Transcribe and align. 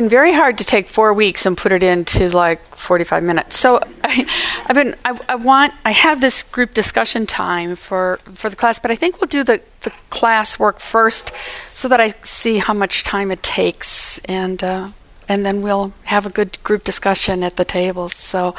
been 0.00 0.08
very 0.08 0.32
hard 0.32 0.56
to 0.56 0.64
take 0.64 0.88
four 0.88 1.12
weeks 1.12 1.44
and 1.44 1.58
put 1.58 1.72
it 1.72 1.82
into 1.82 2.30
like 2.30 2.74
45 2.74 3.22
minutes. 3.22 3.58
So 3.58 3.80
I, 4.04 4.26
have 4.66 4.74
been, 4.74 4.96
I, 5.04 5.20
I, 5.28 5.34
want, 5.34 5.74
I 5.84 5.90
have 5.90 6.22
this 6.22 6.42
group 6.42 6.72
discussion 6.72 7.26
time 7.26 7.76
for, 7.76 8.18
for 8.32 8.48
the 8.48 8.56
class, 8.56 8.78
but 8.78 8.90
I 8.90 8.96
think 8.96 9.20
we'll 9.20 9.28
do 9.28 9.44
the, 9.44 9.60
the 9.82 9.92
class 10.08 10.58
work 10.58 10.80
first 10.80 11.32
so 11.74 11.86
that 11.88 12.00
I 12.00 12.14
see 12.22 12.56
how 12.56 12.72
much 12.72 13.04
time 13.04 13.30
it 13.30 13.42
takes 13.42 14.18
and, 14.20 14.64
uh, 14.64 14.92
and 15.28 15.44
then 15.44 15.60
we'll 15.60 15.92
have 16.04 16.24
a 16.24 16.30
good 16.30 16.62
group 16.64 16.82
discussion 16.82 17.42
at 17.42 17.56
the 17.56 17.64
tables. 17.66 18.16
So 18.16 18.54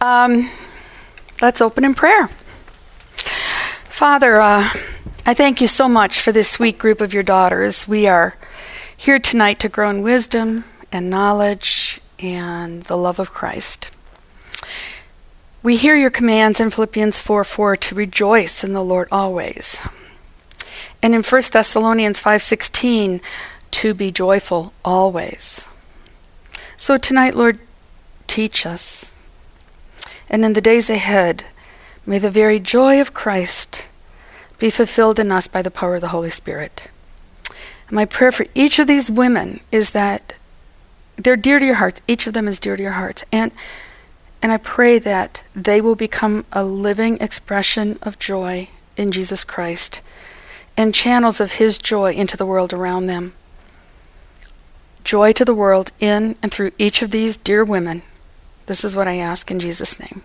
um, 0.00 0.48
let's 1.42 1.60
open 1.60 1.84
in 1.84 1.94
prayer. 1.94 2.28
Father, 3.90 4.40
uh, 4.40 4.70
I 5.26 5.34
thank 5.34 5.60
you 5.60 5.66
so 5.66 5.90
much 5.90 6.22
for 6.22 6.32
this 6.32 6.48
sweet 6.48 6.78
group 6.78 7.02
of 7.02 7.12
your 7.12 7.22
daughters. 7.22 7.86
We 7.86 8.06
are 8.06 8.38
here 8.96 9.18
tonight 9.18 9.58
to 9.60 9.68
grow 9.68 9.90
in 9.90 10.02
wisdom 10.02 10.64
and 10.92 11.10
knowledge 11.10 12.00
and 12.18 12.82
the 12.84 12.96
love 12.96 13.18
of 13.18 13.30
Christ. 13.30 13.90
We 15.62 15.76
hear 15.76 15.96
your 15.96 16.10
commands 16.10 16.60
in 16.60 16.70
Philippians 16.70 17.20
4 17.20 17.44
4 17.44 17.76
to 17.76 17.94
rejoice 17.94 18.62
in 18.62 18.72
the 18.72 18.84
Lord 18.84 19.08
always. 19.10 19.86
And 21.02 21.14
in 21.14 21.22
1 21.22 21.52
Thessalonians 21.52 22.20
5:16 22.20 23.20
to 23.72 23.94
be 23.94 24.12
joyful 24.12 24.72
always. 24.84 25.66
So 26.76 26.96
tonight, 26.96 27.34
Lord, 27.34 27.58
teach 28.26 28.66
us. 28.66 29.14
And 30.28 30.44
in 30.44 30.52
the 30.52 30.60
days 30.60 30.88
ahead, 30.88 31.44
may 32.06 32.18
the 32.18 32.30
very 32.30 32.60
joy 32.60 33.00
of 33.00 33.14
Christ 33.14 33.86
be 34.58 34.70
fulfilled 34.70 35.18
in 35.18 35.32
us 35.32 35.48
by 35.48 35.62
the 35.62 35.70
power 35.70 35.96
of 35.96 36.00
the 36.00 36.08
Holy 36.08 36.30
Spirit. 36.30 36.90
My 37.90 38.04
prayer 38.04 38.32
for 38.32 38.46
each 38.54 38.78
of 38.78 38.86
these 38.86 39.10
women 39.10 39.60
is 39.70 39.90
that 39.90 40.34
they're 41.16 41.36
dear 41.36 41.58
to 41.58 41.66
your 41.66 41.76
hearts. 41.76 42.00
Each 42.08 42.26
of 42.26 42.32
them 42.32 42.48
is 42.48 42.58
dear 42.58 42.76
to 42.76 42.82
your 42.82 42.92
hearts. 42.92 43.24
And 43.30 43.52
and 44.42 44.52
I 44.52 44.58
pray 44.58 44.98
that 44.98 45.42
they 45.54 45.80
will 45.80 45.96
become 45.96 46.44
a 46.52 46.64
living 46.64 47.16
expression 47.18 47.98
of 48.02 48.18
joy 48.18 48.68
in 48.94 49.10
Jesus 49.10 49.42
Christ 49.42 50.02
and 50.76 50.94
channels 50.94 51.40
of 51.40 51.52
his 51.52 51.78
joy 51.78 52.12
into 52.12 52.36
the 52.36 52.44
world 52.44 52.74
around 52.74 53.06
them. 53.06 53.32
Joy 55.02 55.32
to 55.32 55.46
the 55.46 55.54
world 55.54 55.92
in 55.98 56.36
and 56.42 56.52
through 56.52 56.72
each 56.78 57.00
of 57.00 57.10
these 57.10 57.38
dear 57.38 57.64
women. 57.64 58.02
This 58.66 58.84
is 58.84 58.94
what 58.94 59.08
I 59.08 59.16
ask 59.16 59.50
in 59.50 59.60
Jesus' 59.60 59.98
name. 59.98 60.22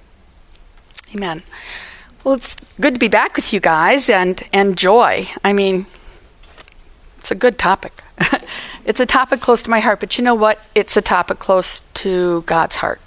Amen. 1.15 1.41
Well, 2.23 2.35
it's 2.35 2.57
good 2.79 2.93
to 2.95 2.99
be 2.99 3.07
back 3.07 3.37
with 3.37 3.53
you 3.53 3.59
guys 3.59 4.09
and, 4.09 4.41
and 4.51 4.77
joy. 4.77 5.27
I 5.43 5.53
mean, 5.53 5.85
it's 7.19 7.31
a 7.31 7.35
good 7.35 7.57
topic. 7.57 8.01
it's 8.85 8.99
a 8.99 9.05
topic 9.05 9.41
close 9.41 9.61
to 9.63 9.69
my 9.69 9.79
heart, 9.79 9.99
but 9.99 10.17
you 10.17 10.23
know 10.23 10.35
what? 10.35 10.59
It's 10.73 10.97
a 10.97 11.01
topic 11.01 11.39
close 11.39 11.81
to 11.95 12.41
God's 12.43 12.77
heart. 12.77 12.99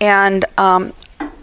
And 0.00 0.44
um, 0.56 0.92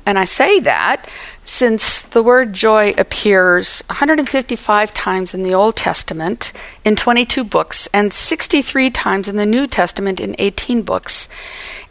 and 0.05 0.19
I 0.19 0.25
say 0.25 0.59
that 0.61 1.09
since 1.43 2.01
the 2.01 2.23
word 2.23 2.53
joy 2.53 2.93
appears 2.97 3.83
155 3.87 4.93
times 4.93 5.33
in 5.33 5.43
the 5.43 5.53
Old 5.53 5.75
Testament 5.75 6.51
in 6.83 6.95
22 6.95 7.43
books 7.43 7.87
and 7.93 8.11
63 8.11 8.89
times 8.89 9.29
in 9.29 9.35
the 9.35 9.45
New 9.45 9.67
Testament 9.67 10.19
in 10.19 10.35
18 10.39 10.81
books. 10.81 11.29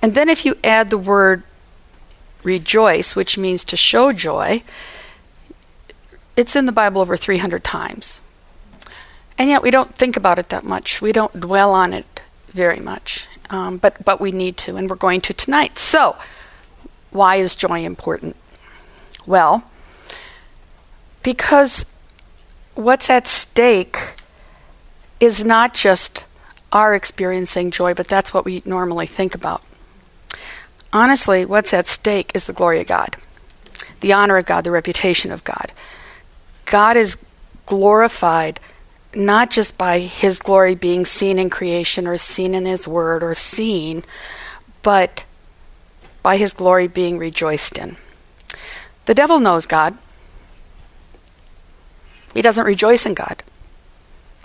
And 0.00 0.14
then 0.14 0.28
if 0.28 0.44
you 0.44 0.56
add 0.62 0.90
the 0.90 0.98
word 0.98 1.42
rejoice, 2.42 3.14
which 3.14 3.38
means 3.38 3.64
to 3.64 3.76
show 3.76 4.12
joy, 4.12 4.62
it's 6.36 6.56
in 6.56 6.66
the 6.66 6.72
Bible 6.72 7.00
over 7.00 7.16
300 7.16 7.62
times. 7.62 8.20
And 9.38 9.48
yet 9.48 9.62
we 9.62 9.70
don't 9.70 9.94
think 9.94 10.16
about 10.16 10.38
it 10.38 10.48
that 10.50 10.64
much. 10.64 11.00
We 11.00 11.12
don't 11.12 11.40
dwell 11.40 11.74
on 11.74 11.92
it 11.92 12.22
very 12.48 12.80
much. 12.80 13.28
Um, 13.50 13.76
but, 13.78 14.04
but 14.04 14.20
we 14.20 14.32
need 14.32 14.56
to, 14.58 14.76
and 14.76 14.88
we're 14.88 14.96
going 14.96 15.20
to 15.22 15.34
tonight. 15.34 15.78
So, 15.78 16.16
why 17.10 17.36
is 17.36 17.54
joy 17.54 17.84
important? 17.84 18.36
Well, 19.26 19.64
because 21.22 21.84
what's 22.74 23.10
at 23.10 23.26
stake 23.26 23.98
is 25.20 25.44
not 25.44 25.74
just 25.74 26.24
our 26.72 26.94
experiencing 26.94 27.70
joy, 27.70 27.94
but 27.94 28.08
that's 28.08 28.32
what 28.32 28.44
we 28.44 28.62
normally 28.64 29.06
think 29.06 29.34
about. 29.34 29.62
Honestly, 30.92 31.44
what's 31.44 31.72
at 31.72 31.86
stake 31.86 32.32
is 32.34 32.44
the 32.44 32.52
glory 32.52 32.80
of 32.80 32.86
God, 32.86 33.16
the 34.00 34.12
honor 34.12 34.38
of 34.38 34.46
God, 34.46 34.64
the 34.64 34.70
reputation 34.70 35.30
of 35.30 35.44
God. 35.44 35.72
God 36.64 36.96
is 36.96 37.16
glorified 37.66 38.58
not 39.14 39.50
just 39.50 39.76
by 39.76 39.98
his 39.98 40.38
glory 40.38 40.74
being 40.74 41.04
seen 41.04 41.38
in 41.38 41.50
creation 41.50 42.06
or 42.06 42.16
seen 42.16 42.54
in 42.54 42.66
his 42.66 42.88
word 42.88 43.22
or 43.22 43.34
seen, 43.34 44.02
but 44.82 45.24
by 46.22 46.36
his 46.36 46.52
glory 46.52 46.86
being 46.86 47.18
rejoiced 47.18 47.78
in. 47.78 47.96
The 49.06 49.14
devil 49.14 49.40
knows 49.40 49.66
God. 49.66 49.98
He 52.32 52.42
doesn't 52.42 52.64
rejoice 52.64 53.04
in 53.04 53.14
God. 53.14 53.42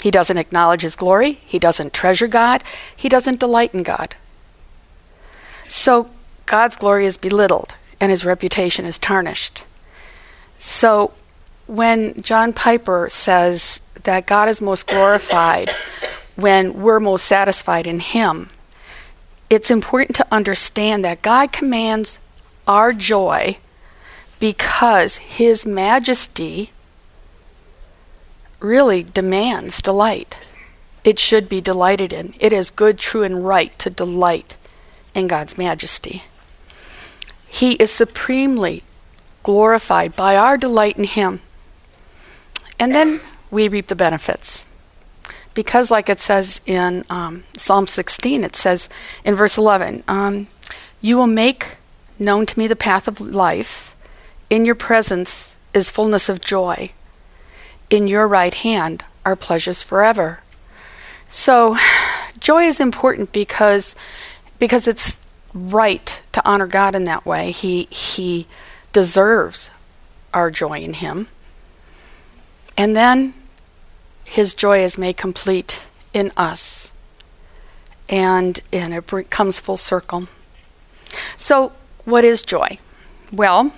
He 0.02 0.12
doesn't 0.12 0.38
acknowledge 0.38 0.82
his 0.82 0.96
glory. 0.96 1.34
He 1.46 1.60
doesn't 1.60 1.94
treasure 1.94 2.28
God. 2.28 2.64
He 2.96 3.10
doesn't 3.10 3.40
delight 3.40 3.74
in 3.74 3.84
God. 3.84 4.16
So 5.68 6.10
God's 6.46 6.76
glory 6.76 7.06
is 7.06 7.18
belittled 7.18 7.76
and 8.00 8.12
his 8.12 8.26
reputation 8.26 8.86
is 8.86 8.98
tarnished. 8.98 9.64
So 10.56 11.14
when 11.68 12.22
John 12.22 12.54
Piper 12.54 13.08
says 13.10 13.82
that 14.08 14.26
God 14.26 14.48
is 14.48 14.62
most 14.62 14.88
glorified 14.88 15.70
when 16.38 16.82
we're 16.82 17.00
most 17.00 17.26
satisfied 17.26 17.86
in 17.86 18.00
him, 18.00 18.50
it's 19.50 19.70
important 19.70 20.16
to 20.16 20.28
understand 20.32 21.04
that 21.04 21.22
God 21.22 21.52
commands 21.52 22.20
our 22.66 22.94
joy 22.94 23.58
because 24.40 25.18
his 25.18 25.66
majesty 25.66 26.72
really 28.62 29.04
demands 29.04 29.82
delight. 29.82 30.38
It 31.04 31.20
should 31.20 31.50
be 31.50 31.60
delighted 31.60 32.14
in. 32.14 32.34
It 32.40 32.54
is 32.54 32.70
good, 32.70 32.98
true, 32.98 33.24
and 33.24 33.46
right 33.46 33.78
to 33.80 33.90
delight 33.90 34.56
in 35.14 35.28
God's 35.28 35.58
majesty. 35.58 36.24
He 37.46 37.74
is 37.74 37.92
supremely 37.92 38.84
glorified 39.44 40.16
by 40.16 40.38
our 40.38 40.58
delight 40.58 40.98
in 40.98 41.04
him. 41.04 41.42
And 42.80 42.96
then 42.96 43.20
we 43.52 43.68
reap 43.68 43.88
the 43.88 43.96
benefits 43.96 44.66
because, 45.58 45.90
like 45.90 46.08
it 46.08 46.20
says 46.20 46.62
in 46.68 47.04
um, 47.10 47.44
Psalm 47.56 47.88
16, 47.88 48.44
it 48.44 48.56
says 48.56 48.90
in 49.26 49.34
verse 49.34 49.58
11, 49.58 50.04
um, 50.08 50.48
You 51.02 51.18
will 51.18 51.26
make 51.26 51.78
known 52.20 52.46
to 52.46 52.60
me 52.60 52.68
the 52.68 52.76
path 52.76 53.08
of 53.08 53.20
life. 53.20 53.96
In 54.52 54.66
your 54.66 54.76
presence 54.76 55.56
is 55.74 55.90
fullness 55.90 56.30
of 56.30 56.42
joy. 56.42 56.92
In 57.90 58.06
your 58.06 58.28
right 58.28 58.54
hand 58.54 59.04
are 59.26 59.36
pleasures 59.36 59.82
forever. 59.82 60.42
So, 61.28 61.76
joy 62.40 62.66
is 62.66 62.80
important 62.80 63.32
because 63.32 63.96
because 64.60 64.88
it's 64.88 65.18
right 65.56 66.22
to 66.34 66.48
honor 66.48 66.68
God 66.68 66.94
in 66.94 67.06
that 67.06 67.26
way. 67.26 67.50
He 67.50 67.88
he 67.90 68.46
deserves 68.94 69.72
our 70.36 70.52
joy 70.52 70.82
in 70.82 70.94
him. 70.94 71.30
And 72.78 72.96
then 72.96 73.34
his 74.24 74.54
joy 74.54 74.84
is 74.84 74.98
made 74.98 75.18
complete 75.18 75.88
in 76.14 76.32
us. 76.38 76.92
And, 78.08 78.60
and 78.72 78.94
it 78.94 79.30
comes 79.30 79.60
full 79.60 79.78
circle. 79.78 80.28
So, 81.36 81.74
what 82.06 82.24
is 82.24 82.42
joy? 82.42 82.78
Well, 83.32 83.74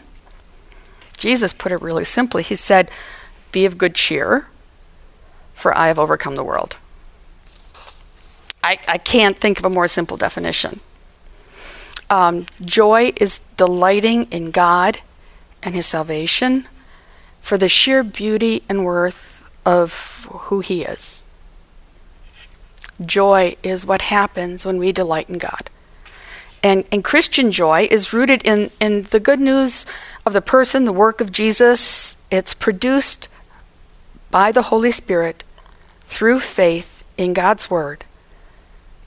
Jesus 1.18 1.54
put 1.54 1.72
it 1.72 1.82
really 1.82 2.04
simply. 2.04 2.44
He 2.44 2.56
said, 2.56 2.92
Be 3.52 3.66
of 3.66 3.78
good 3.78 3.96
cheer, 3.96 4.48
for 5.54 5.76
I 5.76 5.88
have 5.88 5.98
overcome 5.98 6.36
the 6.36 6.44
world. 6.44 6.78
I, 8.64 8.80
I 8.88 8.98
can't 8.98 9.38
think 9.38 9.58
of 9.58 9.66
a 9.66 9.70
more 9.70 9.88
simple 9.88 10.18
definition. 10.18 10.82
Um, 12.10 12.46
joy 12.62 13.14
is 13.18 13.42
delighting 13.56 14.26
in 14.32 14.52
God 14.52 15.00
and 15.64 15.76
His 15.76 15.86
salvation 15.86 16.68
for 17.50 17.58
the 17.58 17.68
sheer 17.68 18.04
beauty 18.04 18.62
and 18.70 18.86
worth 18.86 19.50
of 19.66 20.28
who 20.30 20.60
He 20.60 20.84
is. 20.84 21.24
Joy 23.04 23.56
is 23.64 23.88
what 23.88 24.04
happens 24.04 24.68
when 24.68 24.78
we 24.78 24.92
delight 24.92 25.30
in 25.30 25.40
God. 25.40 25.72
And, 26.62 26.86
and 26.92 27.04
Christian 27.04 27.52
joy 27.52 27.88
is 27.90 28.14
rooted 28.14 28.46
in, 28.46 28.70
in 28.80 29.02
the 29.02 29.20
good 29.20 29.40
news 29.40 29.88
of 30.28 30.34
the 30.34 30.44
person, 30.44 30.86
the 30.86 30.94
work 30.94 31.22
of 31.22 31.32
Jesus. 31.32 32.16
It's 32.30 32.54
produced 32.54 33.28
by 34.30 34.52
the 34.52 34.70
Holy 34.70 34.92
Spirit 34.92 35.44
through 36.02 36.42
faith 36.42 37.04
in 37.18 37.34
God's 37.34 37.68
Word. 37.68 38.06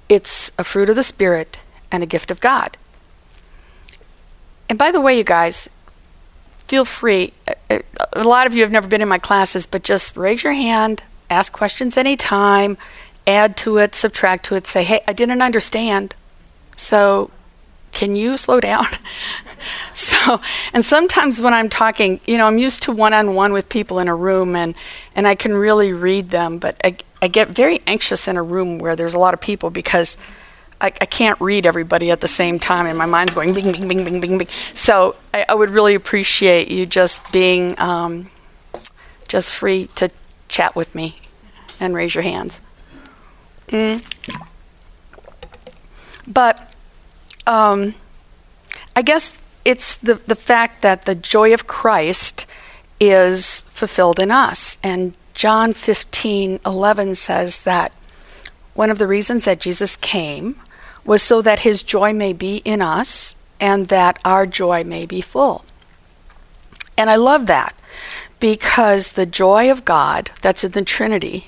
It's 0.08 0.50
a 0.58 0.64
fruit 0.64 0.88
of 0.88 0.96
the 0.96 1.04
Spirit 1.04 1.60
and 1.92 2.02
a 2.02 2.06
gift 2.06 2.32
of 2.32 2.40
God. 2.40 2.76
And 4.68 4.80
by 4.80 4.90
the 4.90 5.00
way, 5.00 5.16
you 5.16 5.22
guys, 5.22 5.68
feel 6.66 6.84
free. 6.84 7.34
Uh, 7.46 7.54
uh, 7.70 7.78
A 8.14 8.24
lot 8.24 8.46
of 8.46 8.54
you 8.54 8.62
have 8.62 8.70
never 8.70 8.88
been 8.88 9.00
in 9.00 9.08
my 9.08 9.18
classes, 9.18 9.66
but 9.66 9.82
just 9.82 10.16
raise 10.16 10.42
your 10.44 10.52
hand, 10.52 11.02
ask 11.30 11.52
questions 11.52 11.96
anytime, 11.96 12.76
add 13.26 13.56
to 13.58 13.78
it, 13.78 13.94
subtract 13.94 14.44
to 14.46 14.54
it, 14.54 14.66
say, 14.66 14.84
hey, 14.84 15.00
I 15.06 15.12
didn't 15.12 15.40
understand. 15.40 16.14
So 16.76 17.30
can 17.92 18.16
you 18.16 18.36
slow 18.36 18.58
down? 18.58 18.86
so, 19.94 20.40
and 20.72 20.84
sometimes 20.84 21.40
when 21.40 21.54
I'm 21.54 21.68
talking, 21.68 22.20
you 22.26 22.38
know, 22.38 22.46
I'm 22.46 22.58
used 22.58 22.82
to 22.84 22.92
one 22.92 23.14
on 23.14 23.34
one 23.34 23.52
with 23.52 23.68
people 23.68 23.98
in 23.98 24.08
a 24.08 24.14
room 24.14 24.56
and, 24.56 24.74
and 25.14 25.26
I 25.26 25.34
can 25.34 25.54
really 25.54 25.92
read 25.92 26.30
them, 26.30 26.58
but 26.58 26.80
I, 26.82 26.96
I 27.20 27.28
get 27.28 27.48
very 27.48 27.80
anxious 27.86 28.26
in 28.26 28.36
a 28.36 28.42
room 28.42 28.78
where 28.78 28.96
there's 28.96 29.14
a 29.14 29.18
lot 29.18 29.34
of 29.34 29.40
people 29.40 29.70
because 29.70 30.16
I, 30.82 30.86
I 30.86 31.06
can't 31.06 31.40
read 31.40 31.64
everybody 31.64 32.10
at 32.10 32.20
the 32.20 32.28
same 32.28 32.58
time 32.58 32.86
and 32.86 32.98
my 32.98 33.06
mind's 33.06 33.34
going 33.34 33.54
bing, 33.54 33.70
bing, 33.70 33.86
bing, 33.88 34.04
bing, 34.04 34.20
bing, 34.20 34.38
bing. 34.38 34.48
So 34.74 35.14
I, 35.32 35.46
I 35.48 35.54
would 35.54 35.70
really 35.70 35.94
appreciate 35.94 36.68
you 36.68 36.86
just 36.86 37.30
being 37.30 37.78
um, 37.78 38.30
just 39.28 39.54
free 39.54 39.84
to 39.94 40.10
chat 40.48 40.74
with 40.74 40.94
me 40.94 41.20
and 41.78 41.94
raise 41.94 42.16
your 42.16 42.22
hands. 42.22 42.60
Mm. 43.68 44.04
But 46.26 46.72
um, 47.46 47.94
I 48.96 49.02
guess 49.02 49.40
it's 49.64 49.96
the, 49.96 50.14
the 50.14 50.34
fact 50.34 50.82
that 50.82 51.04
the 51.04 51.14
joy 51.14 51.54
of 51.54 51.68
Christ 51.68 52.44
is 52.98 53.62
fulfilled 53.62 54.18
in 54.18 54.32
us. 54.32 54.78
And 54.82 55.14
John 55.32 55.72
15 55.72 56.60
11 56.66 57.14
says 57.14 57.62
that 57.62 57.92
one 58.74 58.90
of 58.90 58.98
the 58.98 59.06
reasons 59.06 59.44
that 59.44 59.60
Jesus 59.60 59.96
came 59.96 60.56
was 61.04 61.22
so 61.22 61.42
that 61.42 61.60
his 61.60 61.82
joy 61.82 62.12
may 62.12 62.32
be 62.32 62.56
in 62.64 62.80
us 62.80 63.34
and 63.60 63.88
that 63.88 64.18
our 64.24 64.46
joy 64.46 64.84
may 64.84 65.06
be 65.06 65.20
full. 65.20 65.64
And 66.96 67.10
I 67.10 67.16
love 67.16 67.46
that 67.46 67.74
because 68.40 69.12
the 69.12 69.26
joy 69.26 69.70
of 69.70 69.84
God 69.84 70.30
that's 70.40 70.64
in 70.64 70.72
the 70.72 70.84
Trinity 70.84 71.46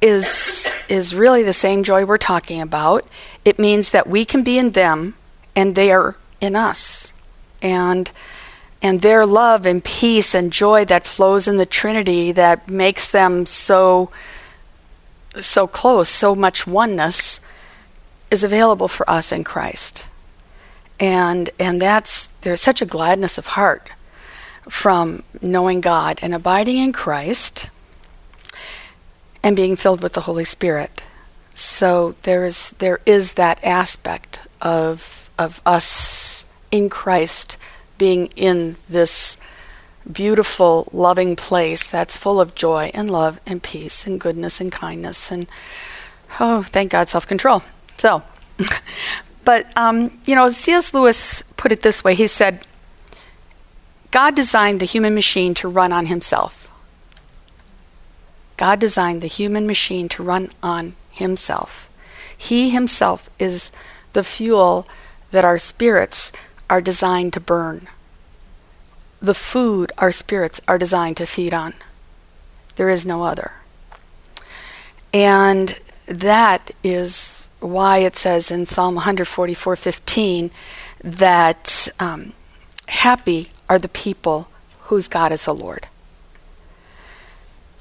is 0.00 0.70
is 0.88 1.14
really 1.14 1.42
the 1.42 1.52
same 1.52 1.82
joy 1.82 2.04
we're 2.04 2.18
talking 2.18 2.60
about. 2.60 3.08
It 3.44 3.58
means 3.58 3.90
that 3.90 4.06
we 4.06 4.24
can 4.24 4.42
be 4.42 4.58
in 4.58 4.70
them 4.70 5.14
and 5.56 5.74
they 5.74 5.90
are 5.90 6.16
in 6.40 6.56
us. 6.56 7.12
And 7.62 8.10
and 8.82 9.00
their 9.00 9.24
love 9.24 9.64
and 9.64 9.82
peace 9.82 10.34
and 10.34 10.52
joy 10.52 10.84
that 10.84 11.06
flows 11.06 11.48
in 11.48 11.56
the 11.56 11.66
Trinity 11.66 12.32
that 12.32 12.68
makes 12.68 13.08
them 13.08 13.46
so 13.46 14.10
so 15.40 15.66
close, 15.66 16.08
so 16.08 16.34
much 16.34 16.66
oneness 16.66 17.40
is 18.34 18.42
available 18.42 18.88
for 18.88 19.08
us 19.08 19.30
in 19.30 19.44
Christ. 19.44 20.08
And 20.98 21.50
and 21.58 21.80
that's 21.80 22.32
there's 22.42 22.60
such 22.60 22.82
a 22.82 22.86
gladness 22.86 23.38
of 23.38 23.46
heart 23.58 23.90
from 24.68 25.22
knowing 25.40 25.80
God 25.80 26.18
and 26.20 26.34
abiding 26.34 26.78
in 26.78 26.92
Christ 26.92 27.70
and 29.42 29.54
being 29.54 29.76
filled 29.76 30.02
with 30.02 30.14
the 30.14 30.22
Holy 30.22 30.44
Spirit. 30.44 31.02
So 31.54 32.16
there's 32.24 32.70
there 32.82 33.00
is 33.06 33.34
that 33.34 33.62
aspect 33.62 34.40
of 34.60 35.30
of 35.38 35.62
us 35.64 36.44
in 36.72 36.88
Christ 36.88 37.56
being 37.98 38.26
in 38.34 38.76
this 38.88 39.36
beautiful, 40.10 40.88
loving 40.92 41.36
place 41.36 41.86
that's 41.86 42.16
full 42.16 42.40
of 42.40 42.56
joy 42.56 42.90
and 42.94 43.10
love 43.10 43.40
and 43.46 43.62
peace 43.62 44.06
and 44.06 44.20
goodness 44.20 44.60
and 44.60 44.72
kindness 44.72 45.30
and 45.30 45.46
oh, 46.40 46.62
thank 46.62 46.90
God, 46.90 47.08
self 47.08 47.26
control. 47.26 47.62
So, 48.04 48.22
but 49.46 49.72
um, 49.78 50.20
you 50.26 50.34
know, 50.34 50.50
C.S. 50.50 50.92
Lewis 50.92 51.42
put 51.56 51.72
it 51.72 51.80
this 51.80 52.04
way. 52.04 52.14
He 52.14 52.26
said, 52.26 52.66
"God 54.10 54.34
designed 54.36 54.80
the 54.80 54.84
human 54.84 55.14
machine 55.14 55.54
to 55.54 55.68
run 55.68 55.90
on 55.90 56.04
Himself." 56.04 56.70
God 58.58 58.78
designed 58.78 59.22
the 59.22 59.26
human 59.26 59.66
machine 59.66 60.10
to 60.10 60.22
run 60.22 60.50
on 60.62 60.96
Himself. 61.10 61.88
He 62.36 62.68
Himself 62.68 63.30
is 63.38 63.72
the 64.12 64.22
fuel 64.22 64.86
that 65.30 65.46
our 65.46 65.58
spirits 65.58 66.30
are 66.68 66.82
designed 66.82 67.32
to 67.32 67.40
burn, 67.40 67.88
the 69.22 69.32
food 69.32 69.92
our 69.96 70.12
spirits 70.12 70.60
are 70.68 70.76
designed 70.76 71.16
to 71.16 71.24
feed 71.24 71.54
on. 71.54 71.72
There 72.76 72.90
is 72.90 73.06
no 73.06 73.22
other. 73.22 73.52
And 75.10 75.80
that 76.06 76.70
is 76.82 77.43
why 77.64 77.98
it 77.98 78.14
says 78.16 78.50
in 78.50 78.66
Psalm 78.66 78.96
144:15 78.96 80.50
that 81.02 81.88
um, 81.98 82.32
happy 82.88 83.50
are 83.68 83.78
the 83.78 83.88
people 83.88 84.48
whose 84.82 85.08
God 85.08 85.32
is 85.32 85.46
the 85.46 85.54
Lord. 85.54 85.88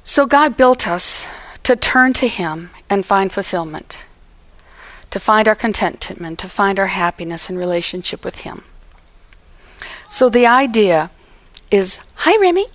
So 0.04 0.26
God 0.26 0.58
built 0.58 0.88
us 0.88 1.28
to 1.64 1.76
turn 1.76 2.14
to 2.14 2.28
Him 2.28 2.70
and 2.90 3.06
find 3.06 3.32
fulfillment, 3.32 4.06
to 5.12 5.20
find 5.20 5.48
our 5.48 5.56
contentment, 5.56 6.40
to 6.40 6.50
find 6.50 6.80
our 6.80 6.88
happiness 6.88 7.50
in 7.50 7.58
relationship 7.58 8.24
with 8.24 8.40
Him. 8.42 8.64
So 10.10 10.30
the 10.30 10.46
idea 10.48 11.12
is 11.72 12.02
hi, 12.16 12.38
Remy. 12.40 12.66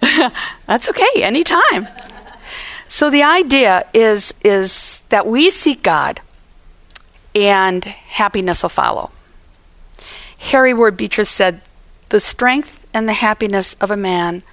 That's 0.66 0.88
okay, 0.88 1.22
anytime. 1.22 1.88
So 2.94 3.10
the 3.10 3.24
idea 3.24 3.86
is, 3.92 4.32
is 4.44 5.02
that 5.08 5.26
we 5.26 5.50
seek 5.50 5.82
God 5.82 6.20
and 7.34 7.84
happiness 7.84 8.62
will 8.62 8.68
follow. 8.68 9.10
Henry 10.38 10.72
Ward 10.72 10.96
Beecher 10.96 11.24
said, 11.24 11.60
The 12.10 12.20
strength 12.20 12.86
and 12.94 13.08
the 13.08 13.14
happiness 13.14 13.74
of 13.80 13.90
a 13.90 13.96
man 13.96 14.44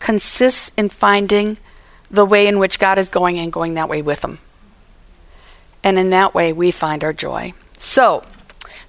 consists 0.00 0.70
in 0.76 0.90
finding 0.90 1.56
the 2.10 2.26
way 2.26 2.46
in 2.46 2.58
which 2.58 2.78
God 2.78 2.98
is 2.98 3.08
going 3.08 3.38
and 3.38 3.50
going 3.50 3.72
that 3.72 3.88
way 3.88 4.02
with 4.02 4.22
Him. 4.22 4.40
And 5.82 5.98
in 5.98 6.10
that 6.10 6.34
way, 6.34 6.52
we 6.52 6.70
find 6.70 7.02
our 7.02 7.14
joy. 7.14 7.54
So, 7.78 8.22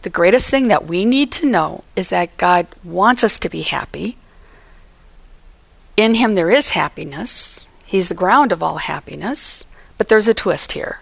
the 0.02 0.10
greatest 0.10 0.50
thing 0.50 0.68
that 0.68 0.88
we 0.88 1.06
need 1.06 1.32
to 1.40 1.46
know 1.46 1.86
is 1.96 2.10
that 2.10 2.36
God 2.36 2.68
wants 2.84 3.24
us 3.24 3.40
to 3.40 3.50
be 3.50 3.62
happy. 3.62 4.18
In 5.96 6.16
Him, 6.16 6.36
there 6.36 6.52
is 6.52 6.72
happiness. 6.72 7.69
He's 7.90 8.08
the 8.08 8.14
ground 8.14 8.52
of 8.52 8.62
all 8.62 8.78
happiness. 8.78 9.66
But 9.98 10.10
there's 10.10 10.28
a 10.28 10.34
twist 10.36 10.74
here. 10.74 11.00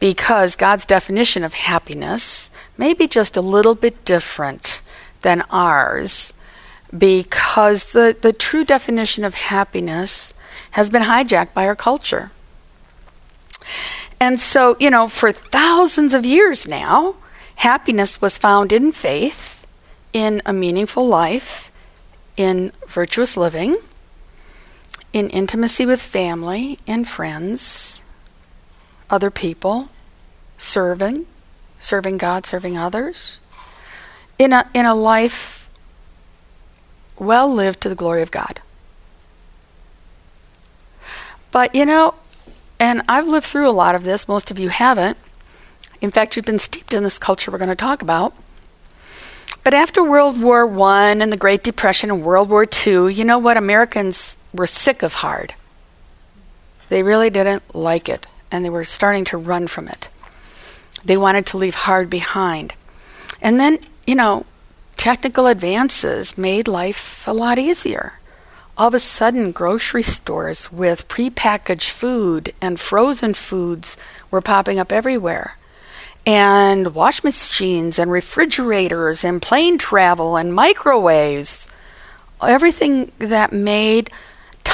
Because 0.00 0.56
God's 0.56 0.84
definition 0.84 1.44
of 1.44 1.54
happiness 1.54 2.50
may 2.76 2.94
be 2.94 3.06
just 3.06 3.36
a 3.36 3.40
little 3.40 3.76
bit 3.76 4.04
different 4.04 4.82
than 5.20 5.44
ours 5.48 6.32
because 6.96 7.92
the, 7.92 8.16
the 8.20 8.32
true 8.32 8.64
definition 8.64 9.22
of 9.22 9.36
happiness 9.36 10.34
has 10.72 10.90
been 10.90 11.02
hijacked 11.02 11.54
by 11.54 11.64
our 11.64 11.76
culture. 11.76 12.32
And 14.18 14.40
so, 14.40 14.76
you 14.80 14.90
know, 14.90 15.06
for 15.06 15.30
thousands 15.30 16.12
of 16.12 16.26
years 16.26 16.66
now, 16.66 17.14
happiness 17.54 18.20
was 18.20 18.36
found 18.36 18.72
in 18.72 18.90
faith, 18.90 19.64
in 20.12 20.42
a 20.44 20.52
meaningful 20.52 21.06
life, 21.06 21.70
in 22.36 22.72
virtuous 22.88 23.36
living, 23.36 23.76
in 25.12 25.28
intimacy 25.30 25.86
with 25.86 26.00
family 26.00 26.78
and 26.86 27.08
friends, 27.08 28.02
other 29.08 29.30
people, 29.30 29.88
serving, 30.56 31.26
serving 31.78 32.18
God, 32.18 32.46
serving 32.46 32.76
others, 32.76 33.38
in 34.38 34.52
a, 34.52 34.68
in 34.74 34.86
a 34.86 34.94
life 34.94 35.68
well 37.18 37.52
lived 37.52 37.80
to 37.82 37.88
the 37.88 37.94
glory 37.94 38.22
of 38.22 38.30
God. 38.30 38.60
But 41.50 41.74
you 41.74 41.84
know, 41.84 42.14
and 42.78 43.02
I've 43.08 43.26
lived 43.26 43.46
through 43.46 43.68
a 43.68 43.72
lot 43.72 43.94
of 43.94 44.04
this, 44.04 44.28
most 44.28 44.50
of 44.50 44.58
you 44.58 44.68
haven't. 44.68 45.18
In 46.00 46.10
fact, 46.10 46.36
you've 46.36 46.46
been 46.46 46.58
steeped 46.58 46.94
in 46.94 47.02
this 47.02 47.18
culture 47.18 47.50
we're 47.50 47.58
going 47.58 47.68
to 47.68 47.76
talk 47.76 48.00
about. 48.00 48.34
But 49.62 49.74
after 49.74 50.02
World 50.02 50.40
War 50.40 50.66
I 50.82 51.10
and 51.10 51.30
the 51.30 51.36
Great 51.36 51.62
Depression 51.62 52.10
and 52.10 52.22
World 52.22 52.48
War 52.48 52.64
II, 52.64 53.12
you 53.12 53.24
know 53.24 53.38
what? 53.38 53.58
Americans 53.58 54.38
were 54.52 54.66
sick 54.66 55.02
of 55.02 55.14
hard. 55.14 55.54
They 56.88 57.02
really 57.02 57.30
didn't 57.30 57.74
like 57.74 58.08
it, 58.08 58.26
and 58.50 58.64
they 58.64 58.70
were 58.70 58.84
starting 58.84 59.24
to 59.26 59.36
run 59.36 59.68
from 59.68 59.88
it. 59.88 60.08
They 61.04 61.16
wanted 61.16 61.46
to 61.46 61.56
leave 61.56 61.74
hard 61.74 62.10
behind. 62.10 62.74
And 63.40 63.58
then, 63.58 63.78
you 64.06 64.14
know, 64.14 64.44
technical 64.96 65.46
advances 65.46 66.36
made 66.36 66.68
life 66.68 67.26
a 67.26 67.32
lot 67.32 67.58
easier. 67.58 68.14
All 68.76 68.88
of 68.88 68.94
a 68.94 68.98
sudden, 68.98 69.52
grocery 69.52 70.02
stores 70.02 70.72
with 70.72 71.08
prepackaged 71.08 71.90
food 71.90 72.54
and 72.60 72.80
frozen 72.80 73.34
foods 73.34 73.96
were 74.30 74.40
popping 74.40 74.78
up 74.78 74.90
everywhere. 74.90 75.56
And 76.26 76.94
wash 76.94 77.24
machines 77.24 77.98
and 77.98 78.10
refrigerators 78.10 79.24
and 79.24 79.40
plane 79.40 79.78
travel 79.78 80.36
and 80.36 80.54
microwaves. 80.54 81.66
Everything 82.42 83.12
that 83.18 83.52
made 83.52 84.10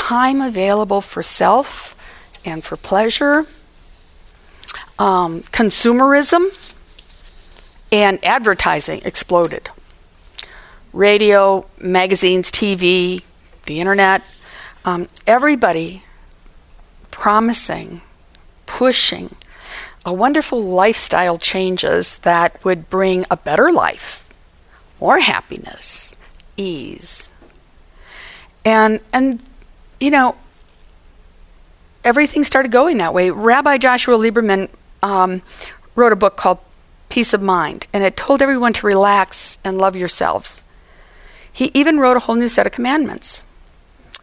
time 0.07 0.41
available 0.41 1.01
for 1.01 1.21
self 1.21 1.97
and 2.45 2.63
for 2.63 2.77
pleasure. 2.77 3.45
Um, 5.01 5.41
consumerism 5.51 6.45
and 7.91 8.25
advertising 8.25 9.01
exploded 9.05 9.69
radio, 10.93 11.67
magazines, 11.81 12.53
TV, 12.53 13.23
the 13.65 13.81
internet. 13.81 14.23
um, 14.85 15.09
everybody 15.27 16.05
promising, 17.11 18.01
pushing 18.65 19.35
a 20.05 20.13
wonderful 20.13 20.63
lifestyle 20.63 21.37
changes 21.37 22.19
that 22.19 22.65
would 22.65 22.89
bring 22.89 23.25
a 23.29 23.37
better 23.37 23.73
life, 23.73 24.25
more 25.01 25.19
happiness, 25.19 26.15
ease. 26.57 27.33
And 28.65 29.01
and 29.13 29.41
you 30.01 30.11
know, 30.11 30.37
everything 32.05 32.45
started 32.45 32.71
going 32.71 32.99
that 32.99 33.15
way. 33.15 33.31
Rabbi 33.31 33.79
Joshua 33.79 34.17
Liebman 34.17 34.69
um, 35.03 35.43
wrote 35.95 36.13
a 36.13 36.17
book 36.17 36.37
called 36.37 36.59
Peace 37.09 37.33
of 37.33 37.43
Mind, 37.43 37.87
and 37.93 38.05
it 38.05 38.17
told 38.17 38.43
everyone 38.43 38.73
to 38.75 38.87
relax 38.87 39.59
and 39.65 39.79
love 39.79 39.97
yourselves. 39.97 40.65
He 41.53 41.71
even 41.75 41.99
wrote 41.99 42.17
a 42.17 42.21
whole 42.21 42.35
new 42.35 42.49
set 42.49 42.67
of 42.67 42.73
commandments, 42.73 43.45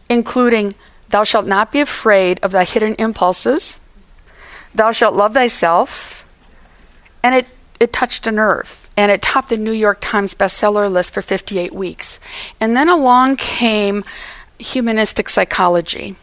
including 0.09 0.75
Thou 1.09 1.23
shalt 1.23 1.45
not 1.45 1.71
be 1.71 1.79
afraid 1.79 2.39
of 2.41 2.51
thy 2.51 2.63
hidden 2.63 2.95
impulses, 2.95 3.79
Thou 4.73 4.91
shalt 4.91 5.15
love 5.15 5.33
thyself. 5.33 6.25
And 7.21 7.35
it, 7.35 7.47
it 7.79 7.93
touched 7.93 8.27
a 8.27 8.31
nerve, 8.31 8.89
and 8.97 9.11
it 9.11 9.21
topped 9.21 9.49
the 9.49 9.57
New 9.57 9.71
York 9.71 9.99
Times 10.01 10.35
bestseller 10.35 10.91
list 10.91 11.13
for 11.13 11.21
58 11.21 11.73
weeks. 11.73 12.19
And 12.59 12.75
then 12.75 12.89
along 12.89 13.37
came 13.37 14.03
humanistic 14.63 15.29
psychology. 15.29 16.15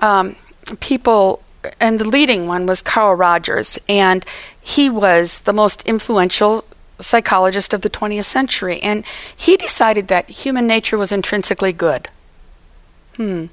Um, 0.00 0.36
people, 0.80 1.42
and 1.80 1.98
the 1.98 2.08
leading 2.08 2.46
one 2.46 2.66
was 2.66 2.82
Carl 2.82 3.14
Rogers, 3.14 3.78
and 3.88 4.24
he 4.60 4.90
was 4.90 5.40
the 5.40 5.52
most 5.52 5.82
influential 5.82 6.64
psychologist 7.00 7.72
of 7.72 7.82
the 7.82 7.90
20th 7.90 8.24
century. 8.24 8.80
And 8.80 9.04
he 9.36 9.56
decided 9.56 10.08
that 10.08 10.28
human 10.28 10.66
nature 10.66 10.98
was 10.98 11.12
intrinsically 11.12 11.72
good. 11.72 12.08
Hmm. 13.16 13.46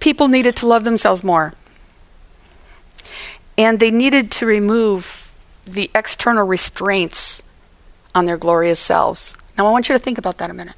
People 0.00 0.28
needed 0.28 0.56
to 0.56 0.66
love 0.66 0.84
themselves 0.84 1.24
more. 1.24 1.54
And 3.58 3.80
they 3.80 3.90
needed 3.90 4.30
to 4.32 4.46
remove 4.46 5.32
the 5.64 5.90
external 5.94 6.46
restraints 6.46 7.42
on 8.14 8.26
their 8.26 8.36
glorious 8.36 8.78
selves. 8.78 9.36
Now, 9.56 9.66
I 9.66 9.70
want 9.70 9.88
you 9.88 9.94
to 9.94 9.98
think 9.98 10.18
about 10.18 10.38
that 10.38 10.50
a 10.50 10.54
minute. 10.54 10.76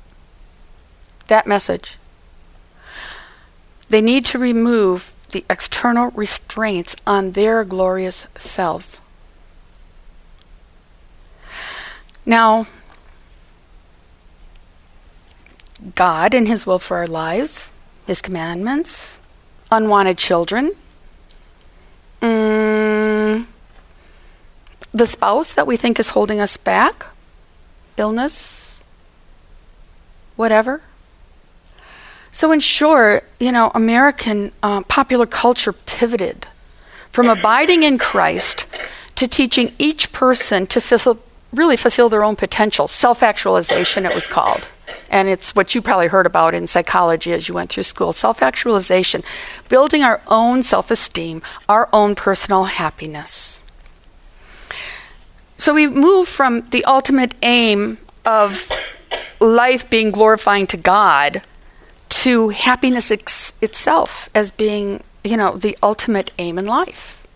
That 1.28 1.46
message. 1.46 1.96
They 3.88 4.00
need 4.00 4.24
to 4.26 4.38
remove 4.38 5.14
the 5.30 5.44
external 5.48 6.10
restraints 6.10 6.96
on 7.06 7.32
their 7.32 7.64
glorious 7.64 8.26
selves. 8.36 9.00
Now, 12.26 12.66
God 15.94 16.34
and 16.34 16.48
His 16.48 16.66
will 16.66 16.78
for 16.78 16.96
our 16.98 17.06
lives, 17.06 17.72
His 18.06 18.20
commandments, 18.20 19.18
unwanted 19.70 20.18
children, 20.18 20.72
mm, 22.20 23.46
the 24.92 25.06
spouse 25.06 25.52
that 25.54 25.66
we 25.66 25.76
think 25.76 26.00
is 26.00 26.10
holding 26.10 26.40
us 26.40 26.56
back, 26.56 27.06
illness, 27.96 28.80
whatever. 30.36 30.82
So, 32.30 32.52
in 32.52 32.60
short, 32.60 33.24
you 33.40 33.52
know, 33.52 33.70
American 33.74 34.52
uh, 34.62 34.82
popular 34.82 35.26
culture 35.26 35.72
pivoted 35.72 36.46
from 37.10 37.28
abiding 37.38 37.82
in 37.82 37.98
Christ 37.98 38.66
to 39.16 39.26
teaching 39.26 39.74
each 39.78 40.12
person 40.12 40.66
to 40.68 40.80
fulfill, 40.80 41.18
really 41.52 41.76
fulfill 41.76 42.08
their 42.08 42.24
own 42.24 42.36
potential. 42.36 42.86
Self 42.86 43.22
actualization, 43.22 44.06
it 44.06 44.14
was 44.14 44.26
called. 44.26 44.68
And 45.10 45.28
it's 45.28 45.54
what 45.54 45.74
you 45.74 45.82
probably 45.82 46.08
heard 46.08 46.26
about 46.26 46.54
in 46.54 46.66
psychology 46.66 47.32
as 47.32 47.48
you 47.48 47.54
went 47.54 47.70
through 47.70 47.82
school 47.82 48.12
self 48.12 48.42
actualization, 48.42 49.22
building 49.68 50.02
our 50.02 50.20
own 50.26 50.62
self 50.62 50.90
esteem, 50.90 51.42
our 51.68 51.88
own 51.92 52.14
personal 52.14 52.64
happiness. 52.64 53.62
So 55.56 55.74
we 55.74 55.88
move 55.88 56.28
from 56.28 56.68
the 56.70 56.84
ultimate 56.84 57.34
aim 57.42 57.98
of 58.24 58.70
life 59.40 59.88
being 59.90 60.10
glorifying 60.10 60.66
to 60.66 60.76
God 60.76 61.42
to 62.08 62.48
happiness 62.50 63.10
ex- 63.10 63.52
itself 63.60 64.28
as 64.34 64.50
being, 64.50 65.02
you 65.24 65.36
know, 65.36 65.56
the 65.56 65.76
ultimate 65.82 66.30
aim 66.38 66.58
in 66.58 66.66
life. 66.66 67.26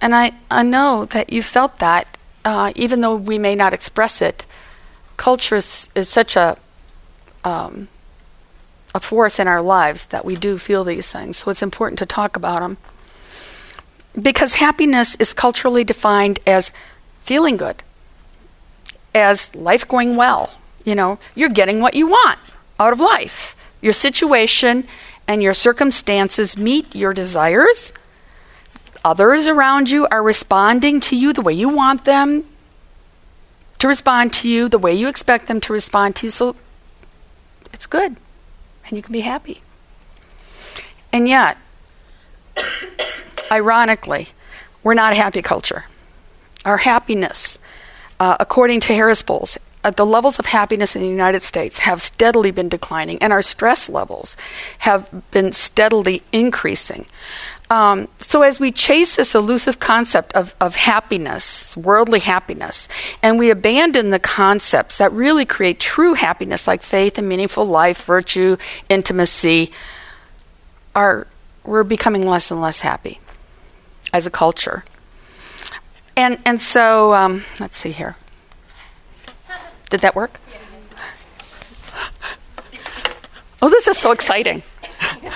And 0.00 0.14
I, 0.14 0.32
I 0.50 0.62
know 0.62 1.04
that 1.06 1.32
you 1.32 1.42
felt 1.42 1.78
that, 1.78 2.16
uh, 2.44 2.72
even 2.76 3.00
though 3.00 3.16
we 3.16 3.38
may 3.38 3.54
not 3.54 3.74
express 3.74 4.22
it. 4.22 4.46
Culture 5.16 5.56
is, 5.56 5.88
is 5.94 6.08
such 6.08 6.36
a 6.36 6.56
um, 7.44 7.88
a 8.94 9.00
force 9.00 9.38
in 9.38 9.48
our 9.48 9.62
lives 9.62 10.06
that 10.06 10.24
we 10.24 10.34
do 10.34 10.58
feel 10.58 10.84
these 10.84 11.10
things. 11.10 11.38
So 11.38 11.50
it's 11.50 11.62
important 11.62 11.98
to 12.00 12.06
talk 12.06 12.36
about 12.36 12.60
them. 12.60 12.76
Because 14.20 14.54
happiness 14.54 15.14
is 15.16 15.32
culturally 15.32 15.84
defined 15.84 16.40
as 16.46 16.72
feeling 17.20 17.56
good, 17.56 17.82
as 19.14 19.54
life 19.54 19.86
going 19.86 20.16
well. 20.16 20.54
You 20.84 20.94
know, 20.94 21.18
you're 21.34 21.50
getting 21.50 21.80
what 21.80 21.94
you 21.94 22.06
want 22.06 22.38
out 22.80 22.92
of 22.92 23.00
life. 23.00 23.54
Your 23.80 23.92
situation 23.92 24.86
and 25.26 25.42
your 25.42 25.54
circumstances 25.54 26.56
meet 26.56 26.94
your 26.94 27.12
desires. 27.12 27.92
Others 29.04 29.46
around 29.46 29.90
you 29.90 30.06
are 30.10 30.22
responding 30.22 31.00
to 31.00 31.16
you 31.16 31.32
the 31.32 31.42
way 31.42 31.52
you 31.52 31.68
want 31.68 32.04
them 32.04 32.44
to 33.78 33.86
respond 33.86 34.32
to 34.32 34.48
you, 34.48 34.68
the 34.68 34.78
way 34.78 34.94
you 34.94 35.08
expect 35.08 35.46
them 35.46 35.60
to 35.60 35.72
respond 35.72 36.16
to 36.16 36.26
you. 36.26 36.30
So 36.30 36.56
it's 37.72 37.86
good. 37.86 38.16
And 38.86 38.96
you 38.96 39.02
can 39.02 39.12
be 39.12 39.20
happy. 39.20 39.60
And 41.12 41.28
yet, 41.28 41.56
ironically, 43.50 44.28
we're 44.82 44.94
not 44.94 45.12
a 45.12 45.16
happy 45.16 45.42
culture. 45.42 45.84
Our 46.64 46.78
happiness, 46.78 47.58
uh, 48.18 48.36
according 48.40 48.80
to 48.80 48.94
Harris 48.94 49.22
polls, 49.22 49.58
uh, 49.84 49.90
the 49.90 50.06
levels 50.06 50.38
of 50.38 50.46
happiness 50.46 50.96
in 50.96 51.02
the 51.02 51.08
United 51.08 51.42
States 51.42 51.80
have 51.80 52.02
steadily 52.02 52.50
been 52.50 52.68
declining, 52.68 53.18
and 53.22 53.32
our 53.32 53.42
stress 53.42 53.88
levels 53.88 54.36
have 54.78 55.08
been 55.30 55.52
steadily 55.52 56.22
increasing. 56.32 57.06
Um, 57.70 58.08
so, 58.18 58.42
as 58.42 58.58
we 58.58 58.72
chase 58.72 59.16
this 59.16 59.34
elusive 59.34 59.78
concept 59.78 60.32
of, 60.32 60.54
of 60.60 60.76
happiness, 60.76 61.76
worldly 61.76 62.20
happiness, 62.20 62.88
and 63.22 63.38
we 63.38 63.50
abandon 63.50 64.10
the 64.10 64.18
concepts 64.18 64.98
that 64.98 65.12
really 65.12 65.44
create 65.44 65.78
true 65.78 66.14
happiness, 66.14 66.66
like 66.66 66.82
faith 66.82 67.18
and 67.18 67.28
meaningful 67.28 67.66
life, 67.66 68.04
virtue, 68.04 68.56
intimacy, 68.88 69.70
are, 70.94 71.26
we're 71.64 71.84
becoming 71.84 72.26
less 72.26 72.50
and 72.50 72.60
less 72.60 72.80
happy 72.80 73.20
as 74.12 74.26
a 74.26 74.30
culture. 74.30 74.84
And, 76.16 76.40
and 76.44 76.60
so, 76.60 77.12
um, 77.12 77.44
let's 77.60 77.76
see 77.76 77.92
here. 77.92 78.16
Did 79.90 80.00
that 80.00 80.14
work? 80.14 80.40
Oh, 83.60 83.68
this 83.68 83.88
is 83.88 83.98
so 83.98 84.12
exciting. 84.12 84.62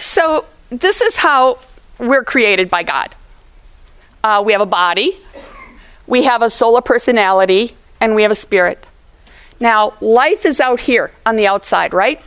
so, 0.00 0.44
this 0.70 1.00
is 1.00 1.16
how 1.16 1.58
we're 1.98 2.24
created 2.24 2.70
by 2.70 2.82
God. 2.82 3.14
Uh, 4.22 4.42
we 4.44 4.52
have 4.52 4.60
a 4.60 4.66
body, 4.66 5.18
we 6.06 6.24
have 6.24 6.42
a 6.42 6.50
soul 6.50 6.76
of 6.76 6.84
personality, 6.84 7.76
and 8.00 8.14
we 8.14 8.22
have 8.22 8.30
a 8.30 8.36
spirit. 8.36 8.86
Now, 9.60 9.94
life 10.00 10.46
is 10.46 10.60
out 10.60 10.80
here 10.80 11.12
on 11.26 11.36
the 11.36 11.46
outside, 11.46 11.94
right? 11.94 12.20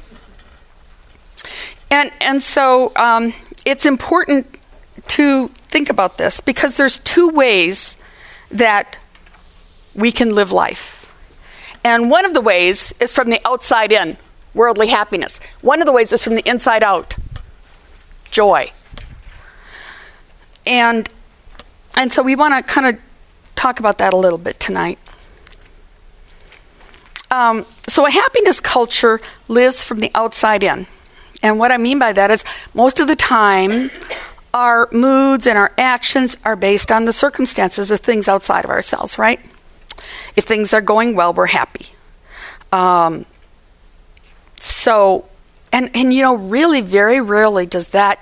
And 1.89 2.11
and 2.19 2.43
so 2.43 2.91
um, 2.95 3.33
it's 3.65 3.85
important 3.85 4.59
to 5.07 5.47
think 5.69 5.89
about 5.89 6.17
this 6.17 6.41
because 6.41 6.77
there's 6.77 6.99
two 6.99 7.29
ways 7.29 7.97
that 8.51 8.97
we 9.97 10.11
can 10.11 10.33
live 10.33 10.53
life. 10.53 11.11
And 11.83 12.09
one 12.09 12.23
of 12.23 12.33
the 12.33 12.41
ways 12.41 12.93
is 13.01 13.11
from 13.11 13.29
the 13.29 13.41
outside 13.45 13.91
in, 13.91 14.17
worldly 14.53 14.87
happiness. 14.87 15.39
One 15.61 15.81
of 15.81 15.85
the 15.85 15.91
ways 15.91 16.13
is 16.13 16.23
from 16.23 16.35
the 16.35 16.47
inside 16.47 16.83
out, 16.83 17.17
joy. 18.31 18.71
And 20.65 21.09
and 21.95 22.13
so 22.13 22.21
we 22.21 22.35
want 22.35 22.53
to 22.53 22.73
kind 22.73 22.87
of 22.87 23.01
talk 23.55 23.79
about 23.79 23.97
that 23.97 24.13
a 24.13 24.17
little 24.17 24.37
bit 24.37 24.59
tonight. 24.59 24.99
Um, 27.31 27.65
so 27.87 28.05
a 28.05 28.11
happiness 28.11 28.59
culture 28.59 29.19
lives 29.47 29.83
from 29.83 29.99
the 29.99 30.11
outside 30.13 30.63
in. 30.63 30.85
And 31.41 31.57
what 31.57 31.71
I 31.71 31.77
mean 31.77 31.99
by 31.99 32.13
that 32.13 32.29
is 32.31 32.43
most 32.73 32.99
of 32.99 33.07
the 33.07 33.15
time 33.15 33.89
our 34.53 34.87
moods 34.91 35.47
and 35.47 35.57
our 35.57 35.71
actions 35.77 36.37
are 36.45 36.55
based 36.55 36.91
on 36.91 37.05
the 37.05 37.13
circumstances 37.13 37.91
of 37.91 37.99
things 37.99 38.27
outside 38.27 38.63
of 38.63 38.71
ourselves, 38.71 39.17
right? 39.17 39.39
If 40.37 40.45
things 40.45 40.73
are 40.73 40.81
going 40.81 41.15
well, 41.15 41.33
we're 41.33 41.47
happy. 41.47 41.87
Um, 42.71 43.25
so, 44.57 45.25
and, 45.73 45.91
and 45.93 46.13
you 46.13 46.21
know, 46.21 46.35
really, 46.35 46.79
very 46.79 47.19
rarely 47.19 47.65
does 47.65 47.89
that 47.89 48.19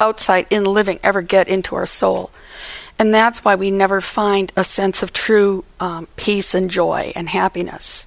outside 0.00 0.46
in 0.50 0.64
living 0.64 0.98
ever 1.02 1.22
get 1.22 1.48
into 1.48 1.74
our 1.74 1.86
soul. 1.86 2.30
And 2.98 3.14
that's 3.14 3.44
why 3.44 3.54
we 3.54 3.70
never 3.70 4.00
find 4.00 4.52
a 4.56 4.64
sense 4.64 5.02
of 5.02 5.12
true 5.12 5.64
um, 5.78 6.08
peace 6.16 6.54
and 6.54 6.70
joy 6.70 7.12
and 7.14 7.28
happiness. 7.28 8.06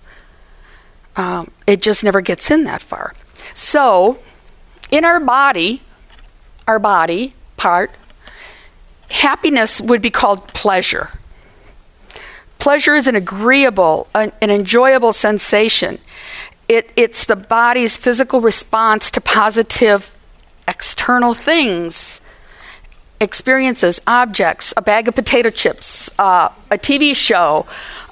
Um, 1.16 1.52
it 1.68 1.82
just 1.82 2.04
never 2.04 2.22
gets 2.22 2.52
in 2.52 2.64
that 2.66 2.82
far. 2.82 3.14
So, 3.54 4.20
in 4.90 5.06
our 5.06 5.20
body, 5.20 5.82
our 6.68 6.80
body 6.80 7.34
part, 7.58 7.92
happiness 9.10 9.80
would 9.82 10.02
be 10.02 10.10
called 10.10 10.48
pleasure. 10.50 11.10
Pleasure 12.62 12.94
is 12.94 13.08
an 13.08 13.16
agreeable, 13.16 14.08
an, 14.14 14.32
an 14.40 14.52
enjoyable 14.52 15.14
sensation. 15.14 15.98
It, 16.70 16.92
it's 16.96 17.26
the 17.26 17.36
body's 17.36 17.98
physical 17.98 18.40
response 18.40 19.10
to 19.12 19.20
positive 19.20 20.16
external 20.68 21.34
things, 21.34 22.22
experiences, 23.20 24.00
objects, 24.06 24.76
a 24.78 24.82
bag 24.84 25.08
of 25.08 25.16
potato 25.16 25.50
chips, 25.50 26.12
uh, 26.20 26.50
a 26.70 26.78
TV 26.78 27.16
show, 27.16 27.66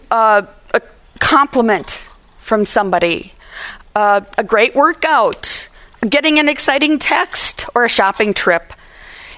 uh, 0.09 0.41
a 0.73 0.81
compliment 1.19 2.09
from 2.41 2.65
somebody, 2.65 3.33
uh, 3.93 4.21
a 4.35 4.43
great 4.43 4.73
workout, 4.73 5.69
getting 6.01 6.39
an 6.39 6.49
exciting 6.49 6.97
text, 6.97 7.69
or 7.75 7.85
a 7.85 7.89
shopping 7.89 8.33
trip. 8.33 8.73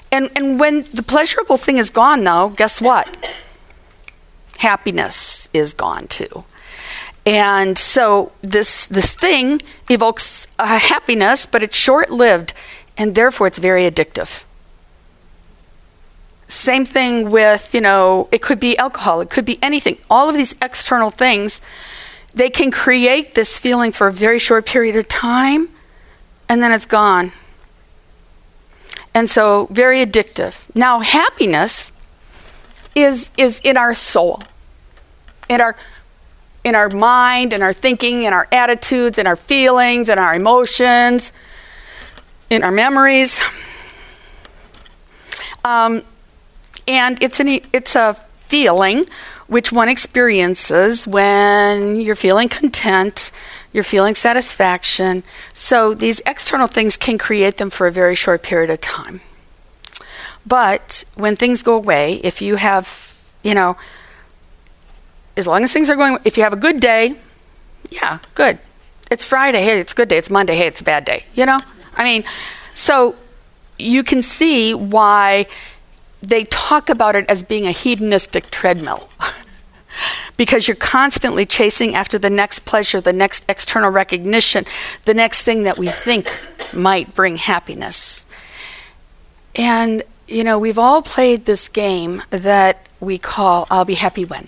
And, 0.09 0.31
and 0.37 0.57
when 0.57 0.83
the 0.93 1.03
pleasurable 1.03 1.57
thing 1.57 1.79
is 1.79 1.89
gone, 1.89 2.23
though, 2.23 2.47
guess 2.47 2.79
what? 2.79 3.09
Happiness 4.61 5.49
is 5.53 5.73
gone 5.73 6.05
too. 6.07 6.43
And 7.25 7.75
so 7.79 8.31
this, 8.43 8.85
this 8.85 9.11
thing 9.11 9.59
evokes 9.89 10.47
uh, 10.59 10.77
happiness, 10.77 11.47
but 11.47 11.63
it's 11.63 11.75
short 11.75 12.11
lived, 12.11 12.53
and 12.95 13.15
therefore 13.15 13.47
it's 13.47 13.57
very 13.57 13.89
addictive. 13.89 14.43
Same 16.47 16.85
thing 16.85 17.31
with, 17.31 17.73
you 17.73 17.81
know, 17.81 18.27
it 18.31 18.43
could 18.43 18.59
be 18.59 18.77
alcohol, 18.77 19.19
it 19.19 19.31
could 19.31 19.45
be 19.45 19.57
anything. 19.63 19.97
All 20.11 20.29
of 20.29 20.35
these 20.35 20.53
external 20.61 21.09
things, 21.09 21.59
they 22.35 22.51
can 22.51 22.69
create 22.69 23.33
this 23.33 23.57
feeling 23.57 23.91
for 23.91 24.05
a 24.07 24.13
very 24.13 24.37
short 24.37 24.67
period 24.67 24.95
of 24.95 25.07
time, 25.07 25.69
and 26.47 26.61
then 26.61 26.71
it's 26.71 26.85
gone. 26.85 27.31
And 29.15 29.27
so, 29.27 29.67
very 29.71 30.05
addictive. 30.05 30.53
Now, 30.75 30.99
happiness 30.99 31.91
is, 32.93 33.31
is 33.37 33.59
in 33.61 33.75
our 33.75 33.93
soul, 33.93 34.43
in 35.51 35.59
our, 35.59 35.75
in 36.63 36.75
our 36.75 36.89
mind, 36.89 37.51
in 37.51 37.61
our 37.61 37.73
thinking, 37.73 38.23
in 38.23 38.31
our 38.31 38.47
attitudes, 38.53 39.17
in 39.17 39.27
our 39.27 39.35
feelings, 39.35 40.07
in 40.07 40.17
our 40.17 40.33
emotions, 40.33 41.33
in 42.49 42.63
our 42.63 42.71
memories. 42.71 43.43
Um, 45.65 46.03
and 46.87 47.21
it's, 47.21 47.39
an, 47.41 47.49
it's 47.73 47.95
a 47.95 48.13
feeling 48.39 49.05
which 49.47 49.73
one 49.73 49.89
experiences 49.89 51.05
when 51.05 51.99
you're 51.99 52.15
feeling 52.15 52.47
content, 52.47 53.31
you're 53.73 53.83
feeling 53.83 54.15
satisfaction. 54.15 55.23
So 55.53 55.93
these 55.93 56.21
external 56.25 56.67
things 56.67 56.95
can 56.95 57.17
create 57.17 57.57
them 57.57 57.69
for 57.69 57.87
a 57.87 57.91
very 57.91 58.15
short 58.15 58.41
period 58.41 58.69
of 58.69 58.79
time. 58.79 59.19
But 60.47 61.03
when 61.15 61.35
things 61.35 61.61
go 61.61 61.75
away, 61.75 62.21
if 62.23 62.41
you 62.41 62.55
have, 62.55 63.17
you 63.43 63.53
know, 63.53 63.75
as 65.41 65.47
long 65.47 65.63
as 65.63 65.73
things 65.73 65.89
are 65.89 65.95
going, 65.95 66.19
if 66.23 66.37
you 66.37 66.43
have 66.43 66.53
a 66.53 66.63
good 66.67 66.79
day, 66.79 67.15
yeah, 67.89 68.19
good. 68.35 68.59
It's 69.09 69.25
Friday, 69.25 69.63
hey, 69.63 69.79
it's 69.79 69.91
a 69.91 69.95
good 69.95 70.07
day. 70.07 70.17
It's 70.17 70.29
Monday, 70.29 70.55
hey, 70.55 70.67
it's 70.67 70.81
a 70.81 70.83
bad 70.83 71.03
day. 71.03 71.25
You 71.33 71.47
know? 71.47 71.59
I 71.95 72.03
mean, 72.03 72.23
so 72.75 73.15
you 73.79 74.03
can 74.03 74.21
see 74.21 74.75
why 74.75 75.45
they 76.21 76.43
talk 76.43 76.89
about 76.89 77.15
it 77.15 77.25
as 77.27 77.41
being 77.41 77.65
a 77.65 77.71
hedonistic 77.71 78.51
treadmill. 78.51 79.09
because 80.37 80.67
you're 80.67 80.75
constantly 80.75 81.45
chasing 81.45 81.95
after 81.95 82.19
the 82.19 82.29
next 82.29 82.65
pleasure, 82.65 83.01
the 83.01 83.11
next 83.11 83.43
external 83.49 83.89
recognition, 83.89 84.63
the 85.05 85.13
next 85.13 85.41
thing 85.41 85.63
that 85.63 85.77
we 85.77 85.87
think 85.87 86.29
might 86.73 87.13
bring 87.15 87.37
happiness. 87.37 88.25
And, 89.55 90.03
you 90.27 90.43
know, 90.43 90.59
we've 90.59 90.77
all 90.77 91.01
played 91.01 91.45
this 91.45 91.67
game 91.67 92.21
that 92.29 92.87
we 92.99 93.17
call 93.17 93.67
I'll 93.71 93.85
be 93.85 93.95
happy 93.95 94.23
when. 94.23 94.47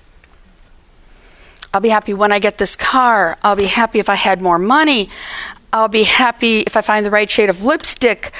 I'll 1.74 1.82
be 1.82 1.90
happy 1.90 2.14
when 2.14 2.32
I 2.32 2.38
get 2.38 2.60
this 2.60 2.76
car. 2.76 3.36
I'll 3.44 3.56
be 3.56 3.66
happy 3.66 3.98
if 3.98 4.08
I 4.08 4.14
had 4.14 4.42
more 4.42 4.60
money. 4.60 5.10
I'll 5.72 5.88
be 5.88 6.04
happy 6.04 6.60
if 6.60 6.78
I 6.78 6.82
find 6.82 7.04
the 7.04 7.10
right 7.10 7.30
shade 7.30 7.50
of 7.50 7.64
lipstick. 7.64 8.32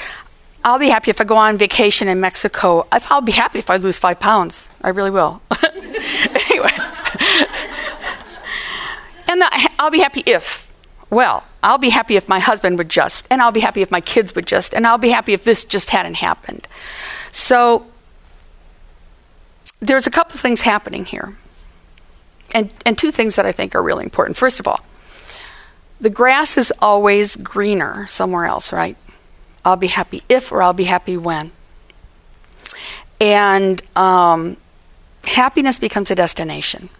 I'll 0.62 0.78
be 0.78 0.88
happy 0.88 1.10
if 1.10 1.20
I 1.20 1.24
go 1.24 1.36
on 1.36 1.56
vacation 1.56 2.06
in 2.06 2.20
Mexico. 2.20 2.86
I'll 2.92 3.20
be 3.20 3.32
happy 3.32 3.58
if 3.58 3.70
I 3.70 3.76
lose 3.76 3.98
five 3.98 4.20
pounds. 4.20 4.70
I 4.82 4.90
really 4.90 5.10
will. 5.10 5.42
anyway. 5.64 6.70
and 9.26 9.40
the, 9.40 9.70
I'll 9.80 9.90
be 9.90 9.98
happy 9.98 10.22
if, 10.26 10.72
well, 11.10 11.42
I'll 11.64 11.78
be 11.78 11.90
happy 11.90 12.14
if 12.14 12.28
my 12.28 12.38
husband 12.38 12.78
would 12.78 12.88
just, 12.88 13.26
and 13.32 13.42
I'll 13.42 13.52
be 13.52 13.60
happy 13.60 13.82
if 13.82 13.90
my 13.90 14.00
kids 14.00 14.36
would 14.36 14.46
just, 14.46 14.74
and 14.74 14.86
I'll 14.86 14.96
be 14.96 15.10
happy 15.10 15.32
if 15.32 15.42
this 15.42 15.64
just 15.64 15.90
hadn't 15.90 16.18
happened. 16.18 16.68
So 17.32 17.84
there's 19.80 20.06
a 20.06 20.10
couple 20.10 20.38
things 20.38 20.60
happening 20.60 21.04
here. 21.04 21.34
And, 22.54 22.72
and 22.86 22.96
two 22.96 23.10
things 23.10 23.36
that 23.36 23.44
I 23.44 23.52
think 23.52 23.74
are 23.74 23.82
really 23.82 24.04
important. 24.04 24.36
First 24.36 24.60
of 24.60 24.68
all, 24.68 24.80
the 26.00 26.08
grass 26.08 26.56
is 26.56 26.72
always 26.80 27.36
greener 27.36 28.06
somewhere 28.06 28.46
else, 28.46 28.72
right? 28.72 28.96
I'll 29.64 29.76
be 29.76 29.88
happy 29.88 30.22
if 30.28 30.52
or 30.52 30.62
I'll 30.62 30.72
be 30.72 30.84
happy 30.84 31.16
when. 31.16 31.50
And 33.20 33.82
um, 33.96 34.56
happiness 35.24 35.78
becomes 35.78 36.10
a 36.10 36.14
destination. 36.14 36.90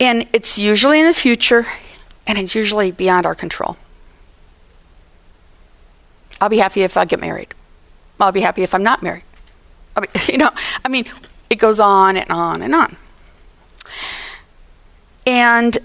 And 0.00 0.28
it's 0.32 0.58
usually 0.58 1.00
in 1.00 1.06
the 1.06 1.14
future, 1.14 1.66
and 2.26 2.38
it's 2.38 2.54
usually 2.54 2.92
beyond 2.92 3.26
our 3.26 3.34
control. 3.34 3.76
I'll 6.40 6.48
be 6.48 6.58
happy 6.58 6.82
if 6.82 6.96
I 6.96 7.04
get 7.04 7.20
married. 7.20 7.52
I'll 8.20 8.32
be 8.32 8.42
happy 8.42 8.62
if 8.62 8.74
I'm 8.74 8.82
not 8.82 9.02
married. 9.02 9.24
Be, 10.00 10.06
you 10.32 10.38
know, 10.38 10.50
I 10.84 10.88
mean, 10.88 11.06
it 11.50 11.56
goes 11.56 11.80
on 11.80 12.16
and 12.16 12.30
on 12.30 12.62
and 12.62 12.74
on. 12.74 12.96
And 15.26 15.78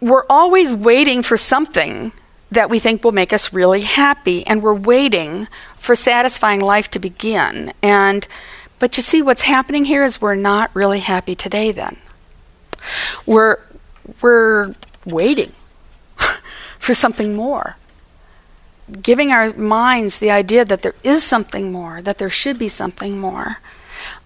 we're 0.00 0.24
always 0.28 0.74
waiting 0.74 1.22
for 1.22 1.36
something 1.36 2.12
that 2.50 2.68
we 2.68 2.78
think 2.78 3.02
will 3.02 3.12
make 3.12 3.32
us 3.32 3.52
really 3.52 3.82
happy, 3.82 4.46
and 4.46 4.62
we're 4.62 4.74
waiting 4.74 5.48
for 5.76 5.94
satisfying 5.94 6.60
life 6.60 6.90
to 6.90 6.98
begin. 6.98 7.72
And 7.82 8.26
but 8.78 8.96
you 8.96 9.02
see, 9.02 9.22
what's 9.22 9.42
happening 9.42 9.84
here 9.84 10.04
is 10.04 10.20
we're 10.20 10.34
not 10.34 10.74
really 10.74 10.98
happy 10.98 11.34
today. 11.34 11.72
Then 11.72 11.98
we're 13.26 13.58
we're 14.20 14.74
waiting 15.06 15.52
for 16.78 16.94
something 16.94 17.34
more, 17.36 17.76
giving 19.00 19.30
our 19.30 19.52
minds 19.54 20.18
the 20.18 20.30
idea 20.30 20.64
that 20.64 20.82
there 20.82 20.94
is 21.02 21.22
something 21.22 21.72
more, 21.72 22.02
that 22.02 22.18
there 22.18 22.30
should 22.30 22.58
be 22.58 22.68
something 22.68 23.18
more. 23.18 23.58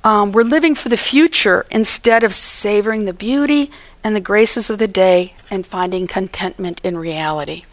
Um, 0.07 0.31
we're 0.31 0.45
living 0.45 0.77
for 0.77 0.89
the 0.89 0.97
future 0.97 1.67
instead 1.69 2.23
of 2.23 2.33
savoring 2.33 3.07
the 3.07 3.13
beauty 3.13 3.73
and 4.05 4.15
the 4.15 4.21
graces 4.21 4.71
of 4.71 4.79
the 4.79 4.87
day 4.87 5.35
and 5.51 5.67
finding 5.67 6.07
contentment 6.07 6.81
in 6.85 6.97
reality 6.97 7.65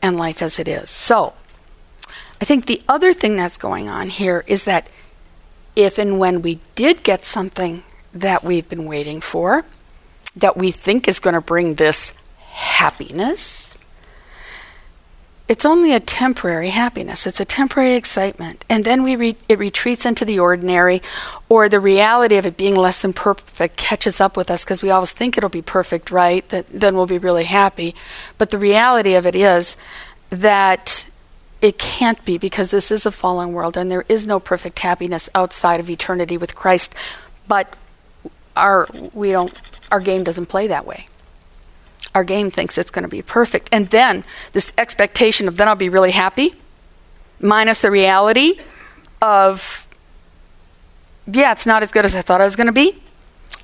and 0.00 0.16
life 0.16 0.40
as 0.40 0.58
it 0.58 0.66
is. 0.66 0.88
So, 0.88 1.34
I 2.40 2.46
think 2.46 2.64
the 2.64 2.80
other 2.88 3.12
thing 3.12 3.36
that's 3.36 3.58
going 3.58 3.86
on 3.86 4.08
here 4.08 4.44
is 4.46 4.64
that 4.64 4.88
if 5.76 5.98
and 5.98 6.18
when 6.18 6.40
we 6.40 6.60
did 6.74 7.02
get 7.02 7.22
something 7.22 7.82
that 8.14 8.42
we've 8.42 8.66
been 8.70 8.86
waiting 8.86 9.20
for, 9.20 9.66
that 10.34 10.56
we 10.56 10.70
think 10.70 11.06
is 11.06 11.18
going 11.18 11.34
to 11.34 11.42
bring 11.42 11.74
this 11.74 12.14
happiness, 12.38 13.65
it's 15.48 15.64
only 15.64 15.92
a 15.94 16.00
temporary 16.00 16.70
happiness. 16.70 17.26
It's 17.26 17.38
a 17.38 17.44
temporary 17.44 17.94
excitement. 17.94 18.64
And 18.68 18.84
then 18.84 19.04
we 19.04 19.14
re- 19.14 19.36
it 19.48 19.58
retreats 19.58 20.04
into 20.04 20.24
the 20.24 20.40
ordinary, 20.40 21.02
or 21.48 21.68
the 21.68 21.78
reality 21.78 22.36
of 22.36 22.46
it 22.46 22.56
being 22.56 22.74
less 22.74 23.02
than 23.02 23.12
perfect 23.12 23.76
catches 23.76 24.20
up 24.20 24.36
with 24.36 24.50
us 24.50 24.64
because 24.64 24.82
we 24.82 24.90
always 24.90 25.12
think 25.12 25.36
it'll 25.36 25.48
be 25.48 25.62
perfect, 25.62 26.10
right? 26.10 26.48
That 26.48 26.66
then 26.70 26.96
we'll 26.96 27.06
be 27.06 27.18
really 27.18 27.44
happy. 27.44 27.94
But 28.38 28.50
the 28.50 28.58
reality 28.58 29.14
of 29.14 29.24
it 29.24 29.36
is 29.36 29.76
that 30.30 31.08
it 31.62 31.78
can't 31.78 32.22
be 32.24 32.38
because 32.38 32.72
this 32.72 32.90
is 32.90 33.06
a 33.06 33.12
fallen 33.12 33.52
world 33.52 33.76
and 33.76 33.90
there 33.90 34.04
is 34.08 34.26
no 34.26 34.40
perfect 34.40 34.80
happiness 34.80 35.28
outside 35.34 35.78
of 35.78 35.88
eternity 35.88 36.36
with 36.36 36.56
Christ. 36.56 36.94
But 37.46 37.72
our 38.56 38.88
we 39.12 39.30
don't 39.30 39.52
our 39.92 40.00
game 40.00 40.24
doesn't 40.24 40.46
play 40.46 40.66
that 40.66 40.86
way 40.86 41.06
our 42.16 42.24
game 42.24 42.50
thinks 42.50 42.78
it's 42.78 42.90
going 42.90 43.02
to 43.02 43.08
be 43.08 43.22
perfect. 43.22 43.68
And 43.70 43.88
then 43.90 44.24
this 44.52 44.72
expectation 44.78 45.48
of 45.48 45.56
then 45.56 45.68
I'll 45.68 45.76
be 45.76 45.90
really 45.90 46.12
happy, 46.12 46.54
minus 47.40 47.82
the 47.82 47.90
reality 47.90 48.58
of, 49.20 49.86
yeah, 51.26 51.52
it's 51.52 51.66
not 51.66 51.82
as 51.82 51.92
good 51.92 52.06
as 52.06 52.16
I 52.16 52.22
thought 52.22 52.40
I 52.40 52.44
was 52.44 52.56
going 52.56 52.68
to 52.68 52.72
be. 52.72 52.98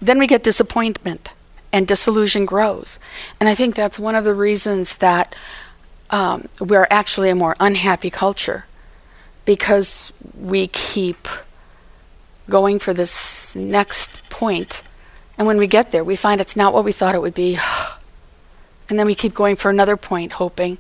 Then 0.00 0.18
we 0.18 0.26
get 0.26 0.42
disappointment 0.42 1.30
and 1.72 1.88
disillusion 1.88 2.44
grows. 2.44 2.98
And 3.40 3.48
I 3.48 3.54
think 3.54 3.74
that's 3.74 3.98
one 3.98 4.14
of 4.14 4.24
the 4.24 4.34
reasons 4.34 4.98
that 4.98 5.34
um, 6.10 6.44
we're 6.60 6.86
actually 6.90 7.30
a 7.30 7.34
more 7.34 7.56
unhappy 7.58 8.10
culture 8.10 8.66
because 9.46 10.12
we 10.38 10.66
keep 10.66 11.26
going 12.50 12.78
for 12.78 12.92
this 12.92 13.56
next 13.56 14.28
point 14.28 14.82
And 15.38 15.46
when 15.46 15.56
we 15.56 15.66
get 15.66 15.90
there, 15.90 16.04
we 16.04 16.16
find 16.16 16.40
it's 16.40 16.56
not 16.56 16.74
what 16.74 16.84
we 16.84 16.92
thought 16.92 17.14
it 17.14 17.22
would 17.22 17.34
be. 17.34 17.58
and 18.92 18.98
then 18.98 19.06
we 19.06 19.14
keep 19.14 19.32
going 19.32 19.56
for 19.56 19.70
another 19.70 19.96
point, 19.96 20.32
hoping. 20.32 20.76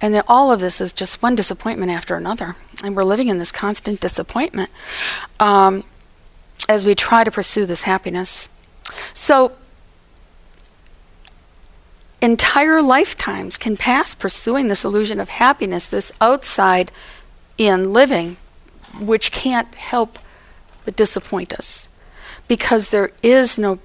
And 0.00 0.12
then 0.12 0.24
all 0.26 0.50
of 0.50 0.58
this 0.58 0.80
is 0.80 0.92
just 0.92 1.22
one 1.22 1.36
disappointment 1.36 1.92
after 1.92 2.16
another. 2.16 2.56
And 2.82 2.96
we're 2.96 3.04
living 3.04 3.28
in 3.28 3.38
this 3.38 3.52
constant 3.52 4.00
disappointment 4.00 4.72
um, 5.38 5.84
as 6.68 6.84
we 6.84 6.96
try 6.96 7.22
to 7.22 7.30
pursue 7.30 7.64
this 7.64 7.84
happiness. 7.84 8.48
So, 9.12 9.52
entire 12.20 12.82
lifetimes 12.82 13.56
can 13.56 13.76
pass 13.76 14.16
pursuing 14.16 14.66
this 14.66 14.84
illusion 14.84 15.20
of 15.20 15.28
happiness, 15.28 15.86
this 15.86 16.10
outside 16.20 16.90
in 17.56 17.92
living, 17.92 18.36
which 18.98 19.30
can't 19.30 19.72
help 19.76 20.18
but 20.84 20.96
disappoint 20.96 21.52
us 21.52 21.88
because 22.48 22.90
there 22.90 23.12
is 23.22 23.58
no 23.58 23.78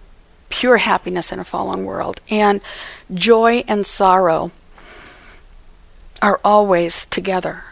pure 0.50 0.78
happiness 0.78 1.32
in 1.32 1.40
a 1.40 1.44
fallen 1.44 1.86
world. 1.86 2.22
And 2.30 2.62
joy 3.14 3.64
and 3.68 3.86
sorrow 3.86 4.52
are 6.22 6.40
always 6.44 7.06
together. 7.06 7.64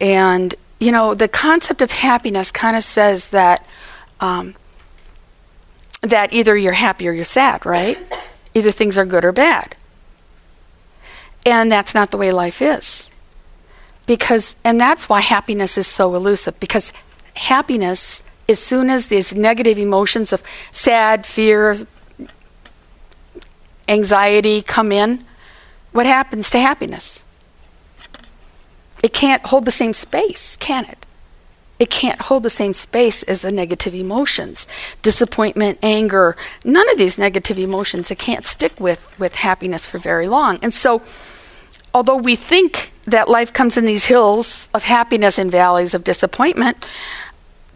And, 0.00 0.54
you 0.80 0.92
know, 0.92 1.14
the 1.14 1.28
concept 1.28 1.82
of 1.82 1.90
happiness 1.92 2.50
kind 2.50 2.76
of 2.76 2.82
says 2.82 3.30
that. 3.30 3.66
Um, 4.20 4.54
that 6.04 6.32
either 6.32 6.56
you're 6.56 6.72
happy 6.72 7.08
or 7.08 7.12
you're 7.12 7.24
sad, 7.24 7.64
right? 7.64 7.98
Either 8.54 8.70
things 8.70 8.98
are 8.98 9.06
good 9.06 9.24
or 9.24 9.32
bad. 9.32 9.76
And 11.46 11.70
that's 11.72 11.94
not 11.94 12.10
the 12.10 12.16
way 12.16 12.30
life 12.30 12.62
is. 12.62 13.10
Because, 14.06 14.54
and 14.64 14.80
that's 14.80 15.08
why 15.08 15.20
happiness 15.20 15.78
is 15.78 15.86
so 15.86 16.14
elusive, 16.14 16.60
because 16.60 16.92
happiness, 17.34 18.22
as 18.48 18.58
soon 18.58 18.90
as 18.90 19.06
these 19.06 19.34
negative 19.34 19.78
emotions 19.78 20.32
of 20.32 20.42
sad, 20.70 21.24
fear, 21.24 21.76
anxiety 23.88 24.62
come 24.62 24.92
in, 24.92 25.24
what 25.92 26.06
happens 26.06 26.50
to 26.50 26.58
happiness? 26.58 27.22
It 29.02 29.12
can't 29.12 29.44
hold 29.46 29.64
the 29.64 29.70
same 29.70 29.92
space, 29.92 30.56
can 30.56 30.86
it? 30.86 31.06
It 31.78 31.90
can't 31.90 32.20
hold 32.22 32.44
the 32.44 32.50
same 32.50 32.72
space 32.72 33.22
as 33.24 33.42
the 33.42 33.50
negative 33.50 33.94
emotions. 33.94 34.66
Disappointment, 35.02 35.78
anger, 35.82 36.36
none 36.64 36.88
of 36.90 36.98
these 36.98 37.18
negative 37.18 37.58
emotions, 37.58 38.10
it 38.10 38.18
can't 38.18 38.44
stick 38.44 38.78
with, 38.78 39.14
with 39.18 39.34
happiness 39.34 39.84
for 39.84 39.98
very 39.98 40.28
long. 40.28 40.58
And 40.62 40.72
so, 40.72 41.02
although 41.92 42.16
we 42.16 42.36
think 42.36 42.92
that 43.04 43.28
life 43.28 43.52
comes 43.52 43.76
in 43.76 43.84
these 43.84 44.06
hills 44.06 44.68
of 44.72 44.84
happiness 44.84 45.38
and 45.38 45.50
valleys 45.50 45.94
of 45.94 46.04
disappointment, 46.04 46.86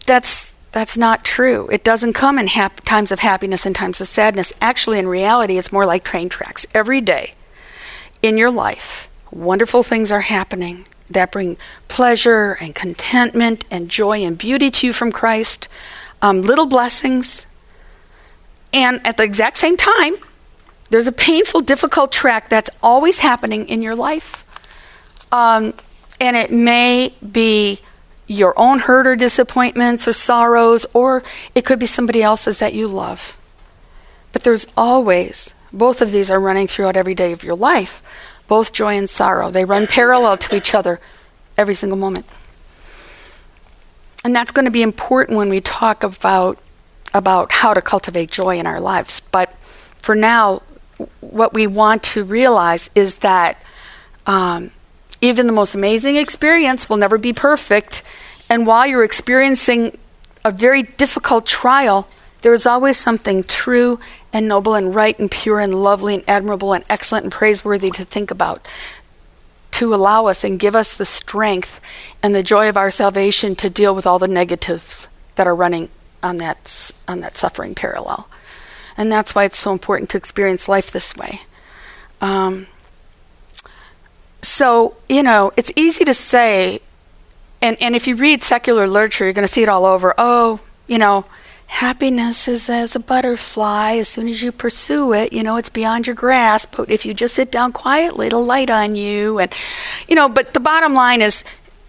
that's 0.06 0.47
that's 0.72 0.96
not 0.96 1.24
true. 1.24 1.68
It 1.72 1.85
doesn't 1.85 2.12
come 2.12 2.38
in 2.38 2.46
hap- 2.48 2.83
times 2.83 3.11
of 3.11 3.20
happiness 3.20 3.64
and 3.64 3.74
times 3.74 4.00
of 4.00 4.09
sadness. 4.09 4.52
Actually, 4.61 4.98
in 4.98 5.09
reality, 5.09 5.59
it's 5.59 5.72
more 5.72 5.87
like 5.87 6.04
train 6.04 6.28
tracks. 6.28 6.66
Every 6.74 7.00
day 7.00 7.35
in 8.22 8.37
your 8.37 8.50
life, 8.50 9.09
wonderful 9.31 9.83
things 9.83 10.12
are 10.12 10.20
happening 10.20 10.87
that 11.11 11.33
bring 11.33 11.57
pleasure 11.88 12.59
and 12.61 12.74
contentment 12.74 13.64
and 13.70 13.88
joy 13.88 14.22
and 14.22 14.37
beauty 14.37 14.70
to 14.70 14.87
you 14.87 14.92
from 14.92 15.11
Christ, 15.11 15.68
um, 16.20 16.42
little 16.42 16.66
blessings. 16.66 17.46
And 18.72 19.00
at 19.07 19.16
the 19.16 19.22
exact 19.22 19.57
same 19.57 19.76
time, 19.76 20.16
there's 20.90 21.07
a 21.07 21.12
painful, 21.12 21.62
difficult 21.62 22.12
track 22.12 22.48
that's 22.48 22.70
always 22.83 23.20
happening 23.20 23.68
in 23.68 23.83
your 23.83 23.94
life. 23.94 24.44
Um, 25.33 25.74
and 26.20 26.37
it 26.37 26.50
may 26.50 27.14
be 27.33 27.81
your 28.28 28.56
own 28.58 28.78
hurt 28.80 29.06
or 29.06 29.16
disappointments 29.16 30.06
or 30.06 30.12
sorrows, 30.12 30.86
or 30.92 31.24
it 31.54 31.64
could 31.64 31.78
be 31.78 31.86
somebody 31.86 32.22
else's 32.22 32.58
that 32.58 32.74
you 32.74 32.86
love. 32.86 33.36
But 34.32 34.42
there's 34.44 34.66
always, 34.76 35.52
both 35.72 36.00
of 36.00 36.12
these 36.12 36.30
are 36.30 36.38
running 36.38 36.66
throughout 36.66 36.96
every 36.96 37.14
day 37.14 37.32
of 37.32 37.42
your 37.42 37.56
life, 37.56 38.02
both 38.46 38.72
joy 38.72 38.96
and 38.96 39.08
sorrow. 39.08 39.50
They 39.50 39.64
run 39.64 39.86
parallel 39.86 40.36
to 40.36 40.56
each 40.56 40.74
other 40.74 41.00
every 41.56 41.74
single 41.74 41.98
moment. 41.98 42.26
And 44.24 44.36
that's 44.36 44.50
going 44.50 44.66
to 44.66 44.70
be 44.70 44.82
important 44.82 45.38
when 45.38 45.48
we 45.48 45.60
talk 45.60 46.04
about, 46.04 46.58
about 47.14 47.50
how 47.50 47.72
to 47.72 47.80
cultivate 47.80 48.30
joy 48.30 48.58
in 48.58 48.66
our 48.66 48.80
lives. 48.80 49.22
But 49.32 49.54
for 50.02 50.14
now, 50.14 50.62
what 51.20 51.54
we 51.54 51.66
want 51.66 52.02
to 52.02 52.24
realize 52.24 52.90
is 52.94 53.16
that 53.16 53.62
um, 54.26 54.70
even 55.20 55.46
the 55.46 55.52
most 55.52 55.74
amazing 55.74 56.16
experience 56.16 56.88
will 56.88 56.96
never 56.96 57.18
be 57.18 57.33
perfect. 57.33 58.02
And 58.48 58.66
while 58.66 58.87
you're 58.87 59.04
experiencing 59.04 59.98
a 60.44 60.50
very 60.50 60.83
difficult 60.83 61.46
trial, 61.46 62.09
there 62.42 62.54
is 62.54 62.66
always 62.66 62.96
something 62.96 63.42
true 63.42 63.98
and 64.33 64.46
noble 64.46 64.74
and 64.74 64.94
right 64.94 65.18
and 65.18 65.31
pure 65.31 65.61
and 65.61 65.74
lovely 65.74 66.14
and 66.14 66.24
admirable 66.28 66.72
and 66.72 66.85
excellent 66.88 67.24
and 67.24 67.33
praiseworthy 67.33 67.90
to 67.90 68.04
think 68.04 68.31
about, 68.31 68.66
to 69.72 69.94
allow 69.94 70.26
us 70.26 70.44
and 70.44 70.61
give 70.61 70.76
us 70.76 70.94
the 70.94 71.04
strength 71.04 71.81
and 72.22 72.35
the 72.35 72.42
joy 72.42 72.68
of 72.68 72.76
our 72.76 72.90
salvation 72.90 73.57
to 73.57 73.68
deal 73.68 73.94
with 73.94 74.07
all 74.07 74.18
the 74.18 74.28
negatives 74.28 75.09
that 75.35 75.46
are 75.46 75.54
running 75.54 75.88
on 76.22 76.37
that, 76.37 76.92
on 77.09 77.20
that 77.20 77.37
suffering 77.37 77.74
parallel. 77.74 78.28
And 78.96 79.11
that's 79.11 79.35
why 79.35 79.44
it's 79.44 79.59
so 79.59 79.72
important 79.72 80.11
to 80.11 80.16
experience 80.16 80.68
life 80.68 80.90
this 80.90 81.16
way. 81.16 81.42
Um, 82.20 82.66
so, 84.58 84.96
you 85.08 85.22
know, 85.22 85.52
it's 85.56 85.70
easy 85.76 86.04
to 86.04 86.12
say, 86.12 86.80
and, 87.62 87.80
and 87.80 87.94
if 87.94 88.08
you 88.08 88.16
read 88.16 88.42
secular 88.42 88.88
literature, 88.88 89.22
you're 89.22 89.32
going 89.32 89.46
to 89.46 89.52
see 89.52 89.62
it 89.62 89.68
all 89.68 89.84
over. 89.84 90.14
Oh, 90.18 90.58
you 90.88 90.98
know, 90.98 91.26
happiness 91.68 92.48
is 92.48 92.68
as 92.68 92.96
a 92.96 92.98
butterfly. 92.98 93.94
As 93.94 94.08
soon 94.08 94.26
as 94.26 94.42
you 94.42 94.50
pursue 94.50 95.12
it, 95.12 95.32
you 95.32 95.44
know, 95.44 95.58
it's 95.58 95.70
beyond 95.70 96.08
your 96.08 96.16
grasp. 96.16 96.74
But 96.76 96.90
if 96.90 97.06
you 97.06 97.14
just 97.14 97.36
sit 97.36 97.52
down 97.52 97.70
quietly, 97.70 98.26
it'll 98.26 98.44
light 98.44 98.68
on 98.68 98.96
you. 98.96 99.38
And, 99.38 99.54
you 100.08 100.16
know, 100.16 100.28
but 100.28 100.54
the 100.54 100.60
bottom 100.60 100.92
line 100.92 101.22
is 101.22 101.44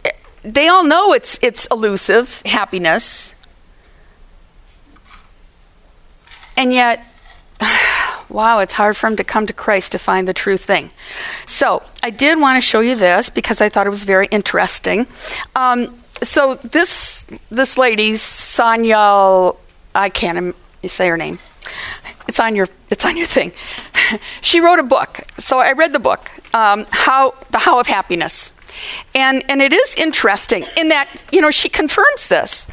eh, 0.05 0.11
they 0.43 0.67
all 0.67 0.83
know 0.83 1.11
it's, 1.11 1.39
it's 1.41 1.65
elusive, 1.71 2.43
happiness. 2.45 3.33
And 6.55 6.71
yet, 6.71 7.03
wow, 8.29 8.59
it's 8.59 8.73
hard 8.73 8.95
for 8.95 9.07
him 9.07 9.15
to 9.15 9.23
come 9.23 9.45
to 9.45 9.53
Christ 9.53 9.91
to 9.93 9.99
find 9.99 10.27
the 10.27 10.33
true 10.33 10.57
thing. 10.57 10.91
So 11.45 11.83
I 12.03 12.09
did 12.09 12.39
want 12.39 12.57
to 12.57 12.61
show 12.61 12.79
you 12.79 12.95
this 12.95 13.29
because 13.29 13.61
I 13.61 13.69
thought 13.69 13.87
it 13.87 13.89
was 13.89 14.03
very 14.03 14.27
interesting. 14.27 15.07
Um, 15.55 15.99
so 16.21 16.55
this 16.55 17.25
this 17.49 17.77
lady, 17.77 18.13
Sonja, 18.13 19.57
I 19.95 20.09
can't 20.09 20.55
say 20.85 21.07
her 21.07 21.17
name. 21.17 21.39
It's 22.27 22.39
on 22.39 22.55
your 22.55 22.67
it's 22.89 23.05
on 23.05 23.17
your 23.17 23.25
thing. 23.25 23.51
she 24.41 24.59
wrote 24.59 24.79
a 24.79 24.83
book. 24.83 25.21
So 25.37 25.59
I 25.59 25.73
read 25.73 25.93
the 25.93 25.99
book, 25.99 26.31
um, 26.53 26.85
how 26.89 27.35
the 27.51 27.59
How 27.59 27.79
of 27.79 27.87
Happiness, 27.87 28.53
and 29.13 29.43
and 29.49 29.61
it 29.61 29.73
is 29.73 29.95
interesting 29.95 30.63
in 30.77 30.89
that 30.89 31.07
you 31.31 31.41
know 31.41 31.51
she 31.51 31.69
confirms 31.69 32.27
this 32.27 32.67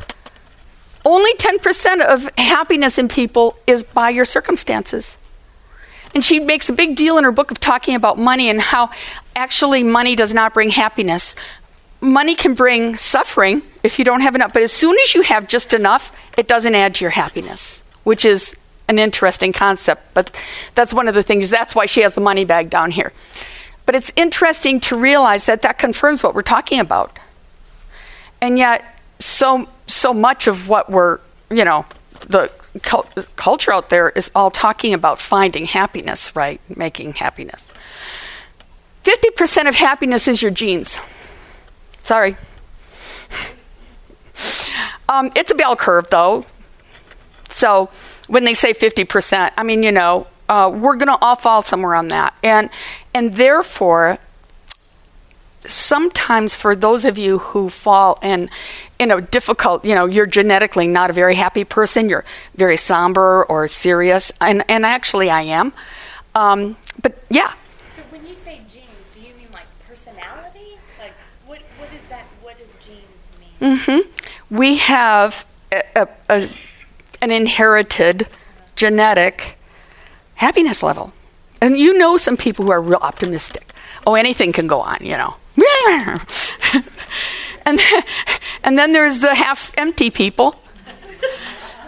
only 1.06 1.32
10% 1.34 2.00
of 2.00 2.28
happiness 2.36 2.98
in 2.98 3.06
people 3.06 3.56
is 3.66 3.84
by 3.84 4.10
your 4.10 4.24
circumstances. 4.24 5.16
And 6.16 6.24
she 6.24 6.40
makes 6.40 6.70
a 6.70 6.72
big 6.72 6.96
deal 6.96 7.18
in 7.18 7.24
her 7.24 7.30
book 7.30 7.50
of 7.50 7.60
talking 7.60 7.94
about 7.94 8.16
money 8.16 8.48
and 8.48 8.58
how 8.58 8.88
actually 9.34 9.82
money 9.82 10.16
does 10.16 10.32
not 10.32 10.54
bring 10.54 10.70
happiness. 10.70 11.36
Money 12.00 12.34
can 12.34 12.54
bring 12.54 12.96
suffering 12.96 13.60
if 13.82 13.98
you 13.98 14.04
don't 14.06 14.22
have 14.22 14.34
enough, 14.34 14.54
but 14.54 14.62
as 14.62 14.72
soon 14.72 14.96
as 15.04 15.14
you 15.14 15.20
have 15.20 15.46
just 15.46 15.74
enough, 15.74 16.10
it 16.38 16.48
doesn't 16.48 16.74
add 16.74 16.94
to 16.94 17.04
your 17.04 17.10
happiness, 17.10 17.82
which 18.04 18.24
is 18.24 18.56
an 18.88 18.98
interesting 18.98 19.52
concept. 19.52 20.14
But 20.14 20.42
that's 20.74 20.94
one 20.94 21.06
of 21.06 21.14
the 21.14 21.22
things, 21.22 21.50
that's 21.50 21.74
why 21.74 21.84
she 21.84 22.00
has 22.00 22.14
the 22.14 22.22
money 22.22 22.46
bag 22.46 22.70
down 22.70 22.92
here. 22.92 23.12
But 23.84 23.94
it's 23.94 24.10
interesting 24.16 24.80
to 24.80 24.96
realize 24.96 25.44
that 25.44 25.60
that 25.60 25.76
confirms 25.76 26.22
what 26.22 26.34
we're 26.34 26.40
talking 26.40 26.80
about. 26.80 27.18
And 28.40 28.56
yet, 28.56 28.82
so 29.18 29.68
so 29.86 30.14
much 30.14 30.46
of 30.46 30.70
what 30.70 30.88
we're 30.88 31.18
you 31.50 31.66
know 31.66 31.84
the 32.20 32.50
cult- 32.82 33.28
culture 33.36 33.72
out 33.72 33.88
there 33.88 34.10
is 34.10 34.30
all 34.34 34.50
talking 34.50 34.94
about 34.94 35.20
finding 35.20 35.66
happiness 35.66 36.34
right? 36.36 36.60
Making 36.74 37.14
happiness. 37.14 37.72
50% 39.04 39.68
of 39.68 39.76
happiness 39.76 40.26
is 40.28 40.42
your 40.42 40.50
genes. 40.50 41.00
Sorry. 42.02 42.36
Um, 45.08 45.30
it's 45.36 45.52
a 45.52 45.54
bell 45.54 45.76
curve 45.76 46.08
though. 46.10 46.44
So 47.48 47.90
when 48.26 48.42
they 48.44 48.54
say 48.54 48.74
50% 48.74 49.52
i 49.56 49.62
mean 49.62 49.84
you 49.84 49.92
know 49.92 50.26
uh, 50.48 50.70
we're 50.72 50.96
going 50.96 51.08
to 51.08 51.18
all 51.20 51.36
fall 51.36 51.62
somewhere 51.62 51.94
on 51.94 52.08
that. 52.08 52.36
And 52.42 52.70
and 53.14 53.34
therefore 53.34 54.18
sometimes 55.68 56.54
for 56.54 56.74
those 56.76 57.04
of 57.04 57.18
you 57.18 57.38
who 57.38 57.68
fall 57.68 58.18
in 58.22 58.50
in 58.98 59.10
a 59.10 59.20
difficult, 59.20 59.84
you 59.84 59.94
know, 59.94 60.06
you're 60.06 60.26
genetically 60.26 60.86
not 60.86 61.10
a 61.10 61.12
very 61.12 61.34
happy 61.34 61.64
person, 61.64 62.08
you're 62.08 62.24
very 62.54 62.76
somber 62.76 63.44
or 63.44 63.68
serious, 63.68 64.32
and 64.40 64.64
and 64.68 64.86
actually 64.86 65.30
I 65.30 65.42
am. 65.42 65.72
Um, 66.34 66.76
but 67.02 67.22
yeah. 67.30 67.54
So 67.96 68.02
when 68.10 68.26
you 68.26 68.34
say 68.34 68.60
genes, 68.68 69.10
do 69.14 69.20
you 69.20 69.34
mean 69.34 69.48
like 69.52 69.66
personality? 69.84 70.78
Like 70.98 71.12
what 71.46 71.60
what 71.78 71.92
is 71.92 72.04
that? 72.04 72.24
What 72.42 72.56
does 72.58 72.72
genes 72.84 73.60
mean? 73.60 73.76
Mm-hmm. 73.78 74.54
We 74.54 74.78
have 74.78 75.46
a, 75.72 75.82
a, 75.94 76.08
a, 76.28 76.50
an 77.20 77.30
inherited 77.30 78.28
genetic 78.76 79.58
happiness 80.36 80.82
level. 80.82 81.12
And 81.60 81.78
you 81.78 81.96
know 81.98 82.16
some 82.16 82.36
people 82.36 82.66
who 82.66 82.70
are 82.70 82.80
real 82.80 82.98
optimistic. 83.00 83.72
Oh, 84.06 84.14
anything 84.14 84.52
can 84.52 84.66
go 84.66 84.80
on, 84.80 84.98
you 85.00 85.16
know. 85.16 85.36
and, 87.64 87.78
then, 87.78 88.02
and 88.62 88.78
then 88.78 88.92
there's 88.92 89.20
the 89.20 89.34
half 89.34 89.72
empty 89.76 90.10
people, 90.10 90.56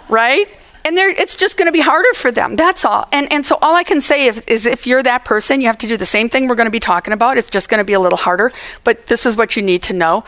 right? 0.09 0.49
And 0.85 0.97
it's 0.97 1.37
just 1.37 1.59
going 1.59 1.67
to 1.67 1.73
be 1.73 1.81
harder 1.81 2.13
for 2.15 2.31
them. 2.31 2.57
That's 2.57 2.85
all. 2.85 3.07
And, 3.13 3.31
and 3.31 3.45
so 3.45 3.59
all 3.61 3.75
I 3.75 3.85
can 3.85 4.01
say 4.01 4.27
is, 4.27 4.41
is 4.43 4.65
if 4.65 4.87
you're 4.87 5.03
that 5.03 5.25
person, 5.25 5.61
you 5.61 5.67
have 5.67 5.77
to 5.79 5.87
do 5.87 5.97
the 5.99 6.07
same 6.07 6.31
thing 6.31 6.49
we're 6.49 6.55
going 6.55 6.67
to 6.67 6.71
be 6.71 6.81
talking 6.81 7.13
about. 7.13 7.37
It's 7.37 7.51
just 7.51 7.69
going 7.69 7.79
to 7.79 7.85
be 7.85 7.93
a 7.93 8.01
little 8.01 8.17
harder. 8.17 8.53
But 8.85 9.07
this 9.07 9.27
is 9.27 9.37
what 9.37 9.55
you 9.55 9.63
need 9.63 9.83
to 9.83 9.93
know 9.93 10.25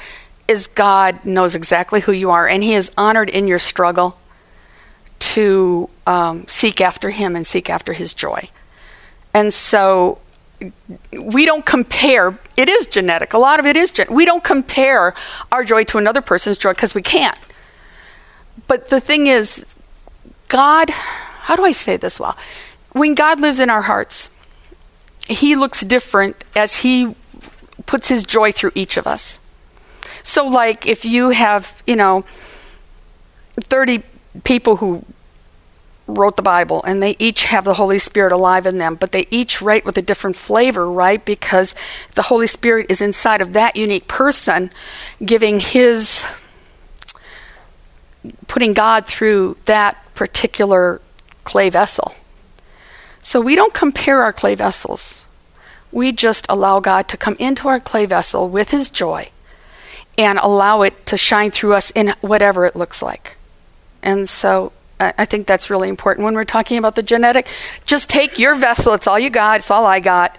is 0.48 0.66
God 0.66 1.24
knows 1.24 1.54
exactly 1.54 2.00
who 2.00 2.12
you 2.12 2.30
are, 2.30 2.48
and 2.48 2.64
He 2.64 2.74
is 2.74 2.90
honored 2.98 3.30
in 3.30 3.46
your 3.46 3.60
struggle 3.60 4.18
to 5.20 5.88
um, 6.08 6.44
seek 6.48 6.80
after 6.80 7.10
Him 7.10 7.36
and 7.36 7.46
seek 7.46 7.70
after 7.70 7.92
His 7.92 8.12
joy. 8.14 8.48
And 9.32 9.54
so 9.54 10.18
we 11.12 11.44
don't 11.44 11.64
compare. 11.64 12.38
It 12.56 12.68
is 12.68 12.86
genetic. 12.86 13.32
A 13.32 13.38
lot 13.38 13.58
of 13.58 13.66
it 13.66 13.76
is 13.76 13.90
genetic. 13.90 14.14
We 14.14 14.24
don't 14.24 14.44
compare 14.44 15.14
our 15.50 15.64
joy 15.64 15.84
to 15.84 15.98
another 15.98 16.20
person's 16.20 16.58
joy 16.58 16.72
because 16.72 16.94
we 16.94 17.02
can't. 17.02 17.38
But 18.66 18.88
the 18.88 19.00
thing 19.00 19.26
is, 19.26 19.64
God, 20.48 20.90
how 20.90 21.56
do 21.56 21.64
I 21.64 21.72
say 21.72 21.96
this 21.96 22.20
well? 22.20 22.36
When 22.92 23.14
God 23.14 23.40
lives 23.40 23.60
in 23.60 23.70
our 23.70 23.82
hearts, 23.82 24.30
He 25.26 25.56
looks 25.56 25.82
different 25.82 26.44
as 26.54 26.78
He 26.78 27.14
puts 27.86 28.08
His 28.08 28.24
joy 28.24 28.52
through 28.52 28.72
each 28.74 28.96
of 28.96 29.06
us. 29.06 29.38
So, 30.22 30.46
like, 30.46 30.86
if 30.86 31.04
you 31.04 31.30
have, 31.30 31.82
you 31.86 31.96
know, 31.96 32.24
30 33.60 34.02
people 34.44 34.76
who 34.76 35.04
wrote 36.10 36.36
the 36.36 36.42
Bible 36.42 36.82
and 36.84 37.02
they 37.02 37.16
each 37.18 37.44
have 37.44 37.64
the 37.64 37.74
Holy 37.74 37.98
Spirit 37.98 38.32
alive 38.32 38.66
in 38.66 38.78
them, 38.78 38.94
but 38.94 39.12
they 39.12 39.26
each 39.30 39.62
write 39.62 39.84
with 39.84 39.96
a 39.96 40.02
different 40.02 40.36
flavor, 40.36 40.90
right? 40.90 41.24
Because 41.24 41.74
the 42.14 42.22
Holy 42.22 42.46
Spirit 42.46 42.86
is 42.88 43.00
inside 43.00 43.40
of 43.40 43.52
that 43.52 43.76
unique 43.76 44.08
person, 44.08 44.70
giving 45.24 45.60
his, 45.60 46.26
putting 48.46 48.72
God 48.72 49.06
through 49.06 49.56
that 49.64 49.96
particular 50.14 51.00
clay 51.44 51.70
vessel. 51.70 52.14
So 53.22 53.40
we 53.40 53.54
don't 53.54 53.74
compare 53.74 54.22
our 54.22 54.32
clay 54.32 54.54
vessels. 54.54 55.26
We 55.92 56.12
just 56.12 56.46
allow 56.48 56.80
God 56.80 57.08
to 57.08 57.16
come 57.16 57.36
into 57.38 57.68
our 57.68 57.80
clay 57.80 58.06
vessel 58.06 58.48
with 58.48 58.70
his 58.70 58.90
joy 58.90 59.30
and 60.16 60.38
allow 60.38 60.82
it 60.82 61.06
to 61.06 61.16
shine 61.16 61.50
through 61.50 61.74
us 61.74 61.90
in 61.92 62.14
whatever 62.20 62.66
it 62.66 62.76
looks 62.76 63.02
like. 63.02 63.36
And 64.02 64.28
so 64.28 64.72
I 65.00 65.24
think 65.24 65.46
that's 65.46 65.70
really 65.70 65.88
important 65.88 66.24
when 66.24 66.34
we're 66.34 66.44
talking 66.44 66.76
about 66.76 66.94
the 66.94 67.02
genetic. 67.02 67.48
Just 67.86 68.10
take 68.10 68.38
your 68.38 68.54
vessel, 68.54 68.92
it's 68.94 69.06
all 69.06 69.18
you 69.18 69.30
got, 69.30 69.58
it's 69.60 69.70
all 69.70 69.86
I 69.86 70.00
got. 70.00 70.38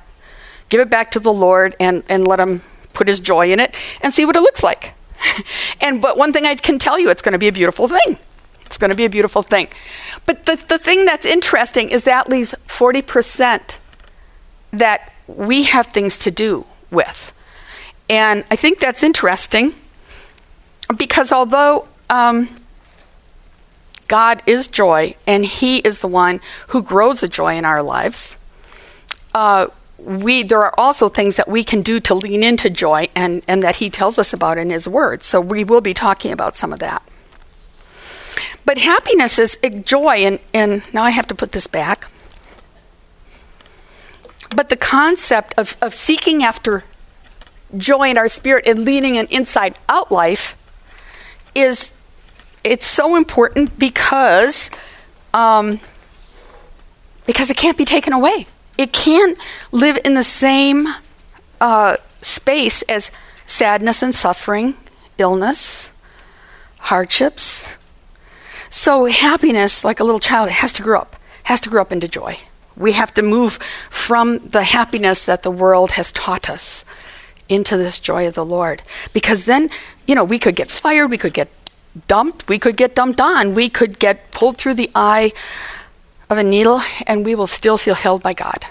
Give 0.69 0.79
it 0.79 0.89
back 0.89 1.11
to 1.11 1.19
the 1.19 1.33
Lord 1.33 1.75
and, 1.79 2.03
and 2.07 2.27
let 2.27 2.39
Him 2.39 2.61
put 2.93 3.07
His 3.07 3.19
joy 3.19 3.51
in 3.51 3.59
it 3.59 3.75
and 4.01 4.13
see 4.13 4.25
what 4.25 4.35
it 4.35 4.41
looks 4.41 4.63
like. 4.63 4.93
and 5.81 6.01
but 6.01 6.17
one 6.17 6.31
thing 6.31 6.45
I 6.45 6.55
can 6.55 6.79
tell 6.79 6.99
you, 6.99 7.09
it's 7.09 7.21
going 7.21 7.33
to 7.33 7.39
be 7.39 7.47
a 7.47 7.51
beautiful 7.51 7.87
thing. 7.87 8.19
It's 8.65 8.77
going 8.77 8.91
to 8.91 8.97
be 8.97 9.05
a 9.05 9.09
beautiful 9.09 9.43
thing. 9.43 9.67
But 10.25 10.45
the, 10.45 10.55
the 10.55 10.77
thing 10.77 11.05
that's 11.05 11.25
interesting 11.25 11.89
is 11.89 12.05
that 12.05 12.29
leaves 12.29 12.55
40% 12.67 13.77
that 14.71 15.11
we 15.27 15.63
have 15.63 15.87
things 15.87 16.17
to 16.19 16.31
do 16.31 16.65
with. 16.89 17.33
And 18.09 18.45
I 18.49 18.55
think 18.55 18.79
that's 18.79 19.03
interesting 19.03 19.73
because 20.95 21.31
although 21.31 21.87
um, 22.09 22.47
God 24.11 24.43
is 24.45 24.67
joy 24.67 25.15
and 25.25 25.45
He 25.45 25.77
is 25.77 25.99
the 25.99 26.07
one 26.09 26.41
who 26.67 26.83
grows 26.83 27.21
the 27.21 27.29
joy 27.29 27.55
in 27.55 27.63
our 27.63 27.81
lives, 27.81 28.35
uh, 29.33 29.67
we 29.97 30.43
there 30.43 30.61
are 30.61 30.77
also 30.77 31.07
things 31.07 31.37
that 31.37 31.47
we 31.47 31.63
can 31.63 31.81
do 31.81 32.01
to 32.01 32.13
lean 32.13 32.43
into 32.43 32.69
joy 32.69 33.07
and, 33.15 33.41
and 33.47 33.63
that 33.63 33.77
He 33.77 33.89
tells 33.89 34.19
us 34.19 34.33
about 34.33 34.57
in 34.57 34.69
His 34.69 34.85
Word. 34.85 35.23
So 35.23 35.39
we 35.39 35.63
will 35.63 35.79
be 35.79 35.93
talking 35.93 36.33
about 36.33 36.57
some 36.57 36.73
of 36.73 36.79
that. 36.79 37.01
But 38.65 38.79
happiness 38.79 39.39
is 39.39 39.57
joy, 39.85 40.25
and, 40.25 40.39
and 40.53 40.83
now 40.93 41.03
I 41.03 41.11
have 41.11 41.27
to 41.27 41.35
put 41.35 41.53
this 41.53 41.67
back. 41.67 42.11
But 44.53 44.67
the 44.67 44.75
concept 44.75 45.53
of, 45.57 45.77
of 45.81 45.93
seeking 45.93 46.43
after 46.43 46.83
joy 47.77 48.09
in 48.09 48.17
our 48.17 48.27
spirit 48.27 48.67
and 48.67 48.83
leading 48.83 49.17
an 49.17 49.27
inside 49.27 49.79
out 49.87 50.11
life 50.11 50.57
is 51.55 51.93
it's 52.63 52.85
so 52.85 53.15
important 53.15 53.77
because 53.77 54.69
um, 55.33 55.79
because 57.25 57.49
it 57.49 57.57
can't 57.57 57.77
be 57.77 57.85
taken 57.85 58.13
away. 58.13 58.47
It 58.77 58.93
can't 58.93 59.37
live 59.71 59.97
in 60.03 60.15
the 60.15 60.23
same 60.23 60.87
uh, 61.59 61.97
space 62.21 62.81
as 62.83 63.11
sadness 63.45 64.01
and 64.01 64.13
suffering, 64.13 64.75
illness, 65.17 65.91
hardships. 66.79 67.77
So 68.69 69.05
happiness, 69.05 69.83
like 69.83 69.99
a 69.99 70.03
little 70.03 70.19
child, 70.19 70.49
it 70.49 70.53
has 70.53 70.73
to 70.73 70.81
grow 70.81 70.99
up, 70.99 71.15
has 71.43 71.61
to 71.61 71.69
grow 71.69 71.81
up 71.81 71.91
into 71.91 72.07
joy. 72.07 72.37
We 72.75 72.93
have 72.93 73.13
to 73.15 73.21
move 73.21 73.59
from 73.89 74.39
the 74.47 74.63
happiness 74.63 75.25
that 75.25 75.43
the 75.43 75.51
world 75.51 75.91
has 75.91 76.11
taught 76.13 76.49
us 76.49 76.85
into 77.49 77.75
this 77.77 77.99
joy 77.99 78.27
of 78.27 78.33
the 78.33 78.45
Lord. 78.45 78.81
Because 79.13 79.45
then, 79.45 79.69
you 80.07 80.15
know, 80.15 80.23
we 80.23 80.39
could 80.39 80.55
get 80.55 80.71
fired, 80.71 81.09
we 81.09 81.17
could 81.17 81.33
get 81.33 81.49
dumped, 82.07 82.47
we 82.47 82.59
could 82.59 82.77
get 82.77 82.95
dumped 82.95 83.21
on, 83.21 83.53
we 83.53 83.69
could 83.69 83.99
get 83.99 84.31
pulled 84.31 84.57
through 84.57 84.75
the 84.75 84.89
eye 84.95 85.33
of 86.29 86.37
a 86.37 86.43
needle, 86.43 86.81
and 87.05 87.25
we 87.25 87.35
will 87.35 87.47
still 87.47 87.77
feel 87.77 87.95
held 87.95 88.23
by 88.23 88.33
God. 88.33 88.65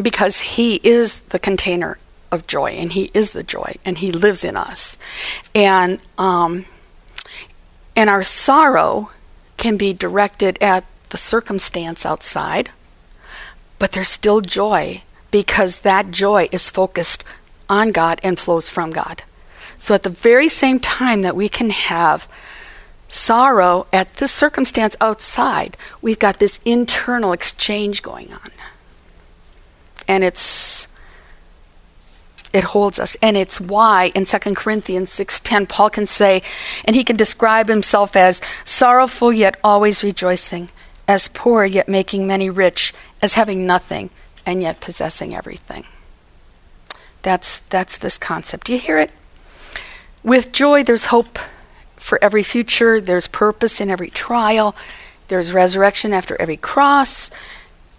Because 0.00 0.40
He 0.40 0.80
is 0.82 1.20
the 1.20 1.38
container 1.38 1.98
of 2.32 2.46
joy, 2.46 2.70
and 2.70 2.92
He 2.92 3.10
is 3.14 3.30
the 3.30 3.42
joy, 3.42 3.76
and 3.84 3.98
He 3.98 4.10
lives 4.10 4.44
in 4.44 4.56
us. 4.56 4.98
And, 5.54 6.00
um, 6.18 6.66
and 7.94 8.10
our 8.10 8.22
sorrow 8.22 9.10
can 9.56 9.76
be 9.76 9.92
directed 9.92 10.58
at 10.60 10.84
the 11.10 11.16
circumstance 11.16 12.04
outside, 12.04 12.70
but 13.78 13.92
there's 13.92 14.08
still 14.08 14.40
joy 14.40 15.02
because 15.30 15.80
that 15.80 16.10
joy 16.10 16.48
is 16.50 16.68
focused 16.68 17.22
on 17.68 17.92
God 17.92 18.20
and 18.22 18.38
flows 18.38 18.68
from 18.68 18.90
God. 18.90 19.22
So 19.86 19.94
at 19.94 20.02
the 20.02 20.10
very 20.10 20.48
same 20.48 20.80
time 20.80 21.22
that 21.22 21.36
we 21.36 21.48
can 21.48 21.70
have 21.70 22.28
sorrow 23.06 23.86
at 23.92 24.14
this 24.14 24.32
circumstance 24.32 24.96
outside, 25.00 25.76
we've 26.02 26.18
got 26.18 26.40
this 26.40 26.58
internal 26.64 27.30
exchange 27.30 28.02
going 28.02 28.32
on. 28.32 28.50
And 30.08 30.24
it's 30.24 30.88
it 32.52 32.64
holds 32.64 32.98
us. 32.98 33.16
And 33.22 33.36
it's 33.36 33.60
why 33.60 34.10
in 34.16 34.24
2 34.24 34.38
corinthians 34.56 35.10
6.10 35.10 35.68
paul 35.68 35.90
can 35.90 36.06
say 36.06 36.42
and 36.84 36.96
he 36.96 37.04
can 37.04 37.14
describe 37.14 37.68
himself 37.68 38.16
as 38.16 38.40
sorrowful 38.64 39.32
yet 39.32 39.56
always 39.62 40.02
rejoicing 40.02 40.68
as 41.06 41.28
poor 41.28 41.64
yet 41.64 41.88
making 41.88 42.26
many 42.26 42.50
rich 42.50 42.92
as 43.22 43.34
having 43.34 43.64
nothing 43.64 44.10
and 44.44 44.60
yet 44.62 44.80
possessing 44.80 45.32
everything. 45.32 45.84
That's 47.22 47.60
that's 47.70 47.96
this 47.98 48.18
concept. 48.18 48.66
Do 48.66 48.72
you 48.72 48.80
hear 48.80 48.98
it 48.98 49.12
with 50.26 50.50
joy, 50.50 50.82
there's 50.82 51.06
hope 51.06 51.38
for 51.94 52.18
every 52.20 52.42
future, 52.42 53.00
there's 53.00 53.28
purpose 53.28 53.80
in 53.80 53.90
every 53.90 54.10
trial, 54.10 54.74
there's 55.28 55.52
resurrection 55.52 56.12
after 56.12 56.36
every 56.40 56.56
cross. 56.56 57.30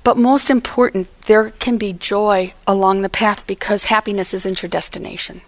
But 0.04 0.18
most 0.18 0.50
important, 0.50 1.08
there 1.22 1.52
can 1.52 1.78
be 1.78 1.94
joy 1.94 2.54
along 2.68 3.02
the 3.02 3.10
path 3.10 3.48
because 3.48 3.86
happiness 3.86 4.34
isn't 4.34 4.62
your 4.62 4.70
destination. 4.70 5.42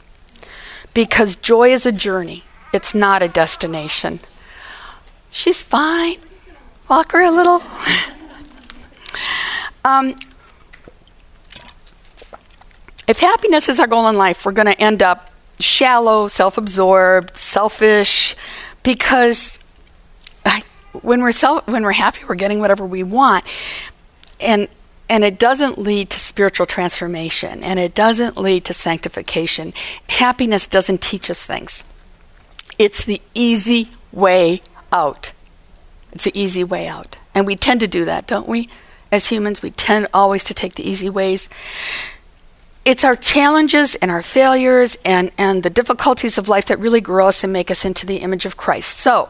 Because 0.94 1.36
joy 1.36 1.72
is 1.72 1.86
a 1.86 1.92
journey, 1.92 2.44
it's 2.74 2.96
not 2.96 3.22
a 3.22 3.28
destination. 3.28 4.20
She's 5.32 5.62
fine. 5.62 6.18
Walk 6.90 7.12
her 7.12 7.22
a 7.22 7.32
little. 7.32 7.62
um, 9.86 10.16
if 13.08 13.20
happiness 13.20 13.68
is 13.68 13.80
our 13.80 13.88
goal 13.88 14.08
in 14.08 14.16
life, 14.16 14.46
we're 14.46 14.54
going 14.54 14.68
to 14.68 14.82
end 14.82 15.04
up 15.04 15.29
shallow, 15.60 16.28
self 16.28 16.58
absorbed, 16.58 17.36
selfish, 17.38 18.36
because 18.84 19.60
when 21.02 21.22
we're 21.22 21.32
self, 21.32 21.68
when 21.68 21.84
we're 21.84 21.92
happy, 21.92 22.22
we're 22.28 22.36
getting 22.36 22.60
whatever 22.60 22.86
we 22.86 23.04
want, 23.04 23.46
and 24.40 24.68
and 25.10 25.24
it 25.24 25.40
doesn't 25.40 25.78
lead 25.78 26.10
to 26.12 26.20
spiritual 26.20 26.66
transformation, 26.66 27.64
and 27.64 27.80
it 27.80 27.94
doesn't 27.94 28.38
lead 28.38 28.66
to 28.66 28.74
sanctification. 28.74 29.74
Happiness 30.08 30.68
doesn't 30.68 31.02
teach 31.02 31.30
us 31.30 31.46
things. 31.46 31.84
It's 32.78 33.04
the 33.04 33.22
easy 33.34 33.90
way 34.12 34.62
out. 34.92 35.34
It's 36.12 36.24
the 36.24 36.40
easy 36.40 36.64
way 36.64 36.88
out, 36.88 37.18
and 37.36 37.46
we 37.46 37.56
tend 37.56 37.80
to 37.82 37.88
do 37.88 38.06
that, 38.06 38.28
don't 38.28 38.48
we? 38.48 38.70
As 39.12 39.28
humans, 39.28 39.62
we 39.62 39.70
tend 39.72 40.08
always 40.14 40.44
to 40.46 40.54
take 40.54 40.76
the 40.76 40.88
easy 40.88 41.10
ways 41.10 41.50
it's 42.90 43.04
our 43.04 43.16
challenges 43.16 43.94
and 43.94 44.10
our 44.10 44.24
failures 44.24 44.98
and, 45.06 45.30
and 45.38 45.62
the 45.62 45.70
difficulties 45.70 46.40
of 46.40 46.50
life 46.50 46.66
that 46.66 46.80
really 46.80 47.02
grow 47.02 47.28
us 47.28 47.44
and 47.44 47.54
make 47.54 47.70
us 47.70 47.86
into 47.86 48.08
the 48.08 48.18
image 48.18 48.48
of 48.48 48.58
Christ. 48.58 48.98
So, 48.98 49.30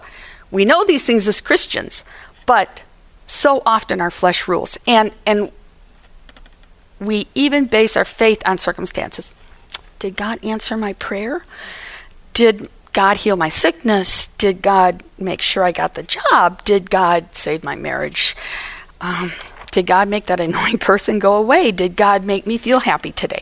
We 0.49 0.63
know 0.63 0.85
these 0.85 1.05
things 1.05 1.27
as 1.27 1.41
Christians, 1.41 2.05
but 2.45 2.85
so 3.27 3.61
often 3.65 3.99
our 3.99 4.09
flesh 4.09 4.47
rules. 4.47 4.77
And, 4.87 5.11
and 5.25 5.51
we 7.01 7.27
even 7.35 7.65
base 7.65 7.97
our 7.97 8.05
faith 8.05 8.41
on 8.45 8.57
circumstances. 8.57 9.35
Did 9.99 10.15
God 10.15 10.43
answer 10.43 10.77
my 10.77 10.93
prayer? 10.93 11.43
Did 12.33 12.69
God 12.93 13.17
heal 13.17 13.35
my 13.35 13.49
sickness? 13.49 14.27
Did 14.37 14.61
God 14.61 15.03
make 15.17 15.41
sure 15.41 15.63
I 15.65 15.73
got 15.73 15.95
the 15.95 16.03
job? 16.03 16.63
Did 16.63 16.89
God 16.89 17.35
save 17.35 17.63
my 17.63 17.75
marriage? 17.75 18.37
Um, 19.01 19.31
did 19.71 19.85
God 19.85 20.07
make 20.07 20.25
that 20.25 20.39
annoying 20.39 20.77
person 20.77 21.19
go 21.19 21.35
away? 21.35 21.71
Did 21.71 21.95
God 21.95 22.23
make 22.23 22.45
me 22.45 22.57
feel 22.57 22.79
happy 22.79 23.11
today? 23.11 23.41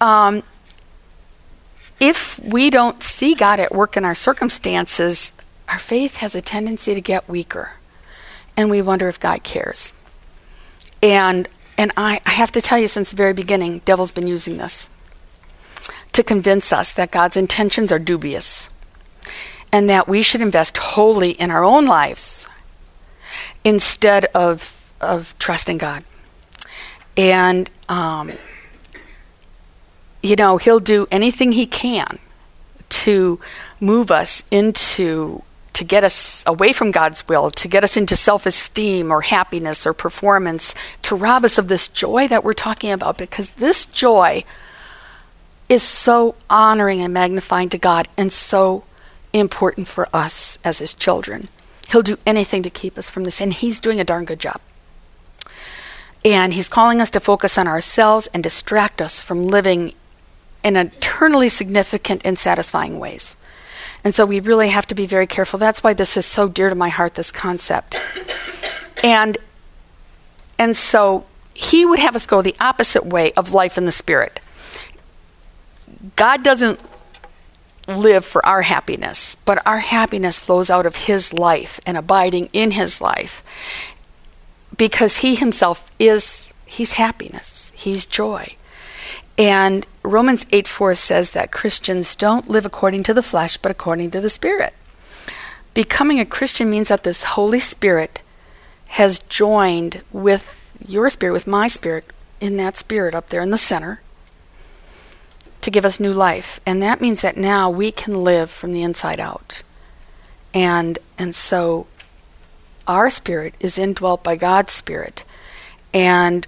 Um, 0.00 0.42
if 1.98 2.38
we 2.38 2.68
don't 2.68 3.02
see 3.02 3.34
God 3.34 3.58
at 3.58 3.74
work 3.74 3.96
in 3.96 4.04
our 4.04 4.14
circumstances, 4.14 5.32
our 5.68 5.78
faith 5.78 6.18
has 6.18 6.34
a 6.34 6.40
tendency 6.40 6.94
to 6.94 7.00
get 7.00 7.28
weaker. 7.28 7.70
And 8.56 8.70
we 8.70 8.82
wonder 8.82 9.08
if 9.08 9.18
God 9.18 9.42
cares. 9.42 9.94
And 11.02 11.48
and 11.78 11.92
I, 11.96 12.20
I 12.24 12.30
have 12.30 12.52
to 12.52 12.60
tell 12.60 12.78
you 12.78 12.88
since 12.88 13.10
the 13.10 13.16
very 13.16 13.34
beginning, 13.34 13.80
devil's 13.80 14.10
been 14.10 14.26
using 14.26 14.56
this 14.56 14.88
to 16.12 16.22
convince 16.22 16.72
us 16.72 16.92
that 16.94 17.10
God's 17.10 17.36
intentions 17.36 17.92
are 17.92 17.98
dubious 17.98 18.70
and 19.70 19.90
that 19.90 20.08
we 20.08 20.22
should 20.22 20.40
invest 20.40 20.78
wholly 20.78 21.32
in 21.32 21.50
our 21.50 21.62
own 21.62 21.84
lives 21.84 22.48
instead 23.64 24.24
of, 24.26 24.75
of 25.00 25.34
trusting 25.38 25.78
God. 25.78 26.04
And, 27.16 27.70
um, 27.88 28.32
you 30.22 30.36
know, 30.36 30.56
he'll 30.56 30.80
do 30.80 31.06
anything 31.10 31.52
he 31.52 31.66
can 31.66 32.18
to 32.88 33.40
move 33.80 34.10
us 34.10 34.44
into 34.50 35.42
to 35.76 35.84
get 35.84 36.04
us 36.04 36.42
away 36.46 36.72
from 36.72 36.90
God's 36.90 37.28
will, 37.28 37.50
to 37.50 37.68
get 37.68 37.84
us 37.84 37.98
into 37.98 38.16
self 38.16 38.46
esteem 38.46 39.12
or 39.12 39.20
happiness 39.20 39.86
or 39.86 39.92
performance, 39.92 40.74
to 41.02 41.14
rob 41.14 41.44
us 41.44 41.58
of 41.58 41.68
this 41.68 41.86
joy 41.86 42.26
that 42.28 42.42
we're 42.42 42.54
talking 42.54 42.92
about, 42.92 43.18
because 43.18 43.50
this 43.52 43.84
joy 43.84 44.42
is 45.68 45.82
so 45.82 46.34
honoring 46.48 47.02
and 47.02 47.12
magnifying 47.12 47.68
to 47.68 47.78
God 47.78 48.08
and 48.16 48.32
so 48.32 48.84
important 49.34 49.86
for 49.86 50.08
us 50.14 50.58
as 50.64 50.78
His 50.78 50.94
children. 50.94 51.48
He'll 51.90 52.02
do 52.02 52.16
anything 52.24 52.62
to 52.62 52.70
keep 52.70 52.96
us 52.96 53.10
from 53.10 53.24
this, 53.24 53.40
and 53.40 53.52
He's 53.52 53.78
doing 53.78 54.00
a 54.00 54.04
darn 54.04 54.24
good 54.24 54.40
job. 54.40 54.60
And 56.24 56.54
He's 56.54 56.68
calling 56.68 57.00
us 57.00 57.10
to 57.10 57.20
focus 57.20 57.58
on 57.58 57.66
ourselves 57.66 58.28
and 58.34 58.42
distract 58.42 59.00
us 59.00 59.20
from 59.20 59.46
living 59.46 59.94
in 60.64 60.76
eternally 60.76 61.48
significant 61.48 62.22
and 62.24 62.38
satisfying 62.38 62.98
ways. 62.98 63.36
And 64.02 64.14
so 64.14 64.24
we 64.24 64.40
really 64.40 64.68
have 64.68 64.86
to 64.88 64.94
be 64.94 65.06
very 65.06 65.26
careful. 65.26 65.58
That's 65.58 65.82
why 65.82 65.92
this 65.92 66.16
is 66.16 66.26
so 66.26 66.48
dear 66.48 66.68
to 66.68 66.74
my 66.74 66.88
heart, 66.88 67.14
this 67.14 67.32
concept. 67.32 67.96
and 69.02 69.38
and 70.58 70.76
so 70.76 71.26
he 71.54 71.84
would 71.84 71.98
have 71.98 72.16
us 72.16 72.26
go 72.26 72.42
the 72.42 72.54
opposite 72.60 73.06
way 73.06 73.32
of 73.32 73.52
life 73.52 73.78
in 73.78 73.84
the 73.84 73.92
spirit. 73.92 74.40
God 76.16 76.42
doesn't 76.42 76.80
live 77.88 78.24
for 78.24 78.44
our 78.44 78.62
happiness, 78.62 79.36
but 79.44 79.64
our 79.66 79.78
happiness 79.78 80.38
flows 80.38 80.70
out 80.70 80.86
of 80.86 80.96
his 80.96 81.32
life 81.32 81.80
and 81.86 81.96
abiding 81.96 82.48
in 82.52 82.72
his 82.72 83.00
life. 83.00 83.42
Because 84.76 85.18
he 85.18 85.34
himself 85.34 85.90
is 85.98 86.52
he's 86.64 86.92
happiness, 86.92 87.72
he's 87.74 88.06
joy. 88.06 88.56
And 89.38 89.86
Romans 90.02 90.46
8 90.50 90.66
4 90.66 90.94
says 90.94 91.32
that 91.32 91.52
Christians 91.52 92.16
don't 92.16 92.48
live 92.48 92.64
according 92.64 93.02
to 93.04 93.14
the 93.14 93.22
flesh, 93.22 93.56
but 93.56 93.70
according 93.70 94.10
to 94.12 94.20
the 94.20 94.30
Spirit. 94.30 94.74
Becoming 95.74 96.18
a 96.20 96.26
Christian 96.26 96.70
means 96.70 96.88
that 96.88 97.02
this 97.02 97.22
Holy 97.22 97.58
Spirit 97.58 98.22
has 98.88 99.18
joined 99.18 100.02
with 100.10 100.72
your 100.86 101.10
spirit, 101.10 101.32
with 101.32 101.46
my 101.46 101.68
spirit, 101.68 102.04
in 102.40 102.56
that 102.56 102.76
spirit 102.76 103.14
up 103.14 103.28
there 103.28 103.42
in 103.42 103.50
the 103.50 103.58
center 103.58 104.00
to 105.62 105.70
give 105.70 105.84
us 105.84 105.98
new 105.98 106.12
life. 106.12 106.60
And 106.64 106.82
that 106.82 107.00
means 107.00 107.22
that 107.22 107.36
now 107.36 107.68
we 107.68 107.90
can 107.90 108.22
live 108.22 108.50
from 108.50 108.72
the 108.72 108.82
inside 108.82 109.20
out. 109.20 109.62
And 110.54 110.98
and 111.18 111.34
so 111.34 111.86
our 112.86 113.10
spirit 113.10 113.54
is 113.60 113.78
indwelt 113.78 114.22
by 114.22 114.36
God's 114.36 114.72
spirit. 114.72 115.24
And 115.92 116.46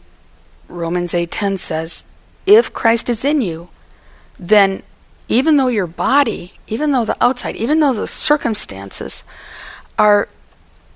Romans 0.68 1.14
8:10 1.14 1.58
says 1.58 2.04
if 2.46 2.72
Christ 2.72 3.10
is 3.10 3.24
in 3.24 3.40
you, 3.40 3.68
then 4.38 4.82
even 5.28 5.56
though 5.56 5.68
your 5.68 5.86
body, 5.86 6.54
even 6.66 6.92
though 6.92 7.04
the 7.04 7.22
outside, 7.22 7.56
even 7.56 7.80
though 7.80 7.92
the 7.92 8.06
circumstances 8.06 9.22
are 9.98 10.28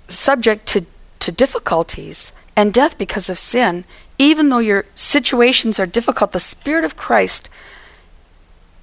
subject 0.08 0.66
to, 0.68 0.86
to 1.20 1.30
difficulties 1.30 2.32
and 2.56 2.72
death 2.72 2.96
because 2.96 3.28
of 3.28 3.38
sin, 3.38 3.84
even 4.18 4.48
though 4.48 4.58
your 4.58 4.86
situations 4.94 5.78
are 5.78 5.86
difficult, 5.86 6.32
the 6.32 6.40
Spirit 6.40 6.84
of 6.84 6.96
Christ 6.96 7.50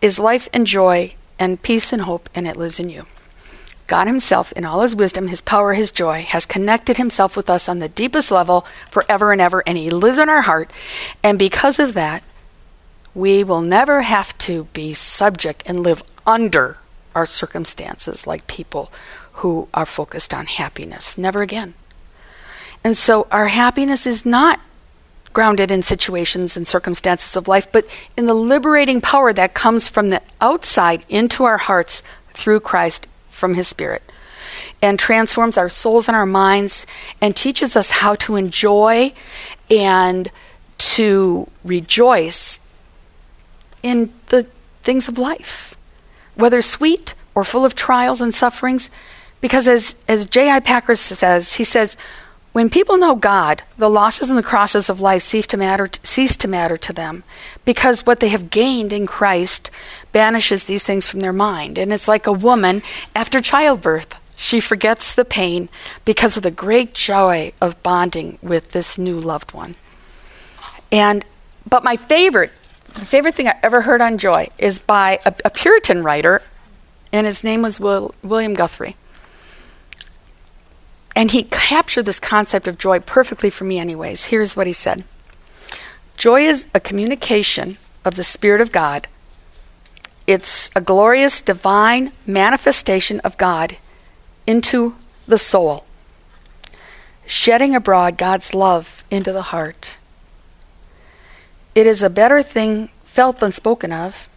is 0.02 0.20
life 0.20 0.48
and 0.54 0.68
joy 0.68 1.16
and 1.40 1.62
peace 1.62 1.94
and 1.94 2.04
hope, 2.04 2.30
and 2.36 2.48
it 2.48 2.58
lives 2.58 2.80
in 2.80 2.90
you. 2.90 3.06
God 3.90 4.08
Himself, 4.08 4.54
in 4.54 4.64
all 4.64 4.82
His 4.82 4.96
wisdom, 4.96 5.28
His 5.28 5.42
power, 5.42 5.74
His 5.74 5.92
joy, 5.92 6.22
has 6.22 6.46
connected 6.46 6.96
Himself 6.96 7.36
with 7.36 7.50
us 7.50 7.68
on 7.68 7.80
the 7.80 7.90
deepest 7.90 8.32
level 8.32 8.66
forever 8.90 9.34
and 9.34 9.42
ever, 9.42 9.62
and 9.68 9.78
He 9.78 9.90
lives 9.90 10.18
in 10.18 10.30
our 10.30 10.44
heart. 10.44 10.72
And 11.22 11.38
because 11.38 11.80
of 11.80 11.94
that, 11.96 12.24
we 13.14 13.44
will 13.44 13.62
never 13.62 14.04
have 14.04 14.38
to 14.38 14.66
be 14.66 14.94
subject 14.94 15.64
and 15.66 15.82
live 15.82 16.04
under 16.26 16.78
our 17.16 17.26
circumstances 17.26 18.26
like 18.26 18.48
people 18.48 18.92
who 19.34 19.68
are 19.74 19.86
focused 19.86 20.34
on 20.34 20.46
happiness. 20.46 21.18
Never 21.18 21.42
again. 21.42 21.74
And 22.84 22.96
so 22.96 23.28
our 23.32 23.48
happiness 23.48 24.06
is 24.06 24.26
not 24.26 24.62
grounded 25.34 25.72
in 25.72 25.82
situations 25.82 26.56
and 26.56 26.68
circumstances 26.68 27.36
of 27.36 27.48
life, 27.48 27.72
but 27.72 27.86
in 28.16 28.26
the 28.26 28.34
liberating 28.34 29.02
power 29.02 29.34
that 29.34 29.54
comes 29.54 29.90
from 29.90 30.10
the 30.10 30.22
outside 30.40 31.06
into 31.10 31.44
our 31.44 31.58
hearts 31.58 32.04
through 32.34 32.60
Christ 32.60 33.08
from 33.40 33.56
His 33.56 33.68
Spirit 33.68 34.04
and 34.82 35.00
transforms 35.00 35.58
our 35.58 35.70
souls 35.70 36.08
and 36.08 36.16
our 36.16 36.26
minds 36.26 36.86
and 37.22 37.36
teaches 37.36 37.76
us 37.76 37.90
how 37.90 38.16
to 38.16 38.36
enjoy 38.36 39.14
and 39.70 40.30
to 40.78 41.48
rejoice 41.64 42.60
in 43.84 44.14
the 44.28 44.44
things 44.82 45.08
of 45.08 45.18
life, 45.18 45.76
whether 46.36 46.62
sweet 46.62 47.14
or 47.36 47.44
full 47.44 47.66
of 47.66 47.76
trials 47.76 48.22
and 48.22 48.34
sufferings. 48.34 48.90
Because 49.42 49.68
as, 49.68 49.96
as 50.08 50.26
J.I. 50.26 50.60
Packer 50.60 50.96
says, 50.96 51.56
he 51.56 51.64
says, 51.64 51.98
when 52.60 52.70
people 52.70 52.98
know 52.98 53.16
God, 53.16 53.64
the 53.78 53.90
losses 53.90 54.30
and 54.30 54.38
the 54.38 54.44
crosses 54.44 54.90
of 54.90 55.00
life 55.00 55.22
cease 55.22 55.48
to 55.48 55.56
matter 55.56 55.90
cease 56.04 56.36
to 56.36 56.46
matter 56.46 56.76
to 56.76 56.92
them 56.92 57.24
because 57.64 58.06
what 58.06 58.20
they 58.20 58.28
have 58.28 58.50
gained 58.50 58.92
in 58.92 59.08
Christ 59.08 59.72
banishes 60.12 60.66
these 60.66 60.84
things 60.84 61.08
from 61.08 61.22
their 61.22 61.32
mind. 61.32 61.78
And 61.78 61.94
it's 61.94 62.10
like 62.10 62.28
a 62.28 62.34
woman 62.34 62.84
after 63.16 63.40
childbirth. 63.40 64.14
She 64.36 64.60
forgets 64.60 65.14
the 65.14 65.24
pain 65.24 65.70
because 66.04 66.36
of 66.36 66.44
the 66.44 66.52
great 66.52 66.94
joy 66.94 67.54
of 67.62 67.82
bonding 67.82 68.38
with 68.42 68.74
this 68.74 68.98
new 68.98 69.18
loved 69.18 69.54
one. 69.54 69.76
And 70.92 71.24
but 71.66 71.86
my 71.86 71.96
favorite 71.96 72.52
the 72.90 73.06
favorite 73.06 73.36
thing 73.36 73.48
I 73.48 73.58
ever 73.64 73.84
heard 73.84 74.02
on 74.02 74.18
joy 74.18 74.50
is 74.58 74.80
by 74.80 75.22
a, 75.26 75.34
a 75.46 75.50
Puritan 75.50 76.04
writer, 76.04 76.42
and 77.14 77.26
his 77.26 77.42
name 77.42 77.62
was 77.62 77.80
Will, 77.80 78.14
William 78.22 78.54
Guthrie. 78.54 78.98
And 81.20 81.32
he 81.32 81.44
captured 81.44 82.04
this 82.04 82.18
concept 82.18 82.66
of 82.66 82.78
joy 82.78 83.02
perfectly 83.02 83.50
for 83.50 83.66
me, 83.66 83.78
anyways. 83.78 84.28
Here's 84.28 84.56
what 84.56 84.68
he 84.68 84.74
said 84.74 85.04
Joy 86.16 86.44
is 86.44 86.66
a 86.74 86.80
communication 86.80 87.78
of 88.06 88.16
the 88.16 88.24
Spirit 88.24 88.62
of 88.62 88.72
God, 88.72 89.10
it's 90.26 90.70
a 90.78 90.80
glorious 90.80 91.42
divine 91.42 92.14
manifestation 92.26 93.20
of 93.20 93.38
God 93.38 93.76
into 94.48 94.96
the 95.28 95.38
soul, 95.38 95.84
shedding 97.26 97.76
abroad 97.76 98.18
God's 98.18 98.54
love 98.54 99.04
into 99.12 99.34
the 99.34 99.52
heart. 99.52 99.98
It 101.76 101.86
is 101.86 102.02
a 102.02 102.10
better 102.10 102.42
thing 102.42 102.92
felt 103.04 103.40
than 103.40 103.52
spoken 103.52 103.92
of. 103.92 104.30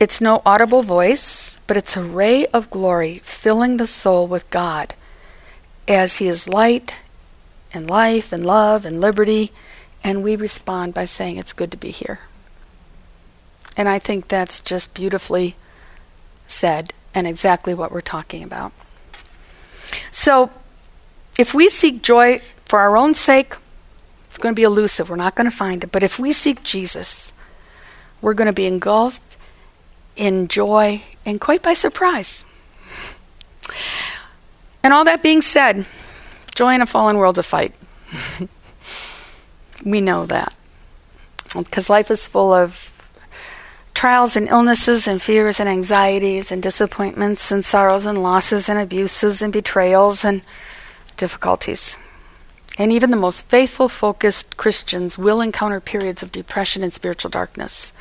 It's 0.00 0.20
no 0.20 0.42
audible 0.44 0.82
voice, 0.82 1.56
but 1.68 1.76
it's 1.76 1.96
a 1.96 2.02
ray 2.02 2.46
of 2.46 2.68
glory 2.68 3.20
filling 3.22 3.76
the 3.76 3.86
soul 3.86 4.26
with 4.26 4.50
God 4.50 4.96
as 5.88 6.18
He 6.18 6.28
is 6.28 6.48
light 6.48 7.02
and 7.72 7.88
life 7.88 8.32
and 8.32 8.44
love 8.44 8.84
and 8.84 9.00
liberty, 9.00 9.52
and 10.02 10.22
we 10.22 10.36
respond 10.36 10.94
by 10.94 11.04
saying, 11.04 11.36
It's 11.36 11.52
good 11.52 11.70
to 11.70 11.76
be 11.76 11.90
here. 11.90 12.20
And 13.76 13.88
I 13.88 13.98
think 13.98 14.28
that's 14.28 14.60
just 14.60 14.94
beautifully 14.94 15.56
said 16.46 16.92
and 17.14 17.26
exactly 17.26 17.74
what 17.74 17.92
we're 17.92 18.00
talking 18.00 18.42
about. 18.42 18.72
So, 20.10 20.50
if 21.38 21.54
we 21.54 21.68
seek 21.68 22.02
joy 22.02 22.40
for 22.64 22.80
our 22.80 22.96
own 22.96 23.14
sake, 23.14 23.56
it's 24.28 24.38
going 24.38 24.54
to 24.54 24.58
be 24.58 24.64
elusive. 24.64 25.08
We're 25.08 25.16
not 25.16 25.34
going 25.34 25.50
to 25.50 25.56
find 25.56 25.84
it. 25.84 25.92
But 25.92 26.02
if 26.02 26.18
we 26.18 26.32
seek 26.32 26.62
Jesus, 26.62 27.32
we're 28.20 28.34
going 28.34 28.46
to 28.46 28.52
be 28.52 28.66
engulfed 28.66 29.36
in 30.16 30.48
joy 30.48 31.02
and 31.24 31.40
quite 31.40 31.62
by 31.62 31.74
surprise. 31.74 32.46
And 34.86 34.94
all 34.94 35.02
that 35.02 35.20
being 35.20 35.40
said, 35.40 35.84
joy 36.54 36.72
in 36.72 36.80
a 36.80 36.86
fallen 36.86 37.16
world's 37.16 37.38
a 37.38 37.42
fight. 37.42 37.74
we 39.84 40.00
know 40.00 40.26
that. 40.26 40.54
Because 41.58 41.90
life 41.90 42.08
is 42.08 42.28
full 42.28 42.52
of 42.52 42.92
trials 43.94 44.36
and 44.36 44.46
illnesses 44.46 45.08
and 45.08 45.20
fears 45.20 45.58
and 45.58 45.68
anxieties 45.68 46.52
and 46.52 46.62
disappointments 46.62 47.50
and 47.50 47.64
sorrows 47.64 48.06
and 48.06 48.22
losses 48.22 48.68
and 48.68 48.78
abuses 48.78 49.42
and 49.42 49.52
betrayals 49.52 50.24
and 50.24 50.42
difficulties. 51.16 51.98
And 52.78 52.92
even 52.92 53.10
the 53.10 53.16
most 53.16 53.48
faithful, 53.48 53.88
focused 53.88 54.56
Christians 54.56 55.18
will 55.18 55.40
encounter 55.40 55.80
periods 55.80 56.22
of 56.22 56.30
depression 56.30 56.84
and 56.84 56.92
spiritual 56.92 57.32
darkness. 57.32 57.92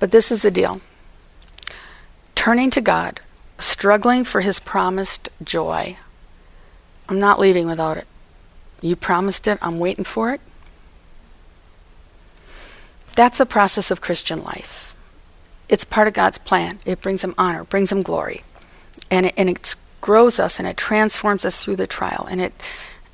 But 0.00 0.12
this 0.12 0.32
is 0.32 0.40
the 0.40 0.50
deal 0.50 0.80
turning 2.34 2.70
to 2.70 2.80
God, 2.80 3.20
struggling 3.64 4.24
for 4.24 4.40
His 4.40 4.60
promised 4.60 5.28
joy. 5.42 5.96
I'm 7.08 7.18
not 7.18 7.40
leaving 7.40 7.66
without 7.66 7.96
it. 7.96 8.06
You 8.80 8.96
promised 8.96 9.46
it, 9.46 9.58
I'm 9.62 9.78
waiting 9.78 10.04
for 10.04 10.32
it. 10.32 10.40
That's 13.14 13.40
a 13.40 13.46
process 13.46 13.90
of 13.90 14.00
Christian 14.00 14.42
life. 14.42 14.94
It's 15.68 15.84
part 15.84 16.08
of 16.08 16.14
God's 16.14 16.38
plan. 16.38 16.78
It 16.84 17.00
brings 17.00 17.22
Him 17.24 17.34
honor, 17.38 17.64
brings 17.64 17.92
Him 17.92 18.02
glory. 18.02 18.42
And 19.10 19.26
it, 19.26 19.34
and 19.36 19.48
it 19.48 19.76
grows 20.00 20.38
us 20.38 20.58
and 20.58 20.68
it 20.68 20.76
transforms 20.76 21.44
us 21.44 21.62
through 21.62 21.76
the 21.76 21.86
trial. 21.86 22.28
And 22.30 22.40
it, 22.40 22.52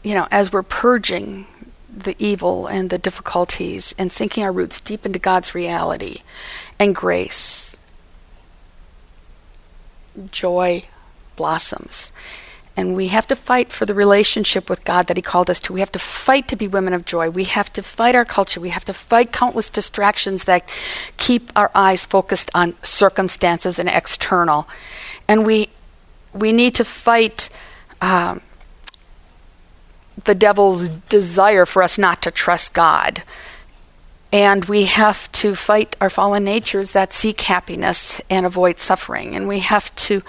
you 0.03 0.15
know, 0.15 0.27
as 0.31 0.53
we're 0.53 0.63
purging 0.63 1.47
the 1.95 2.17
evil 2.19 2.67
and 2.67 2.91
the 2.91 2.99
difficulties 2.99 3.95
and 3.99 4.11
sinking 4.11 4.43
our 4.43 4.53
roots 4.53 4.81
deep 4.81 5.05
into 5.05 5.19
God's 5.19 5.55
reality 5.55 6.23
and 6.79 6.95
grace, 6.95 7.70
joy 10.21 10.85
blossoms. 11.37 12.13
And 12.77 12.95
we 12.95 13.09
have 13.09 13.27
to 13.27 13.37
fight 13.37 13.73
for 13.73 13.85
the 13.85 13.95
relationship 13.95 14.71
with 14.71 14.85
God 14.85 15.07
that 15.09 15.17
He 15.17 15.23
called 15.23 15.51
us 15.51 15.61
to. 15.61 15.73
We 15.73 15.81
have 15.81 15.93
to 15.93 15.99
fight 15.99 16.49
to 16.49 16.57
be 16.57 16.69
women 16.69 16.95
of 16.95 17.05
joy. 17.05 17.29
We 17.29 17.45
have 17.45 17.73
to 17.75 17.83
fight 17.83 18.15
our 18.15 18.25
culture. 18.25 18.61
We 18.61 18.71
have 18.71 18.85
to 18.87 18.95
fight 18.95 19.33
countless 19.33 19.69
distractions 19.69 20.45
that 20.45 20.71
keep 21.17 21.51
our 21.57 21.71
eyes 21.75 22.07
focused 22.07 22.51
on 22.55 22.75
circumstances 22.83 23.79
and 23.79 23.89
external. 23.89 24.69
And 25.29 25.45
we, 25.45 25.69
we 26.33 26.53
need 26.53 26.75
to 26.77 26.85
fight 26.85 27.51
um, 28.01 28.41
the 30.25 30.35
devil's 30.35 30.89
desire 30.89 31.67
for 31.67 31.83
us 31.83 31.99
not 31.99 32.23
to 32.23 32.31
trust 32.31 32.73
God. 32.73 33.23
And 34.33 34.65
we 34.67 34.85
have 34.85 35.31
to 35.33 35.57
fight 35.57 35.97
our 36.01 36.11
fallen 36.11 36.45
natures 36.45 36.93
that 36.93 37.13
seek 37.13 37.41
happiness 37.43 38.21
and 38.31 38.47
avoid 38.47 38.79
suffering. 38.79 39.35
And 39.35 39.49
we 39.49 39.59
have 39.61 39.95
to 39.97 40.23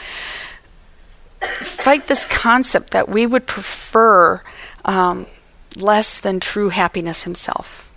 fight 1.41 2.07
this 2.07 2.25
concept 2.25 2.91
that 2.91 3.09
we 3.09 3.25
would 3.25 3.45
prefer 3.45 4.41
um, 4.85 5.27
less 5.75 6.19
than 6.19 6.39
true 6.39 6.69
happiness 6.69 7.23
himself, 7.23 7.91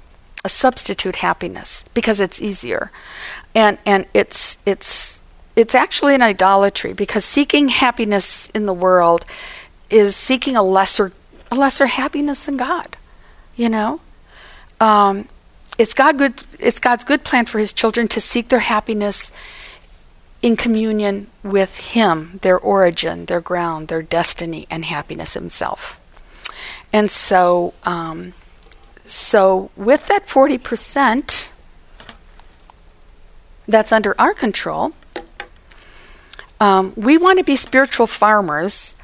a 0.45 0.49
substitute 0.49 1.17
happiness, 1.17 1.85
because 1.95 2.21
it's 2.21 2.41
easier, 2.41 2.91
and 3.55 3.79
and 3.87 4.07
it's 4.15 4.59
it's 4.67 5.21
it's 5.57 5.75
actually 5.75 6.15
an 6.15 6.23
idolatry 6.23 6.93
because 6.93 7.25
seeking 7.25 7.69
happiness 7.69 8.49
in 8.51 8.67
the 8.67 8.75
world 8.75 9.25
is 9.91 10.17
seeking 10.17 10.57
a 10.57 10.63
lesser 10.63 11.13
a 11.51 11.55
lesser 11.55 11.87
happiness 11.87 12.45
than 12.45 12.57
God, 12.57 12.97
you 13.57 13.69
know. 13.69 14.01
Um, 14.81 15.29
it's 15.79 15.95
God 15.95 16.19
good. 16.19 16.43
It's 16.59 16.79
God's 16.79 17.05
good 17.05 17.25
plan 17.25 17.47
for 17.47 17.59
His 17.59 17.73
children 17.73 18.09
to 18.09 18.21
seek 18.21 18.49
their 18.49 18.61
happiness 18.61 19.33
in 20.43 20.57
communion 20.57 21.27
with 21.43 21.77
Him, 21.79 22.39
their 22.43 22.59
origin, 22.59 23.25
their 23.27 23.41
ground, 23.41 23.89
their 23.89 24.03
destiny, 24.03 24.67
and 24.71 24.85
happiness 24.85 25.35
Himself. 25.35 26.01
And 26.93 27.11
so, 27.11 27.75
um, 27.85 28.35
so 29.05 29.71
with 29.77 30.07
that 30.07 30.27
40% 30.27 31.51
that's 33.67 33.91
under 33.91 34.15
our 34.21 34.35
control, 34.35 34.93
um, 36.61 36.93
we 36.97 37.19
want 37.19 37.39
to 37.39 37.45
be 37.45 37.57
spiritual 37.57 38.07
farmers. 38.07 38.95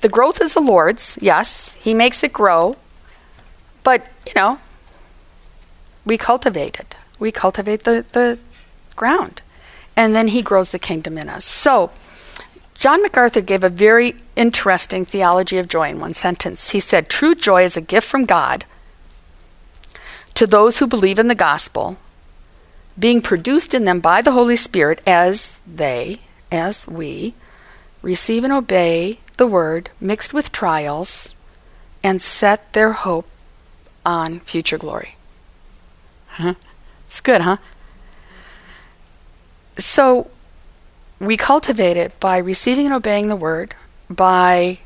The 0.00 0.08
growth 0.08 0.40
is 0.40 0.54
the 0.54 0.60
Lord's, 0.60 1.16
yes, 1.20 1.72
He 1.74 1.94
makes 1.94 2.22
it 2.22 2.32
grow, 2.32 2.76
but, 3.82 4.06
you 4.26 4.32
know, 4.36 4.58
we 6.10 6.18
cultivate 6.18 6.80
it. 6.80 6.96
We 7.20 7.30
cultivate 7.30 7.84
the, 7.84 8.04
the 8.10 8.36
ground 8.96 9.42
and 9.96 10.12
then 10.12 10.26
he 10.28 10.42
grows 10.42 10.72
the 10.72 10.78
kingdom 10.80 11.16
in 11.16 11.28
us. 11.28 11.44
So, 11.44 11.92
John 12.74 13.00
MacArthur 13.00 13.42
gave 13.42 13.62
a 13.62 13.68
very 13.68 14.16
interesting 14.34 15.04
theology 15.04 15.56
of 15.58 15.68
joy 15.68 15.90
in 15.90 16.00
one 16.00 16.14
sentence. 16.14 16.70
He 16.70 16.80
said, 16.80 17.08
True 17.08 17.36
joy 17.36 17.62
is 17.62 17.76
a 17.76 17.80
gift 17.80 18.08
from 18.08 18.24
God 18.24 18.64
to 20.34 20.48
those 20.48 20.78
who 20.78 20.88
believe 20.88 21.20
in 21.20 21.28
the 21.28 21.34
gospel, 21.36 21.96
being 22.98 23.22
produced 23.22 23.72
in 23.72 23.84
them 23.84 24.00
by 24.00 24.20
the 24.20 24.32
Holy 24.32 24.56
Spirit 24.56 25.00
as 25.06 25.60
they, 25.64 26.22
as 26.50 26.88
we, 26.88 27.34
receive 28.02 28.42
and 28.42 28.52
obey 28.52 29.20
the 29.36 29.46
word 29.46 29.90
mixed 30.00 30.34
with 30.34 30.50
trials 30.50 31.36
and 32.02 32.20
set 32.20 32.72
their 32.72 32.92
hope 32.92 33.28
on 34.04 34.40
future 34.40 34.78
glory. 34.78 35.14
It's 37.06 37.20
good, 37.20 37.42
huh? 37.42 37.56
So 39.76 40.30
we 41.18 41.36
cultivate 41.36 41.96
it 41.96 42.18
by 42.20 42.38
receiving 42.38 42.86
and 42.86 42.94
obeying 42.94 43.28
the 43.28 43.36
word, 43.36 43.74
by 44.08 44.80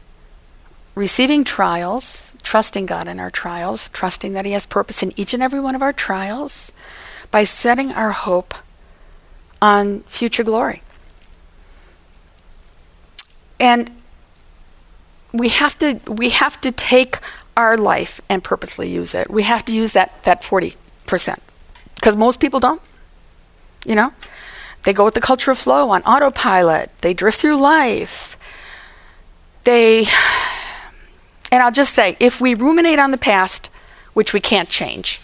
receiving 0.94 1.44
trials, 1.44 2.34
trusting 2.42 2.86
God 2.86 3.09
in 3.09 3.20
our 3.20 3.30
trials, 3.30 3.88
trusting 3.90 4.32
that 4.32 4.44
He 4.44 4.52
has 4.52 4.66
purpose 4.66 5.02
in 5.02 5.12
each 5.18 5.34
and 5.34 5.42
every 5.42 5.61
one 5.61 5.74
of 5.74 5.82
our 5.82 5.92
trials, 5.92 6.72
by 7.30 7.44
setting 7.44 7.92
our 7.92 8.12
hope 8.12 8.55
on 9.61 10.00
future 10.02 10.44
glory. 10.44 10.82
And 13.59 13.90
we 15.32 15.48
have 15.48 15.76
to 15.78 16.00
we 16.07 16.30
have 16.30 16.61
to 16.61 16.70
take 16.70 17.18
our 17.57 17.76
life 17.76 18.20
and 18.28 18.42
purposely 18.42 18.88
use 18.88 19.14
it. 19.14 19.30
We 19.30 19.42
have 19.42 19.64
to 19.66 19.72
use 19.72 19.92
that 19.92 20.22
that 20.24 20.42
40% 20.42 20.76
because 21.94 22.16
most 22.16 22.40
people 22.40 22.60
don't. 22.60 22.80
You 23.86 23.94
know? 23.94 24.12
They 24.84 24.92
go 24.92 25.04
with 25.04 25.14
the 25.14 25.20
culture 25.20 25.50
of 25.50 25.58
flow 25.58 25.90
on 25.90 26.02
autopilot. 26.02 26.90
They 27.00 27.14
drift 27.14 27.40
through 27.40 27.56
life. 27.56 28.36
They, 29.64 30.06
and 31.50 31.62
I'll 31.62 31.72
just 31.72 31.94
say, 31.94 32.16
if 32.20 32.40
we 32.40 32.54
ruminate 32.54 32.98
on 32.98 33.10
the 33.10 33.18
past, 33.18 33.70
which 34.12 34.32
we 34.32 34.40
can't 34.40 34.68
change, 34.68 35.20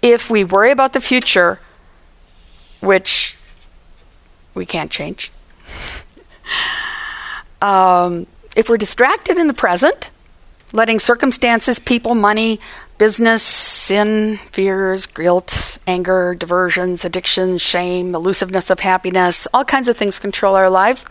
if 0.00 0.30
we 0.30 0.44
worry 0.44 0.70
about 0.70 0.94
the 0.94 1.00
future, 1.00 1.60
which 2.80 3.36
we 4.54 4.64
can't 4.64 4.90
change, 4.90 5.30
um, 7.62 8.26
if 8.56 8.70
we're 8.70 8.78
distracted 8.78 9.36
in 9.36 9.46
the 9.46 9.54
present, 9.54 10.10
letting 10.72 10.98
circumstances, 10.98 11.78
people, 11.78 12.14
money, 12.14 12.60
business, 12.96 13.42
sin, 13.90 14.36
fears, 14.36 15.04
guilt, 15.06 15.78
anger, 15.84 16.36
diversions, 16.36 17.04
addictions, 17.04 17.60
shame, 17.60 18.14
elusiveness 18.14 18.70
of 18.70 18.78
happiness, 18.78 19.48
all 19.52 19.64
kinds 19.64 19.88
of 19.88 19.96
things 19.96 20.20
control 20.20 20.54
our 20.54 20.70
lives. 20.70 21.04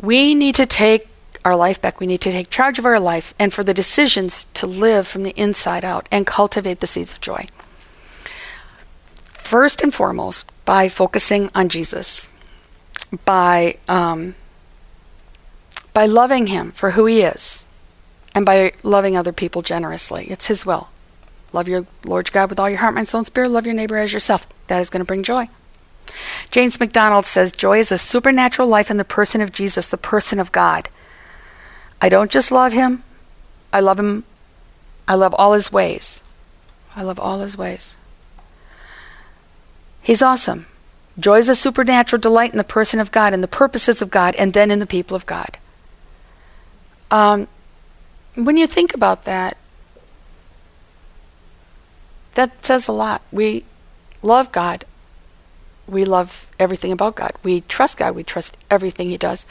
We 0.00 0.34
need 0.34 0.56
to 0.56 0.66
take 0.66 1.06
our 1.44 1.54
life 1.54 1.80
back. 1.80 2.00
We 2.00 2.08
need 2.08 2.20
to 2.22 2.32
take 2.32 2.50
charge 2.50 2.80
of 2.80 2.84
our 2.84 2.98
life 2.98 3.32
and 3.38 3.52
for 3.52 3.62
the 3.62 3.72
decisions 3.72 4.44
to 4.54 4.66
live 4.66 5.06
from 5.06 5.22
the 5.22 5.30
inside 5.40 5.84
out 5.84 6.08
and 6.10 6.26
cultivate 6.26 6.80
the 6.80 6.88
seeds 6.88 7.12
of 7.12 7.20
joy. 7.20 7.46
First 9.28 9.82
and 9.82 9.94
foremost, 9.94 10.50
by 10.64 10.88
focusing 10.88 11.48
on 11.54 11.68
Jesus, 11.68 12.32
by 13.24 13.76
um, 13.86 14.34
by 15.92 16.06
loving 16.06 16.48
Him 16.48 16.72
for 16.72 16.90
who 16.90 17.06
He 17.06 17.20
is, 17.20 17.66
and 18.34 18.44
by 18.44 18.72
loving 18.82 19.16
other 19.16 19.32
people 19.32 19.62
generously. 19.62 20.26
It's 20.28 20.48
His 20.48 20.66
will. 20.66 20.88
Love 21.52 21.68
your 21.68 21.86
Lord 22.04 22.32
God 22.32 22.50
with 22.50 22.58
all 22.58 22.68
your 22.68 22.78
heart, 22.78 22.94
mind, 22.94 23.08
soul, 23.08 23.20
and 23.20 23.26
spirit. 23.26 23.50
Love 23.50 23.66
your 23.66 23.74
neighbor 23.74 23.96
as 23.96 24.12
yourself. 24.12 24.46
That 24.68 24.80
is 24.80 24.90
going 24.90 25.00
to 25.00 25.06
bring 25.06 25.22
joy. 25.22 25.48
James 26.50 26.78
MacDonald 26.78 27.26
says 27.26 27.52
joy 27.52 27.78
is 27.78 27.92
a 27.92 27.98
supernatural 27.98 28.68
life 28.68 28.90
in 28.90 28.96
the 28.96 29.04
person 29.04 29.40
of 29.40 29.52
Jesus, 29.52 29.86
the 29.86 29.96
person 29.96 30.38
of 30.38 30.52
God. 30.52 30.90
I 32.00 32.08
don't 32.08 32.30
just 32.30 32.50
love 32.50 32.72
him, 32.72 33.04
I 33.72 33.80
love 33.80 33.98
him, 33.98 34.24
I 35.06 35.14
love 35.14 35.34
all 35.34 35.52
his 35.52 35.72
ways. 35.72 36.22
I 36.94 37.02
love 37.02 37.18
all 37.18 37.40
his 37.40 37.56
ways. 37.56 37.96
He's 40.02 40.20
awesome. 40.20 40.66
Joy 41.18 41.38
is 41.38 41.48
a 41.48 41.54
supernatural 41.54 42.20
delight 42.20 42.52
in 42.52 42.58
the 42.58 42.64
person 42.64 43.00
of 43.00 43.12
God 43.12 43.32
and 43.32 43.42
the 43.42 43.48
purposes 43.48 44.02
of 44.02 44.10
God 44.10 44.34
and 44.36 44.52
then 44.52 44.70
in 44.70 44.78
the 44.78 44.86
people 44.86 45.14
of 45.14 45.26
God. 45.26 45.58
Um, 47.10 47.48
when 48.34 48.56
you 48.56 48.66
think 48.66 48.94
about 48.94 49.24
that, 49.24 49.56
that 52.34 52.64
says 52.64 52.88
a 52.88 52.92
lot. 52.92 53.22
We 53.30 53.64
love 54.22 54.52
God. 54.52 54.84
We 55.86 56.04
love 56.04 56.50
everything 56.58 56.92
about 56.92 57.16
God. 57.16 57.32
We 57.42 57.62
trust 57.62 57.98
God. 57.98 58.14
We 58.14 58.22
trust 58.22 58.56
everything 58.70 59.10
He 59.10 59.16
does. 59.16 59.46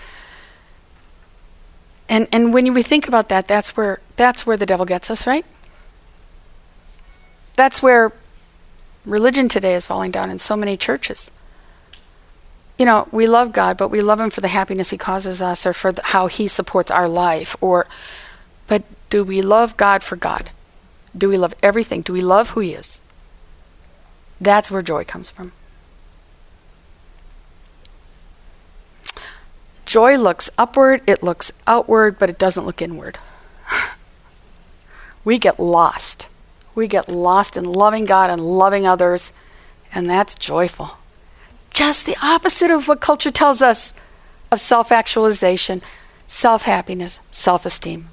And 2.09 2.27
and 2.32 2.53
when 2.53 2.73
we 2.73 2.84
think 2.84 3.07
about 3.07 3.29
that, 3.29 3.47
that's 3.47 3.77
where 3.77 4.01
that's 4.15 4.45
where 4.45 4.57
the 4.57 4.65
devil 4.65 4.86
gets 4.86 5.09
us, 5.09 5.27
right? 5.27 5.45
That's 7.55 7.82
where 7.84 8.11
religion 9.05 9.49
today 9.49 9.75
is 9.75 9.86
falling 9.86 10.11
down 10.11 10.29
in 10.29 10.39
so 10.39 10.55
many 10.55 10.77
churches. 10.77 11.32
You 12.77 12.86
know, 12.86 13.07
we 13.11 13.27
love 13.27 13.51
God, 13.51 13.77
but 13.77 13.89
we 13.89 14.01
love 14.01 14.19
him 14.19 14.29
for 14.29 14.41
the 14.41 14.47
happiness 14.47 14.89
he 14.89 14.97
causes 14.97 15.41
us 15.41 15.65
or 15.65 15.73
for 15.73 15.91
the, 15.91 16.01
how 16.03 16.27
he 16.27 16.47
supports 16.47 16.89
our 16.89 17.07
life 17.07 17.55
or 17.61 17.88
but 18.67 18.84
do 19.09 19.23
we 19.23 19.41
love 19.41 19.77
God 19.77 20.01
for 20.01 20.15
God? 20.15 20.49
Do 21.18 21.30
we 21.30 21.38
love 21.38 21.53
everything? 21.62 22.01
Do 22.01 22.14
we 22.14 22.22
love 22.22 22.51
who 22.51 22.62
he 22.62 22.74
is? 22.74 23.01
That's 24.39 24.72
where 24.72 24.82
joy 24.82 25.03
comes 25.03 25.30
from. 25.30 25.51
Joy 29.86 30.18
looks 30.18 30.49
upward, 30.57 31.01
it 31.05 31.22
looks 31.22 31.51
outward, 31.68 32.18
but 32.18 32.30
it 32.30 32.39
doesn't 32.39 32.66
look 32.66 32.82
inward. 32.82 33.18
we 35.26 35.38
get 35.38 35.59
lost. 35.59 36.30
We 36.74 36.88
get 36.88 37.09
lost 37.09 37.57
in 37.57 37.66
loving 37.66 38.05
God 38.05 38.30
and 38.30 38.41
loving 38.41 38.88
others, 38.88 39.34
and 39.93 40.09
that's 40.09 40.36
joyful. 40.36 40.91
Just 41.72 42.05
the 42.05 42.16
opposite 42.22 42.72
of 42.72 42.88
what 42.88 43.01
culture 43.01 43.32
tells 43.32 43.62
us 43.62 43.93
of 44.49 44.62
self 44.62 44.91
actualization, 44.91 45.82
self 46.26 46.64
happiness, 46.64 47.20
self 47.32 47.66
esteem. 47.66 48.09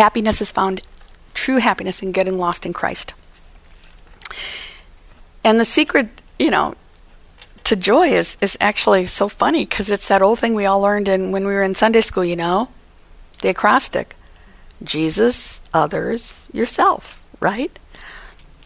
Happiness 0.00 0.40
is 0.40 0.50
found, 0.50 0.80
true 1.34 1.58
happiness, 1.58 2.00
in 2.00 2.10
getting 2.10 2.38
lost 2.38 2.64
in 2.64 2.72
Christ. 2.72 3.12
And 5.44 5.60
the 5.60 5.64
secret, 5.66 6.08
you 6.38 6.50
know, 6.50 6.74
to 7.64 7.76
joy 7.76 8.08
is, 8.08 8.38
is 8.40 8.56
actually 8.62 9.04
so 9.04 9.28
funny 9.28 9.66
because 9.66 9.90
it's 9.90 10.08
that 10.08 10.22
old 10.22 10.38
thing 10.38 10.54
we 10.54 10.64
all 10.64 10.80
learned 10.80 11.06
in 11.06 11.32
when 11.32 11.46
we 11.46 11.52
were 11.52 11.62
in 11.62 11.74
Sunday 11.74 12.00
school, 12.00 12.24
you 12.24 12.34
know, 12.34 12.70
the 13.42 13.50
acrostic 13.50 14.16
Jesus, 14.82 15.60
others, 15.74 16.48
yourself, 16.50 17.22
right? 17.38 17.78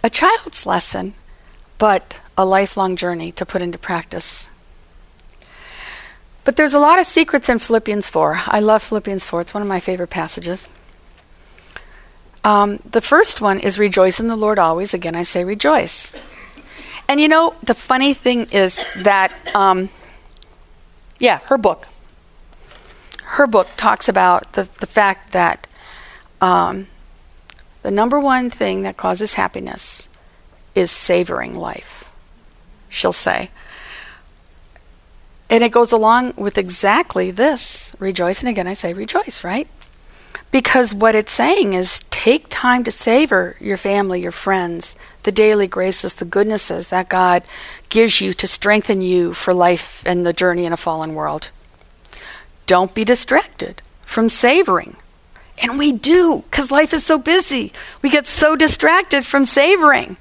A 0.04 0.10
child's 0.10 0.64
lesson, 0.64 1.14
but 1.78 2.20
a 2.38 2.46
lifelong 2.46 2.94
journey 2.94 3.32
to 3.32 3.44
put 3.44 3.60
into 3.60 3.76
practice. 3.76 4.48
But 6.44 6.54
there's 6.54 6.74
a 6.74 6.78
lot 6.78 7.00
of 7.00 7.06
secrets 7.06 7.48
in 7.48 7.58
Philippians 7.58 8.08
4. 8.08 8.42
I 8.46 8.60
love 8.60 8.84
Philippians 8.84 9.24
4, 9.24 9.40
it's 9.40 9.54
one 9.54 9.64
of 9.64 9.68
my 9.68 9.80
favorite 9.80 10.10
passages. 10.10 10.68
Um, 12.44 12.78
the 12.84 13.00
first 13.00 13.40
one 13.40 13.58
is 13.58 13.78
rejoice 13.78 14.20
in 14.20 14.28
the 14.28 14.36
Lord 14.36 14.58
always. 14.58 14.92
Again, 14.92 15.16
I 15.16 15.22
say 15.22 15.44
rejoice. 15.44 16.14
And 17.08 17.20
you 17.20 17.26
know, 17.26 17.54
the 17.62 17.74
funny 17.74 18.14
thing 18.14 18.46
is 18.52 18.94
that, 19.02 19.32
um, 19.54 19.88
yeah, 21.18 21.38
her 21.46 21.58
book. 21.58 21.88
Her 23.22 23.46
book 23.46 23.68
talks 23.76 24.08
about 24.08 24.52
the, 24.52 24.68
the 24.80 24.86
fact 24.86 25.32
that 25.32 25.66
um, 26.40 26.86
the 27.82 27.90
number 27.90 28.20
one 28.20 28.50
thing 28.50 28.82
that 28.82 28.96
causes 28.96 29.34
happiness 29.34 30.08
is 30.74 30.90
savoring 30.90 31.54
life, 31.54 32.12
she'll 32.88 33.12
say. 33.12 33.50
And 35.48 35.62
it 35.62 35.72
goes 35.72 35.92
along 35.92 36.34
with 36.36 36.58
exactly 36.58 37.30
this 37.30 37.94
rejoice. 37.98 38.40
And 38.40 38.48
again, 38.48 38.66
I 38.66 38.74
say 38.74 38.92
rejoice, 38.92 39.44
right? 39.44 39.68
Because 40.54 40.94
what 40.94 41.16
it's 41.16 41.32
saying 41.32 41.72
is 41.72 41.98
take 42.10 42.46
time 42.48 42.84
to 42.84 42.92
savor 42.92 43.56
your 43.58 43.76
family, 43.76 44.22
your 44.22 44.30
friends, 44.30 44.94
the 45.24 45.32
daily 45.32 45.66
graces, 45.66 46.14
the 46.14 46.24
goodnesses 46.24 46.90
that 46.90 47.08
God 47.08 47.42
gives 47.88 48.20
you 48.20 48.32
to 48.34 48.46
strengthen 48.46 49.00
you 49.00 49.32
for 49.32 49.52
life 49.52 50.04
and 50.06 50.24
the 50.24 50.32
journey 50.32 50.64
in 50.64 50.72
a 50.72 50.76
fallen 50.76 51.16
world. 51.16 51.50
Don't 52.66 52.94
be 52.94 53.02
distracted 53.02 53.82
from 54.02 54.28
savoring. 54.28 54.94
And 55.58 55.76
we 55.76 55.90
do, 55.90 56.44
because 56.48 56.70
life 56.70 56.94
is 56.94 57.04
so 57.04 57.18
busy. 57.18 57.72
We 58.00 58.08
get 58.08 58.28
so 58.28 58.54
distracted 58.54 59.26
from 59.26 59.46
savoring. 59.46 60.16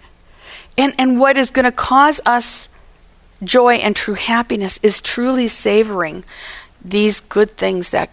And, 0.75 0.95
and 0.97 1.19
what 1.19 1.37
is 1.37 1.51
going 1.51 1.65
to 1.65 1.71
cause 1.71 2.19
us 2.25 2.69
joy 3.43 3.75
and 3.75 3.95
true 3.95 4.15
happiness 4.15 4.79
is 4.81 4.99
truly 4.99 5.47
savoring 5.47 6.23
these 6.83 7.19
good 7.19 7.55
things 7.55 7.91
that 7.91 8.09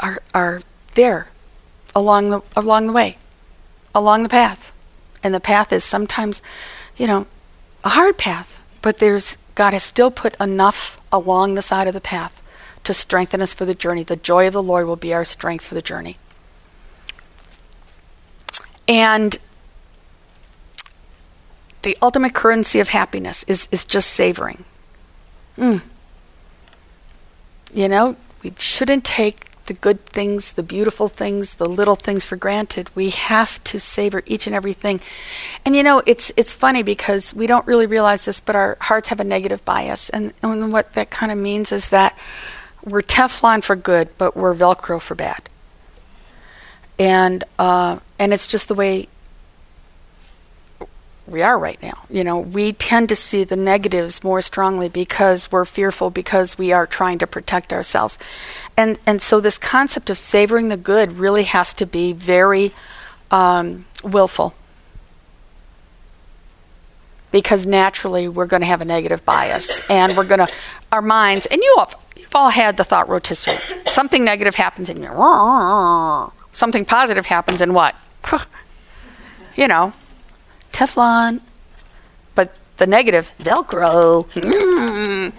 are 0.00 0.22
are 0.34 0.60
there 0.94 1.28
along 1.94 2.30
the 2.30 2.42
along 2.56 2.86
the 2.86 2.92
way, 2.92 3.18
along 3.94 4.22
the 4.22 4.28
path. 4.28 4.72
And 5.22 5.34
the 5.34 5.40
path 5.40 5.72
is 5.72 5.82
sometimes, 5.82 6.42
you 6.96 7.06
know, 7.06 7.26
a 7.82 7.90
hard 7.90 8.18
path, 8.18 8.60
but 8.82 8.98
there's 8.98 9.36
God 9.54 9.72
has 9.72 9.82
still 9.82 10.10
put 10.10 10.36
enough 10.40 11.00
along 11.10 11.54
the 11.54 11.62
side 11.62 11.88
of 11.88 11.94
the 11.94 12.00
path 12.00 12.42
to 12.84 12.94
strengthen 12.94 13.40
us 13.40 13.52
for 13.52 13.64
the 13.64 13.74
journey. 13.74 14.04
The 14.04 14.16
joy 14.16 14.46
of 14.46 14.52
the 14.52 14.62
Lord 14.62 14.86
will 14.86 14.96
be 14.96 15.12
our 15.12 15.24
strength 15.24 15.64
for 15.64 15.74
the 15.74 15.82
journey. 15.82 16.18
And 18.86 19.36
the 21.82 21.96
ultimate 22.00 22.34
currency 22.34 22.78
of 22.78 22.90
happiness 22.90 23.44
is, 23.48 23.68
is 23.72 23.84
just 23.84 24.10
savoring. 24.10 24.64
Mm. 25.58 25.82
You 27.72 27.88
know, 27.88 28.16
we 28.42 28.52
shouldn't 28.58 29.04
take 29.04 29.50
the 29.66 29.74
good 29.74 30.04
things, 30.06 30.52
the 30.54 30.62
beautiful 30.62 31.08
things, 31.08 31.54
the 31.54 31.68
little 31.68 31.96
things 31.96 32.24
for 32.24 32.36
granted. 32.36 32.90
We 32.94 33.10
have 33.10 33.62
to 33.64 33.78
savor 33.78 34.22
each 34.26 34.46
and 34.46 34.56
everything. 34.56 35.00
And 35.64 35.76
you 35.76 35.82
know, 35.82 36.02
it's 36.06 36.32
it's 36.36 36.54
funny 36.54 36.82
because 36.82 37.34
we 37.34 37.46
don't 37.46 37.66
really 37.66 37.86
realize 37.86 38.24
this, 38.24 38.40
but 38.40 38.56
our 38.56 38.76
hearts 38.80 39.08
have 39.08 39.20
a 39.20 39.24
negative 39.24 39.64
bias. 39.64 40.10
And, 40.10 40.32
and 40.42 40.72
what 40.72 40.94
that 40.94 41.10
kind 41.10 41.30
of 41.30 41.38
means 41.38 41.72
is 41.72 41.90
that 41.90 42.16
we're 42.84 43.02
Teflon 43.02 43.62
for 43.62 43.76
good, 43.76 44.08
but 44.16 44.36
we're 44.36 44.54
Velcro 44.54 45.00
for 45.00 45.14
bad. 45.14 45.40
And 46.98 47.44
uh, 47.58 47.98
and 48.18 48.32
it's 48.32 48.46
just 48.46 48.68
the 48.68 48.74
way 48.74 49.08
we 51.26 51.42
are 51.42 51.58
right 51.58 51.80
now. 51.82 52.04
You 52.08 52.22
know, 52.22 52.38
we 52.38 52.72
tend 52.72 53.08
to 53.08 53.16
see 53.16 53.44
the 53.44 53.56
negatives 53.56 54.22
more 54.22 54.40
strongly 54.40 54.88
because 54.88 55.50
we're 55.50 55.64
fearful 55.64 56.10
because 56.10 56.56
we 56.56 56.72
are 56.72 56.86
trying 56.86 57.18
to 57.18 57.26
protect 57.26 57.72
ourselves. 57.72 58.18
And 58.76 58.98
and 59.06 59.20
so 59.20 59.40
this 59.40 59.58
concept 59.58 60.08
of 60.08 60.18
savoring 60.18 60.68
the 60.68 60.76
good 60.76 61.12
really 61.12 61.44
has 61.44 61.74
to 61.74 61.86
be 61.86 62.12
very 62.12 62.72
um, 63.30 63.86
willful. 64.04 64.54
Because 67.32 67.66
naturally 67.66 68.28
we're 68.28 68.46
going 68.46 68.62
to 68.62 68.66
have 68.66 68.80
a 68.80 68.84
negative 68.84 69.24
bias 69.24 69.88
and 69.90 70.16
we're 70.16 70.24
going 70.24 70.46
to 70.46 70.48
our 70.92 71.02
minds 71.02 71.46
and 71.46 71.60
you 71.60 71.74
all, 71.76 71.92
you've 72.16 72.34
all 72.34 72.50
had 72.50 72.76
the 72.76 72.84
thought 72.84 73.08
rotisserie. 73.08 73.58
Something 73.86 74.24
negative 74.24 74.54
happens 74.54 74.88
in 74.88 75.02
you. 75.02 75.10
Something 76.52 76.84
positive 76.84 77.26
happens 77.26 77.60
in 77.60 77.74
what? 77.74 77.94
you 79.56 79.68
know, 79.68 79.92
Teflon, 80.76 81.40
but 82.34 82.54
the 82.76 82.86
negative, 82.86 83.32
Velcro. 83.40 84.26
Mm. 84.32 85.32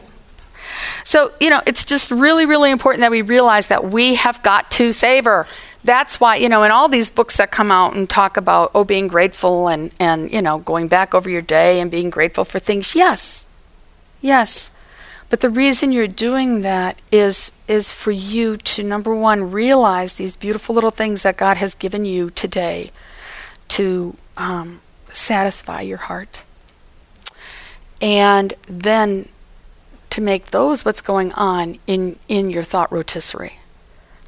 So, 1.04 1.32
you 1.40 1.50
know, 1.50 1.62
it's 1.68 1.86
just 1.86 2.10
really, 2.10 2.46
really 2.46 2.72
important 2.72 3.02
that 3.02 3.12
we 3.12 3.22
realize 3.22 3.68
that 3.68 3.86
we 3.86 4.16
have 4.16 4.42
got 4.42 4.72
to 4.72 4.92
savor. 4.92 5.48
That's 5.84 6.20
why, 6.20 6.38
you 6.38 6.50
know, 6.50 6.64
in 6.64 6.72
all 6.72 6.90
these 6.90 7.12
books 7.12 7.38
that 7.38 7.52
come 7.52 7.72
out 7.72 7.96
and 7.96 8.10
talk 8.10 8.36
about, 8.36 8.72
oh, 8.74 8.84
being 8.84 9.08
grateful 9.08 9.68
and, 9.68 9.92
and, 10.00 10.32
you 10.32 10.42
know, 10.42 10.58
going 10.58 10.88
back 10.88 11.14
over 11.14 11.30
your 11.30 11.44
day 11.44 11.80
and 11.80 11.92
being 11.92 12.10
grateful 12.10 12.44
for 12.44 12.58
things, 12.60 12.96
yes, 12.96 13.46
yes. 14.20 14.72
But 15.30 15.42
the 15.42 15.50
reason 15.50 15.92
you're 15.92 16.08
doing 16.08 16.62
that 16.62 17.00
is 17.12 17.52
is 17.68 17.92
for 17.92 18.12
you 18.12 18.56
to 18.56 18.82
number 18.82 19.14
one 19.14 19.52
realize 19.52 20.14
these 20.14 20.38
beautiful 20.38 20.74
little 20.74 20.92
things 20.92 21.22
that 21.24 21.36
God 21.36 21.58
has 21.58 21.76
given 21.76 22.06
you 22.06 22.30
today 22.30 22.92
to 23.68 24.16
um, 24.38 24.80
satisfy 25.10 25.82
your 25.82 25.97
heart. 25.97 26.43
And 28.01 28.53
then 28.68 29.30
to 30.12 30.22
make 30.22 30.47
those 30.47 30.86
what's 30.86 31.01
going 31.01 31.34
on 31.34 31.80
in, 31.88 32.18
in 32.28 32.49
your 32.49 32.64
thought 32.64 32.91
rotisserie. 32.91 33.60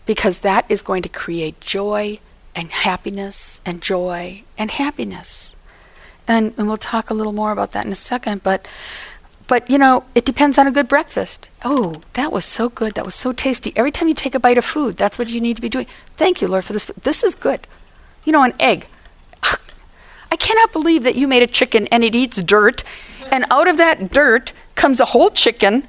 Because 0.06 0.40
that 0.40 0.70
is 0.70 0.82
going 0.82 1.04
to 1.04 1.10
create 1.10 1.60
joy 1.62 2.20
and 2.56 2.72
happiness 2.72 3.62
and 3.66 3.82
joy 3.82 4.44
and 4.58 4.72
happiness. 4.72 5.56
And, 6.28 6.54
and 6.58 6.68
we'll 6.68 6.78
talk 6.78 7.10
a 7.10 7.14
little 7.14 7.34
more 7.34 7.52
about 7.52 7.72
that 7.72 7.86
in 7.86 7.92
a 7.92 7.96
second. 7.96 8.44
But, 8.44 8.68
but, 9.48 9.70
you 9.70 9.78
know, 9.78 10.04
it 10.14 10.26
depends 10.26 10.58
on 10.58 10.68
a 10.68 10.72
good 10.72 10.88
breakfast. 10.88 11.50
Oh, 11.64 12.02
that 12.14 12.32
was 12.32 12.46
so 12.46 12.70
good. 12.70 12.94
That 12.96 13.06
was 13.06 13.16
so 13.16 13.32
tasty. 13.32 13.74
Every 13.76 13.92
time 13.92 14.08
you 14.08 14.14
take 14.14 14.36
a 14.36 14.40
bite 14.40 14.58
of 14.58 14.66
food, 14.66 14.98
that's 14.98 15.18
what 15.18 15.30
you 15.30 15.42
need 15.42 15.56
to 15.56 15.62
be 15.62 15.70
doing. 15.70 15.88
Thank 16.18 16.42
you, 16.42 16.48
Lord, 16.48 16.66
for 16.66 16.74
this. 16.74 16.86
This 17.02 17.24
is 17.24 17.36
good. 17.36 17.68
You 18.26 18.32
know, 18.32 18.44
an 18.44 18.54
egg. 18.60 18.88
I 20.32 20.36
cannot 20.36 20.72
believe 20.72 21.04
that 21.04 21.16
you 21.16 21.28
made 21.28 21.44
a 21.44 21.48
chicken 21.48 21.88
and 21.88 22.04
it 22.04 22.16
eats 22.16 22.42
dirt, 22.42 22.84
and 23.32 23.46
out 23.50 23.68
of 23.68 23.78
that 23.78 24.12
dirt 24.12 24.54
comes 24.76 25.00
a 25.00 25.06
whole 25.06 25.30
chicken, 25.30 25.88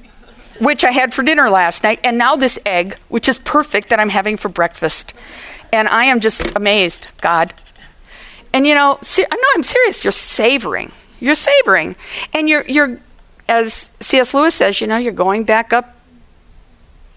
which 0.59 0.85
I 0.85 0.91
had 0.91 1.15
for 1.15 1.23
dinner 1.23 1.49
last 1.49 1.83
night, 1.83 2.01
and 2.05 2.19
now 2.19 2.37
this 2.37 2.59
egg, 2.67 2.97
which 3.09 3.29
is 3.29 3.39
perfect, 3.39 3.89
that 3.89 4.01
I'm 4.01 4.11
having 4.11 4.37
for 4.37 4.49
breakfast. 4.49 5.15
And 5.73 5.89
I 5.89 6.05
am 6.05 6.21
just 6.21 6.57
amazed, 6.57 7.09
God. 7.21 7.55
And 8.53 8.67
you 8.67 8.75
know, 8.75 8.99
see, 9.03 9.25
no, 9.31 9.39
I'm 9.55 9.63
serious. 9.63 10.05
You're 10.05 10.13
savoring. 10.13 10.93
You're 11.21 11.35
savoring, 11.35 11.97
and 12.33 12.49
you're 12.49 12.65
you're 12.67 12.99
as 13.49 13.91
C.S. 14.01 14.33
Lewis 14.33 14.55
says, 14.55 14.81
you 14.81 14.87
know, 14.87 14.97
you're 14.97 15.13
going 15.13 15.45
back 15.45 15.73
up 15.73 15.97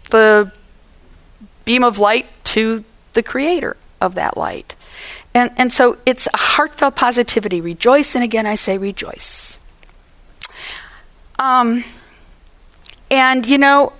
the 0.09 0.51
beam 1.63 1.83
of 1.83 1.99
light 1.99 2.25
to 2.45 2.83
the 3.13 3.23
creator 3.23 3.77
of 4.01 4.15
that 4.15 4.35
light. 4.35 4.75
And, 5.33 5.51
and 5.57 5.71
so 5.71 5.97
it's 6.05 6.27
a 6.33 6.37
heartfelt 6.37 6.95
positivity. 6.95 7.59
Rejoice, 7.59 8.15
and 8.15 8.23
again 8.23 8.45
I 8.45 8.55
say 8.55 8.77
rejoice. 8.77 9.59
Um, 11.39 11.83
and 13.09 13.45
you 13.45 13.57
know, 13.57 13.93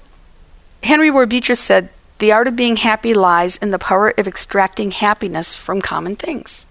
Henry 0.84 1.10
Ward 1.10 1.30
Beecher 1.30 1.56
said, 1.56 1.90
the 2.20 2.32
art 2.32 2.48
of 2.48 2.56
being 2.56 2.78
happy 2.78 3.14
lies 3.14 3.58
in 3.58 3.72
the 3.72 3.80
power 3.80 4.14
of 4.18 4.28
extracting 4.28 4.92
happiness 4.92 5.54
from 5.54 5.82
common 5.82 6.16
things. 6.16 6.66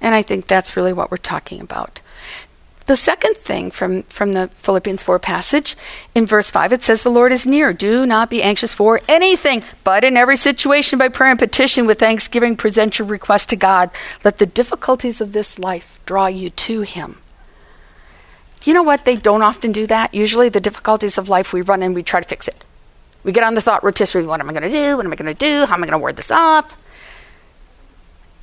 And 0.00 0.14
I 0.14 0.22
think 0.22 0.46
that's 0.46 0.76
really 0.76 0.92
what 0.92 1.10
we're 1.10 1.18
talking 1.18 1.60
about. 1.60 2.00
The 2.90 2.96
second 2.96 3.36
thing 3.36 3.70
from, 3.70 4.02
from 4.02 4.32
the 4.32 4.48
Philippians 4.48 5.04
4 5.04 5.20
passage, 5.20 5.76
in 6.12 6.26
verse 6.26 6.50
5, 6.50 6.72
it 6.72 6.82
says, 6.82 7.04
The 7.04 7.08
Lord 7.08 7.30
is 7.30 7.46
near. 7.46 7.72
Do 7.72 8.04
not 8.04 8.28
be 8.28 8.42
anxious 8.42 8.74
for 8.74 9.00
anything, 9.08 9.62
but 9.84 10.02
in 10.02 10.16
every 10.16 10.36
situation, 10.36 10.98
by 10.98 11.06
prayer 11.06 11.30
and 11.30 11.38
petition, 11.38 11.86
with 11.86 12.00
thanksgiving, 12.00 12.56
present 12.56 12.98
your 12.98 13.06
request 13.06 13.48
to 13.50 13.54
God. 13.54 13.90
Let 14.24 14.38
the 14.38 14.46
difficulties 14.46 15.20
of 15.20 15.30
this 15.30 15.56
life 15.56 16.00
draw 16.04 16.26
you 16.26 16.50
to 16.50 16.80
Him. 16.80 17.18
You 18.64 18.74
know 18.74 18.82
what? 18.82 19.04
They 19.04 19.16
don't 19.16 19.42
often 19.42 19.70
do 19.70 19.86
that. 19.86 20.12
Usually, 20.12 20.48
the 20.48 20.60
difficulties 20.60 21.16
of 21.16 21.28
life, 21.28 21.52
we 21.52 21.60
run 21.60 21.84
and 21.84 21.94
we 21.94 22.02
try 22.02 22.20
to 22.20 22.28
fix 22.28 22.48
it. 22.48 22.56
We 23.22 23.30
get 23.30 23.44
on 23.44 23.54
the 23.54 23.60
thought 23.60 23.84
rotisserie 23.84 24.26
what 24.26 24.40
am 24.40 24.50
I 24.50 24.52
going 24.52 24.64
to 24.64 24.68
do? 24.68 24.96
What 24.96 25.06
am 25.06 25.12
I 25.12 25.14
going 25.14 25.32
to 25.32 25.38
do? 25.38 25.64
How 25.64 25.76
am 25.76 25.84
I 25.84 25.86
going 25.86 25.92
to 25.92 25.98
ward 25.98 26.16
this 26.16 26.32
off? 26.32 26.76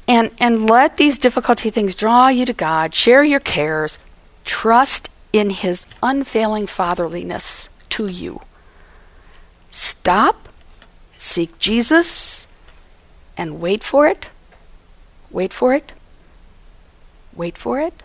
And, 0.07 0.31
and 0.39 0.69
let 0.69 0.95
these 0.95 1.17
difficulty 1.17 1.69
things 1.69 1.95
draw 1.95 2.29
you 2.29 2.45
to 2.45 2.53
God. 2.53 2.95
Share 2.95 3.25
your 3.25 3.41
cares. 3.41 3.99
Trust 4.47 5.09
in 5.33 5.49
His 5.49 5.87
unfailing 6.01 6.67
fatherliness 6.67 7.67
to 7.89 8.07
you. 8.07 8.39
Stop, 9.71 10.47
seek 11.11 11.59
Jesus, 11.59 12.47
and 13.37 13.59
wait 13.59 13.83
for 13.83 14.07
it. 14.07 14.29
Wait 15.29 15.51
for 15.51 15.73
it. 15.73 15.91
Wait 17.35 17.57
for 17.57 17.81
it. 17.81 18.01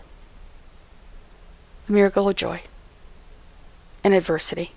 The 1.87 1.93
miracle 1.93 2.27
of 2.27 2.35
joy 2.35 2.61
and 4.03 4.13
adversity. 4.13 4.73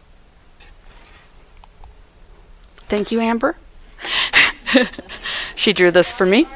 Thank 2.89 3.11
you, 3.11 3.21
Amber. 3.21 3.57
she 5.57 5.73
drew 5.73 5.91
this 5.91 6.13
for 6.13 6.27
me. 6.27 6.47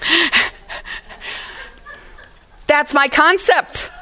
That's 2.66 2.92
my 2.92 3.06
concept. 3.06 3.92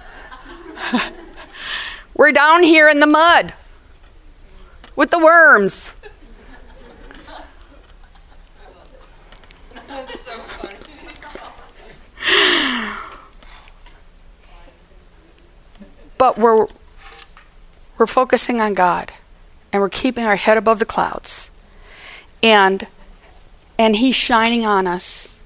We're 2.15 2.33
down 2.33 2.63
here 2.63 2.89
in 2.89 3.01
the 3.01 3.07
mud 3.07 3.55
with 4.97 5.11
the 5.11 5.19
worms. 5.19 5.95
but 16.19 16.37
we're 16.37 16.67
we're 17.97 18.07
focusing 18.07 18.61
on 18.61 18.75
God 18.75 19.13
and 19.73 19.81
we're 19.81 19.89
keeping 19.89 20.25
our 20.25 20.37
head 20.37 20.57
above 20.57 20.81
the 20.81 20.85
clouds 20.85 21.51
and 22.43 22.87
and 23.79 23.97
he's 23.97 24.17
shining 24.17 24.67
on 24.67 24.87
us 24.87 25.41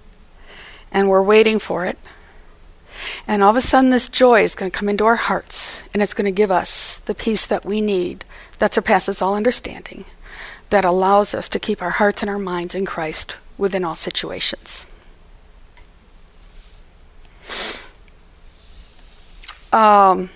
and 0.91 1.09
we're 1.09 1.23
waiting 1.23 1.59
for 1.59 1.85
it 1.85 1.99
and 3.27 3.43
all 3.43 3.51
of 3.51 3.57
a 3.57 3.61
sudden 3.61 3.91
this 3.91 4.09
joy 4.09 4.43
is 4.43 4.55
going 4.55 4.71
to 4.71 4.77
come 4.77 4.89
into 4.89 5.05
our 5.05 5.17
hearts 5.17 5.83
and 5.93 6.03
it's 6.03 6.15
going 6.15 6.25
to 6.25 6.31
give 6.31 6.51
us 6.51 6.99
the 7.01 7.15
peace 7.15 7.47
that 7.47 7.65
we 7.65 7.81
need 7.81 8.25
that 8.59 8.75
surpasses 8.75 9.21
all 9.21 9.35
understanding 9.35 10.05
that 10.71 10.85
allows 10.85 11.35
us 11.35 11.49
to 11.49 11.59
keep 11.59 11.83
our 11.83 11.91
hearts 11.91 12.23
and 12.23 12.31
our 12.31 12.39
minds 12.39 12.75
in 12.75 12.87
Christ 12.87 13.37
within 13.59 13.85
all 13.85 13.95
situations. 13.95 14.87
Um 19.73 20.31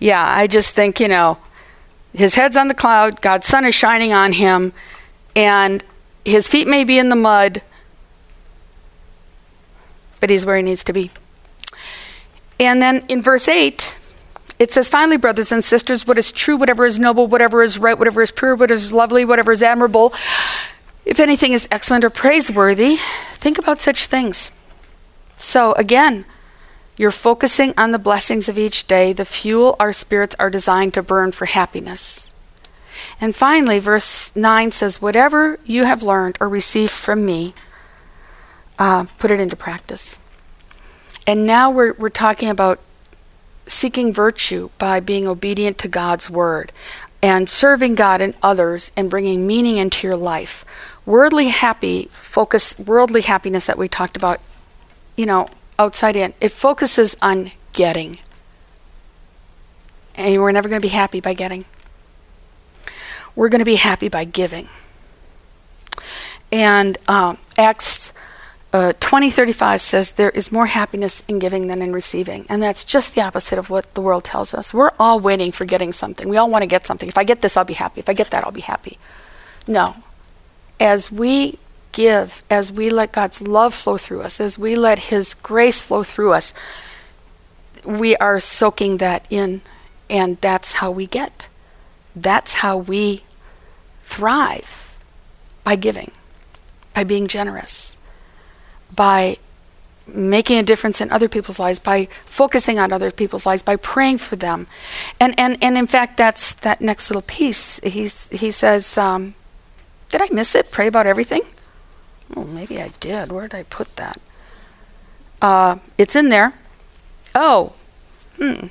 yeah 0.00 0.24
i 0.26 0.46
just 0.46 0.74
think 0.74 0.98
you 0.98 1.06
know 1.06 1.38
his 2.12 2.34
head's 2.34 2.56
on 2.56 2.66
the 2.66 2.74
cloud 2.74 3.20
god's 3.20 3.46
sun 3.46 3.64
is 3.64 3.74
shining 3.74 4.12
on 4.12 4.32
him 4.32 4.72
and 5.36 5.82
his 6.24 6.48
feet 6.48 6.66
may 6.66 6.84
be 6.84 6.98
in 6.98 7.08
the 7.08 7.16
mud, 7.16 7.62
but 10.24 10.30
he's 10.30 10.46
where 10.46 10.56
he 10.56 10.62
needs 10.62 10.82
to 10.82 10.94
be. 10.94 11.10
And 12.58 12.80
then 12.80 13.04
in 13.08 13.20
verse 13.20 13.46
8, 13.46 13.98
it 14.58 14.72
says, 14.72 14.88
Finally, 14.88 15.18
brothers 15.18 15.52
and 15.52 15.62
sisters, 15.62 16.06
what 16.06 16.16
is 16.16 16.32
true, 16.32 16.56
whatever 16.56 16.86
is 16.86 16.98
noble, 16.98 17.26
whatever 17.26 17.62
is 17.62 17.78
right, 17.78 17.98
whatever 17.98 18.22
is 18.22 18.30
pure, 18.30 18.54
whatever 18.54 18.78
is 18.78 18.90
lovely, 18.90 19.26
whatever 19.26 19.52
is 19.52 19.62
admirable, 19.62 20.14
if 21.04 21.20
anything 21.20 21.52
is 21.52 21.68
excellent 21.70 22.06
or 22.06 22.08
praiseworthy, 22.08 22.96
think 23.34 23.58
about 23.58 23.82
such 23.82 24.06
things. 24.06 24.50
So, 25.36 25.74
again, 25.74 26.24
you're 26.96 27.10
focusing 27.10 27.74
on 27.76 27.90
the 27.90 27.98
blessings 27.98 28.48
of 28.48 28.58
each 28.58 28.86
day, 28.86 29.12
the 29.12 29.26
fuel 29.26 29.76
our 29.78 29.92
spirits 29.92 30.34
are 30.38 30.48
designed 30.48 30.94
to 30.94 31.02
burn 31.02 31.32
for 31.32 31.44
happiness. 31.44 32.32
And 33.20 33.36
finally, 33.36 33.78
verse 33.78 34.34
9 34.34 34.70
says, 34.70 35.02
Whatever 35.02 35.60
you 35.66 35.84
have 35.84 36.02
learned 36.02 36.38
or 36.40 36.48
received 36.48 36.92
from 36.92 37.26
me, 37.26 37.52
uh, 38.78 39.06
put 39.18 39.30
it 39.30 39.40
into 39.40 39.56
practice. 39.56 40.20
And 41.26 41.46
now 41.46 41.70
we're, 41.70 41.94
we're 41.94 42.10
talking 42.10 42.48
about 42.48 42.80
seeking 43.66 44.12
virtue 44.12 44.70
by 44.78 45.00
being 45.00 45.26
obedient 45.26 45.78
to 45.78 45.88
God's 45.88 46.28
word 46.28 46.72
and 47.22 47.48
serving 47.48 47.94
God 47.94 48.20
and 48.20 48.34
others 48.42 48.92
and 48.96 49.08
bringing 49.08 49.46
meaning 49.46 49.78
into 49.78 50.06
your 50.06 50.16
life. 50.16 50.64
Worldly 51.06 51.48
happy 51.48 52.08
focus, 52.12 52.78
worldly 52.78 53.22
happiness 53.22 53.66
that 53.66 53.78
we 53.78 53.88
talked 53.88 54.16
about, 54.16 54.40
you 55.16 55.24
know, 55.24 55.48
outside 55.78 56.16
in, 56.16 56.34
it 56.40 56.50
focuses 56.50 57.16
on 57.22 57.52
getting. 57.72 58.18
And 60.14 60.40
we're 60.40 60.52
never 60.52 60.68
going 60.68 60.80
to 60.80 60.86
be 60.86 60.92
happy 60.92 61.20
by 61.20 61.34
getting 61.34 61.64
we're 63.36 63.48
going 63.48 63.60
to 63.60 63.64
be 63.64 63.76
happy 63.76 64.08
by 64.08 64.24
giving. 64.24 64.68
And 66.52 66.96
um, 67.08 67.38
Acts 67.58 68.12
uh, 68.74 68.92
2035 68.94 69.80
says 69.80 70.10
there 70.10 70.30
is 70.30 70.50
more 70.50 70.66
happiness 70.66 71.22
in 71.28 71.38
giving 71.38 71.68
than 71.68 71.80
in 71.80 71.92
receiving. 71.92 72.44
And 72.48 72.60
that's 72.60 72.82
just 72.82 73.14
the 73.14 73.20
opposite 73.20 73.56
of 73.56 73.70
what 73.70 73.94
the 73.94 74.00
world 74.00 74.24
tells 74.24 74.52
us. 74.52 74.74
We're 74.74 74.90
all 74.98 75.20
waiting 75.20 75.52
for 75.52 75.64
getting 75.64 75.92
something. 75.92 76.28
We 76.28 76.36
all 76.36 76.50
want 76.50 76.62
to 76.62 76.66
get 76.66 76.84
something. 76.84 77.08
If 77.08 77.16
I 77.16 77.22
get 77.22 77.40
this, 77.40 77.56
I'll 77.56 77.64
be 77.64 77.74
happy. 77.74 78.00
If 78.00 78.08
I 78.08 78.14
get 78.14 78.30
that, 78.30 78.42
I'll 78.42 78.50
be 78.50 78.62
happy. 78.62 78.98
No. 79.68 79.94
As 80.80 81.12
we 81.12 81.60
give, 81.92 82.42
as 82.50 82.72
we 82.72 82.90
let 82.90 83.12
God's 83.12 83.40
love 83.40 83.74
flow 83.74 83.96
through 83.96 84.22
us, 84.22 84.40
as 84.40 84.58
we 84.58 84.74
let 84.74 84.98
His 84.98 85.34
grace 85.34 85.80
flow 85.80 86.02
through 86.02 86.32
us, 86.32 86.52
we 87.84 88.16
are 88.16 88.40
soaking 88.40 88.96
that 88.96 89.24
in, 89.30 89.60
and 90.10 90.36
that's 90.40 90.74
how 90.74 90.90
we 90.90 91.06
get. 91.06 91.48
That's 92.16 92.54
how 92.54 92.78
we 92.78 93.22
thrive 94.02 94.98
by 95.62 95.76
giving, 95.76 96.10
by 96.92 97.04
being 97.04 97.28
generous, 97.28 97.96
by 98.94 99.38
making 100.06 100.58
a 100.58 100.62
difference 100.62 101.00
in 101.00 101.10
other 101.10 101.28
people's 101.28 101.58
lives, 101.58 101.78
by 101.78 102.08
focusing 102.26 102.78
on 102.78 102.92
other 102.92 103.10
people's 103.10 103.46
lives, 103.46 103.62
by 103.62 103.76
praying 103.76 104.18
for 104.18 104.36
them. 104.36 104.66
And, 105.18 105.38
and, 105.38 105.56
and 105.62 105.78
in 105.78 105.86
fact, 105.86 106.16
that's 106.16 106.54
that 106.56 106.80
next 106.80 107.08
little 107.10 107.22
piece. 107.22 107.80
He's, 107.80 108.28
he 108.28 108.50
says, 108.50 108.98
um, 108.98 109.34
Did 110.10 110.22
I 110.22 110.28
miss 110.30 110.54
it? 110.54 110.70
Pray 110.70 110.86
about 110.86 111.06
everything? 111.06 111.42
Oh, 112.36 112.44
maybe 112.44 112.80
I 112.80 112.88
did. 113.00 113.30
Where 113.32 113.48
did 113.48 113.56
I 113.56 113.62
put 113.64 113.96
that? 113.96 114.20
Uh, 115.40 115.76
it's 115.98 116.16
in 116.16 116.28
there. 116.28 116.54
Oh, 117.34 117.74
hmm. 118.38 118.68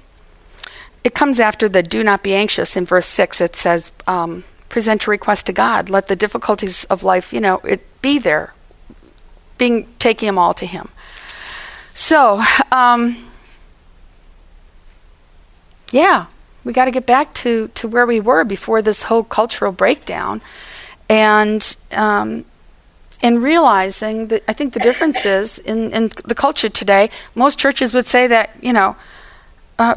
It 1.03 1.13
comes 1.13 1.39
after 1.39 1.67
the 1.67 1.83
do 1.83 2.03
not 2.03 2.23
be 2.23 2.33
anxious 2.33 2.77
in 2.77 2.85
verse 2.85 3.05
6. 3.07 3.41
It 3.41 3.55
says, 3.55 3.91
um, 4.07 4.43
present 4.69 5.05
your 5.05 5.11
request 5.11 5.45
to 5.47 5.53
God. 5.53 5.89
Let 5.89 6.07
the 6.07 6.15
difficulties 6.15 6.85
of 6.85 7.03
life, 7.03 7.33
you 7.33 7.41
know, 7.41 7.57
it 7.57 8.01
be 8.01 8.17
there, 8.19 8.53
being 9.57 9.87
taking 9.99 10.27
them 10.27 10.37
all 10.37 10.53
to 10.55 10.65
Him. 10.65 10.89
So, 11.93 12.41
um, 12.71 13.17
yeah, 15.91 16.25
we 16.63 16.73
got 16.73 16.85
to 16.85 16.91
get 16.91 17.05
back 17.05 17.33
to, 17.35 17.67
to 17.75 17.87
where 17.87 18.05
we 18.05 18.19
were 18.19 18.43
before 18.43 18.81
this 18.81 19.03
whole 19.03 19.23
cultural 19.23 19.71
breakdown. 19.71 20.41
And 21.09 21.75
um, 21.91 22.45
in 23.21 23.41
realizing 23.41 24.27
that 24.27 24.43
I 24.47 24.53
think 24.53 24.73
the 24.73 24.79
difference 24.79 25.25
is 25.37 25.59
in, 25.59 25.91
in 25.91 26.09
the 26.25 26.35
culture 26.35 26.69
today, 26.69 27.09
most 27.35 27.59
churches 27.59 27.93
would 27.93 28.07
say 28.07 28.27
that, 28.27 28.51
you 28.61 28.73
know, 28.73 28.95
uh, 29.77 29.95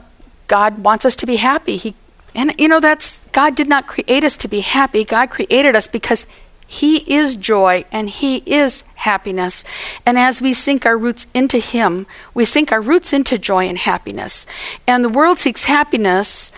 God 0.49 0.85
wants 0.85 1.05
us 1.05 1.17
to 1.17 1.27
be 1.27 1.37
happy. 1.37 1.77
He 1.77 1.95
and 2.35 2.55
you 2.61 2.69
know 2.69 2.81
that's 2.81 3.19
God 3.33 3.57
did 3.57 3.69
not 3.69 3.87
create 3.87 4.23
us 4.23 4.37
to 4.39 4.49
be 4.49 4.61
happy. 4.61 5.05
God 5.05 5.31
created 5.31 5.75
us 5.75 5.89
because 5.89 6.27
He 6.67 6.97
is 7.13 7.37
joy 7.37 7.85
and 7.93 8.11
He 8.11 8.39
is 8.47 8.85
happiness. 8.97 9.65
And 10.05 10.19
as 10.19 10.43
we 10.43 10.53
sink 10.53 10.85
our 10.85 10.99
roots 10.99 11.27
into 11.33 11.59
Him, 11.59 12.07
we 12.35 12.45
sink 12.45 12.73
our 12.73 12.81
roots 12.81 13.13
into 13.13 13.39
joy 13.39 13.67
and 13.69 13.79
happiness. 13.79 14.47
And 14.87 15.05
the 15.05 15.09
world 15.09 15.39
seeks 15.39 15.65
happiness 15.65 16.51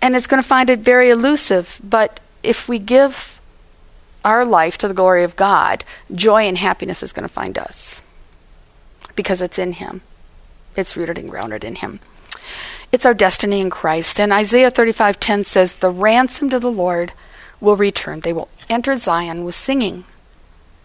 and 0.00 0.14
it's 0.14 0.26
going 0.26 0.42
to 0.42 0.48
find 0.48 0.70
it 0.70 0.80
very 0.80 1.10
elusive. 1.10 1.80
But 1.82 2.20
if 2.42 2.68
we 2.68 2.78
give 2.78 3.40
our 4.24 4.44
life 4.44 4.78
to 4.78 4.88
the 4.88 4.94
glory 4.94 5.24
of 5.24 5.36
God, 5.36 5.84
joy 6.14 6.42
and 6.42 6.58
happiness 6.58 7.02
is 7.02 7.12
going 7.12 7.26
to 7.26 7.32
find 7.32 7.58
us 7.58 8.02
because 9.14 9.42
it's 9.42 9.58
in 9.58 9.72
Him, 9.72 10.00
it's 10.76 10.96
rooted 10.96 11.18
and 11.18 11.30
grounded 11.30 11.64
in 11.64 11.76
Him. 11.76 12.00
It's 12.90 13.04
our 13.04 13.14
destiny 13.14 13.60
in 13.60 13.68
Christ. 13.68 14.20
And 14.20 14.32
Isaiah 14.32 14.70
35:10 14.70 15.44
says, 15.44 15.74
"The 15.74 15.90
ransomed 15.90 16.54
of 16.54 16.62
the 16.62 16.70
Lord 16.70 17.12
will 17.60 17.76
return. 17.76 18.20
They 18.20 18.32
will 18.32 18.48
enter 18.68 18.96
Zion 18.96 19.44
with 19.44 19.54
singing. 19.54 20.04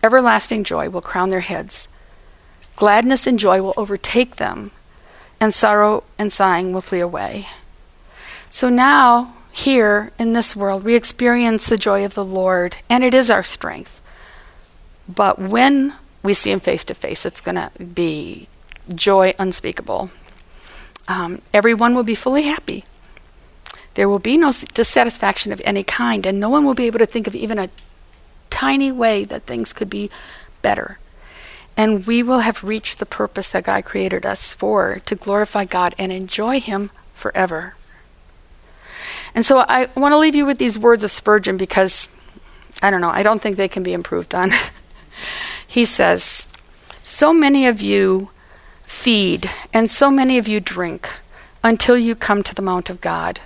Everlasting 0.02 0.64
joy 0.64 0.90
will 0.90 1.02
crown 1.02 1.30
their 1.30 1.40
heads. 1.40 1.88
Gladness 2.76 3.28
and 3.28 3.40
joy 3.40 3.62
will 3.62 3.74
overtake 3.78 4.38
them, 4.38 4.72
and 5.40 5.54
sorrow 5.54 6.04
and 6.18 6.34
sighing 6.34 6.74
will 6.74 6.82
flee 6.82 7.00
away." 7.00 7.48
So 8.50 8.70
now, 8.70 9.34
here 9.52 10.12
in 10.18 10.34
this 10.34 10.56
world, 10.56 10.84
we 10.84 10.96
experience 10.96 11.66
the 11.68 11.78
joy 11.78 12.04
of 12.04 12.16
the 12.16 12.26
Lord, 12.26 12.78
and 12.90 13.04
it 13.04 13.14
is 13.14 13.30
our 13.30 13.44
strength. 13.44 14.02
But 15.08 15.38
when 15.40 15.94
we 16.24 16.34
see 16.34 16.52
Him 16.52 16.60
face 16.60 16.84
to 16.86 16.94
face, 16.94 17.26
it's 17.26 17.42
going 17.42 17.56
to 17.56 17.72
be 17.84 18.48
joy 18.94 19.34
unspeakable. 19.38 20.10
Um, 21.08 21.42
everyone 21.54 21.96
will 21.96 22.04
be 22.04 22.16
fully 22.16 22.44
happy. 22.44 22.84
There 23.96 24.10
will 24.10 24.20
be 24.20 24.38
no 24.38 24.52
dissatisfaction 24.74 25.52
of 25.52 25.62
any 25.64 25.84
kind, 25.84 26.26
and 26.26 26.40
no 26.40 26.50
one 26.50 26.66
will 26.66 26.74
be 26.74 26.88
able 26.88 27.00
to 27.00 27.06
think 27.06 27.28
of 27.28 27.36
even 27.36 27.60
a 27.60 27.70
tiny 28.50 28.92
way 28.92 29.24
that 29.26 29.44
things 29.44 29.74
could 29.74 29.90
be 29.90 30.10
better. 30.62 31.00
And 31.76 32.06
we 32.06 32.22
will 32.22 32.40
have 32.40 32.64
reached 32.64 33.00
the 33.00 33.06
purpose 33.06 33.50
that 33.50 33.66
God 33.66 33.86
created 33.86 34.26
us 34.26 34.54
for 34.54 35.00
to 35.06 35.16
glorify 35.16 35.66
God 35.66 35.96
and 35.98 36.12
enjoy 36.12 36.60
Him 36.60 36.92
forever. 37.14 37.76
And 39.36 39.46
so 39.46 39.66
I 39.68 39.88
want 39.96 40.14
to 40.14 40.18
leave 40.18 40.36
you 40.36 40.46
with 40.46 40.60
these 40.60 40.78
words 40.78 41.04
of 41.04 41.12
Spurgeon 41.12 41.58
because 41.58 42.10
I 42.82 42.92
don't 42.92 43.02
know, 43.02 43.10
I 43.10 43.24
don't 43.24 43.42
think 43.42 43.58
they 43.58 43.68
can 43.68 43.84
be 43.84 43.94
improved 43.94 44.36
on. 44.36 44.52
he 45.68 45.86
says, 45.86 46.48
So 47.02 47.34
many 47.34 47.66
of 47.66 47.82
you 47.82 48.30
feed 48.84 49.50
and 49.74 49.90
so 49.90 50.12
many 50.12 50.38
of 50.38 50.48
you 50.48 50.60
drink 50.60 51.10
until 51.64 51.98
you 51.98 52.16
come 52.16 52.44
to 52.44 52.54
the 52.54 52.62
Mount 52.62 52.90
of 52.90 53.02
God. 53.02 53.40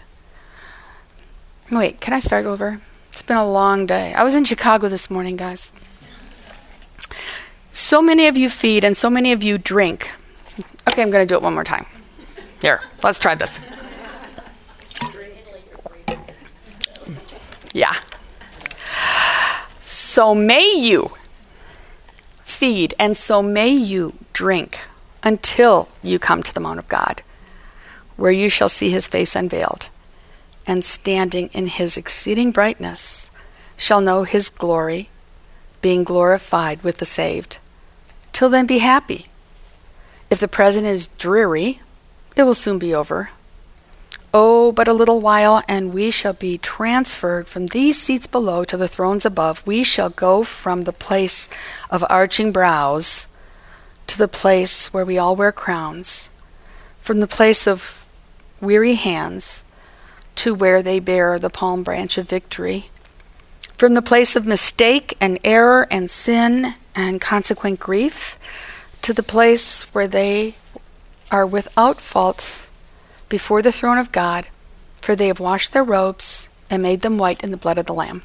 Wait, 1.69 1.99
can 1.99 2.13
I 2.13 2.19
start 2.19 2.45
over? 2.45 2.79
It's 3.11 3.21
been 3.21 3.37
a 3.37 3.49
long 3.49 3.85
day. 3.85 4.13
I 4.13 4.23
was 4.23 4.35
in 4.35 4.45
Chicago 4.45 4.87
this 4.87 5.09
morning, 5.09 5.35
guys. 5.35 5.73
So 7.71 8.01
many 8.01 8.27
of 8.27 8.37
you 8.37 8.49
feed 8.49 8.85
and 8.85 8.95
so 8.95 9.09
many 9.09 9.31
of 9.33 9.43
you 9.43 9.57
drink. 9.57 10.11
Okay, 10.87 11.01
I'm 11.01 11.11
going 11.11 11.27
to 11.27 11.31
do 11.31 11.35
it 11.35 11.41
one 11.41 11.53
more 11.53 11.65
time. 11.65 11.85
Here, 12.61 12.81
let's 13.03 13.19
try 13.19 13.35
this. 13.35 13.59
Yeah. 17.73 17.95
So 19.83 20.33
may 20.33 20.73
you 20.73 21.11
feed, 22.43 22.95
and 22.97 23.15
so 23.15 23.43
may 23.43 23.69
you 23.69 24.13
drink 24.33 24.79
until 25.21 25.89
you 26.01 26.17
come 26.17 26.41
to 26.41 26.53
the 26.53 26.59
Mount 26.59 26.79
of 26.79 26.87
God, 26.87 27.21
where 28.15 28.31
you 28.31 28.49
shall 28.49 28.69
see 28.69 28.89
his 28.89 29.07
face 29.07 29.35
unveiled, 29.35 29.89
and 30.67 30.83
standing 30.83 31.49
in 31.53 31.67
his 31.67 31.97
exceeding 31.97 32.51
brightness 32.51 33.31
shall 33.77 34.01
know 34.01 34.23
his 34.23 34.49
glory, 34.49 35.09
being 35.81 36.03
glorified 36.03 36.83
with 36.83 36.97
the 36.97 37.05
saved. 37.05 37.59
Till 38.33 38.49
then, 38.49 38.67
be 38.67 38.79
happy. 38.79 39.27
If 40.29 40.39
the 40.39 40.47
present 40.47 40.85
is 40.85 41.07
dreary, 41.17 41.79
it 42.35 42.43
will 42.43 42.53
soon 42.53 42.77
be 42.77 42.93
over. 42.93 43.29
Oh, 44.33 44.73
but 44.73 44.89
a 44.89 44.93
little 44.93 45.21
while, 45.21 45.63
and 45.69 45.93
we 45.93 46.11
shall 46.11 46.33
be 46.33 46.57
transferred 46.57 47.47
from 47.47 47.67
these 47.67 47.99
seats 48.01 48.27
below 48.27 48.65
to 48.65 48.75
the 48.75 48.89
thrones 48.89 49.25
above. 49.25 49.65
We 49.65 49.83
shall 49.83 50.09
go 50.09 50.43
from 50.43 50.83
the 50.83 50.93
place 50.93 51.47
of 51.89 52.03
arching 52.09 52.51
brows 52.51 53.27
to 54.07 54.17
the 54.17 54.27
place 54.27 54.93
where 54.93 55.05
we 55.05 55.17
all 55.17 55.35
wear 55.35 55.51
crowns, 55.51 56.29
from 56.99 57.21
the 57.21 57.27
place 57.27 57.67
of 57.67 58.05
weary 58.59 58.95
hands 58.95 59.63
to 60.37 60.55
where 60.55 60.81
they 60.81 60.99
bear 60.99 61.37
the 61.37 61.49
palm 61.49 61.83
branch 61.83 62.17
of 62.17 62.29
victory, 62.29 62.89
from 63.77 63.93
the 63.93 64.01
place 64.01 64.35
of 64.35 64.45
mistake 64.45 65.15
and 65.19 65.39
error 65.43 65.87
and 65.91 66.09
sin 66.09 66.75
and 66.95 67.21
consequent 67.21 67.79
grief 67.79 68.39
to 69.01 69.13
the 69.13 69.23
place 69.23 69.83
where 69.93 70.07
they 70.07 70.55
are 71.29 71.45
without 71.45 72.01
fault 72.01 72.67
before 73.29 73.61
the 73.61 73.71
throne 73.71 73.97
of 73.97 74.11
God, 74.11 74.47
for 75.01 75.15
they 75.15 75.27
have 75.27 75.39
washed 75.39 75.73
their 75.73 75.83
robes 75.83 76.49
and 76.69 76.81
made 76.81 77.01
them 77.01 77.17
white 77.17 77.43
in 77.43 77.51
the 77.51 77.57
blood 77.57 77.77
of 77.77 77.85
the 77.85 77.93
Lamb. 77.93 78.23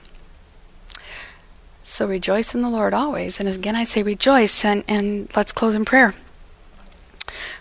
So 1.82 2.06
rejoice 2.06 2.54
in 2.54 2.62
the 2.62 2.70
Lord 2.70 2.94
always. 2.94 3.40
And 3.40 3.48
again, 3.48 3.76
I 3.76 3.84
say 3.84 4.02
rejoice, 4.02 4.64
and, 4.64 4.84
and 4.88 5.28
let's 5.36 5.52
close 5.52 5.74
in 5.74 5.84
prayer. 5.84 6.14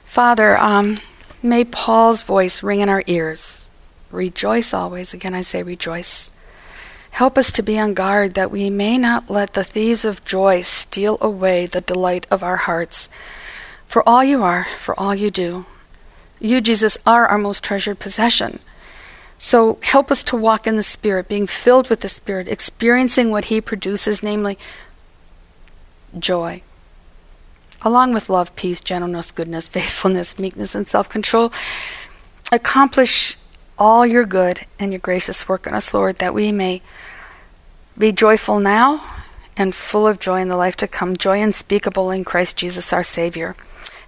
Father, 0.06 0.58
um, 0.58 0.97
may 1.41 1.64
Paul's 1.64 2.24
voice 2.24 2.64
ring 2.64 2.82
in 2.82 2.89
our 2.89 3.04
ears. 3.08 3.61
Rejoice 4.12 4.74
always. 4.74 5.14
Again, 5.14 5.34
I 5.34 5.41
say 5.41 5.64
rejoice. 5.64 6.32
Help 7.12 7.38
us 7.38 7.51
to 7.51 7.64
be 7.64 7.78
on 7.78 7.93
guard 7.93 8.34
that 8.36 8.51
we 8.51 8.70
may 8.70 8.97
not 8.97 9.30
let 9.30 9.53
the 9.53 9.64
thieves 9.64 10.05
of 10.05 10.24
joy 10.24 10.62
steal 10.62 11.18
away 11.20 11.66
the 11.66 11.82
delight 11.82 12.26
of 12.32 12.41
our 12.41 12.55
hearts. 12.55 13.09
For 13.86 14.07
all 14.07 14.24
you 14.24 14.43
are, 14.43 14.66
for 14.78 14.97
all 14.97 15.14
you 15.14 15.30
do, 15.30 15.66
you, 16.39 16.62
Jesus, 16.62 16.97
are 17.05 17.28
our 17.28 17.38
most 17.38 17.64
treasured 17.64 17.99
possession. 17.99 18.59
So 19.38 19.78
help 19.82 20.09
us 20.12 20.24
to 20.26 20.36
walk 20.36 20.66
in 20.66 20.76
the 20.76 20.84
Spirit, 20.84 21.28
being 21.28 21.47
filled 21.47 21.89
with 21.89 21.99
the 21.99 22.07
Spirit, 22.07 22.47
experiencing 22.47 23.30
what 23.30 23.45
He 23.45 23.59
produces, 23.59 24.24
namely 24.24 24.57
joy, 26.18 26.62
along 27.82 28.14
with 28.14 28.30
love, 28.30 28.55
peace, 28.55 28.80
gentleness, 28.80 29.32
goodness, 29.32 29.68
faithfulness, 29.68 30.39
meekness, 30.39 30.76
and 30.76 30.88
self 30.88 31.09
control. 31.09 31.51
Accomplish 32.51 33.38
all 33.82 34.06
your 34.06 34.28
good 34.28 34.62
and 34.78 34.92
your 34.92 35.00
gracious 35.00 35.50
work 35.50 35.66
in 35.66 35.74
us, 35.74 35.92
Lord, 35.92 36.18
that 36.18 36.36
we 36.36 36.52
may 36.52 36.84
be 37.98 38.12
joyful 38.12 38.60
now 38.60 39.04
and 39.58 39.74
full 39.74 40.06
of 40.06 40.20
joy 40.20 40.40
in 40.40 40.50
the 40.50 40.56
life 40.56 40.76
to 40.78 40.88
come, 40.88 41.18
joy 41.18 41.42
unspeakable 41.42 42.12
in 42.12 42.24
Christ 42.24 42.56
Jesus 42.56 42.94
our 42.94 43.02
Savior. 43.04 43.56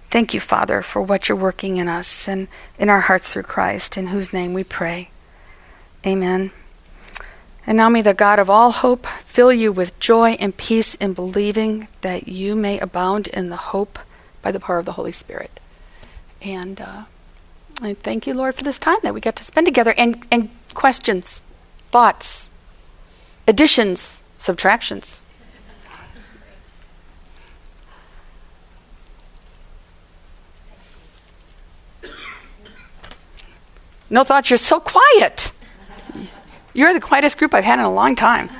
Thank 0.08 0.32
you, 0.32 0.38
Father, 0.38 0.80
for 0.80 1.02
what 1.02 1.28
you're 1.28 1.36
working 1.36 1.78
in 1.78 1.88
us 1.88 2.28
and 2.28 2.46
in 2.78 2.88
our 2.88 3.00
hearts 3.00 3.32
through 3.32 3.42
Christ, 3.42 3.96
in 3.96 4.06
whose 4.06 4.32
name 4.32 4.54
we 4.54 4.62
pray. 4.62 5.10
Amen. 6.06 6.52
And 7.66 7.76
now 7.76 7.88
may 7.88 8.00
the 8.00 8.14
God 8.14 8.38
of 8.38 8.48
all 8.48 8.70
hope 8.70 9.08
fill 9.24 9.52
you 9.52 9.72
with 9.72 9.98
joy 9.98 10.36
and 10.38 10.56
peace 10.56 10.94
in 10.94 11.14
believing 11.14 11.88
that 12.02 12.28
you 12.28 12.54
may 12.54 12.78
abound 12.78 13.26
in 13.26 13.48
the 13.48 13.56
hope 13.56 13.98
by 14.40 14.52
the 14.52 14.60
power 14.60 14.78
of 14.78 14.84
the 14.84 14.92
Holy 14.92 15.10
Spirit. 15.10 15.58
And 16.40 16.80
uh, 16.80 17.04
I 17.82 17.94
thank 17.94 18.26
you, 18.26 18.34
Lord, 18.34 18.54
for 18.54 18.62
this 18.62 18.78
time 18.78 18.98
that 19.02 19.14
we 19.14 19.20
get 19.20 19.36
to 19.36 19.44
spend 19.44 19.66
together 19.66 19.94
and, 19.96 20.26
and 20.30 20.48
questions, 20.74 21.42
thoughts, 21.88 22.50
additions, 23.46 24.22
subtractions. 24.38 25.22
No 34.10 34.22
thoughts, 34.22 34.50
you're 34.50 34.58
so 34.58 34.78
quiet. 34.80 35.52
You're 36.72 36.92
the 36.92 37.00
quietest 37.00 37.38
group 37.38 37.54
I've 37.54 37.64
had 37.64 37.78
in 37.78 37.84
a 37.84 37.92
long 37.92 38.14
time. 38.14 38.50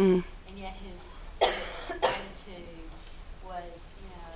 Mm. 0.00 0.24
And 0.48 0.58
yet 0.58 0.72
his 0.80 1.00
attitude 1.92 2.88
was, 3.44 3.92
you 4.00 4.08
know, 4.08 4.32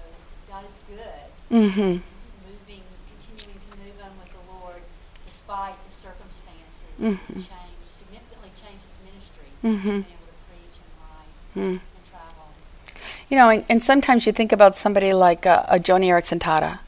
God 0.52 0.64
is 0.68 0.78
good. 0.86 1.24
Mm-hmm. 1.50 1.92
He's 1.92 2.28
moving, 2.44 2.82
continuing 3.08 3.60
to 3.64 3.70
move 3.80 3.96
on 4.04 4.12
with 4.20 4.28
the 4.28 4.44
Lord 4.52 4.82
despite 5.24 5.76
the 5.88 5.94
circumstances. 5.94 6.84
Mm-hmm. 7.00 7.32
changed, 7.32 7.88
significantly 7.88 8.50
changed 8.54 8.84
his 8.84 8.98
ministry, 9.08 9.48
mm-hmm. 9.64 10.04
being 10.04 10.12
able 10.12 10.28
to 10.28 10.44
preach 10.52 10.76
and 11.56 11.64
write 11.64 11.80
mm. 11.80 11.80
You 13.30 13.38
know, 13.38 13.48
and, 13.48 13.64
and, 13.70 13.82
sometimes 13.82 14.26
you 14.26 14.32
think 14.32 14.52
about 14.52 14.76
somebody 14.76 15.14
like 15.14 15.46
uh, 15.46 15.64
a 15.66 15.78
Joni 15.78 16.06
Eareckson 16.06 16.38
Tada. 16.38 16.80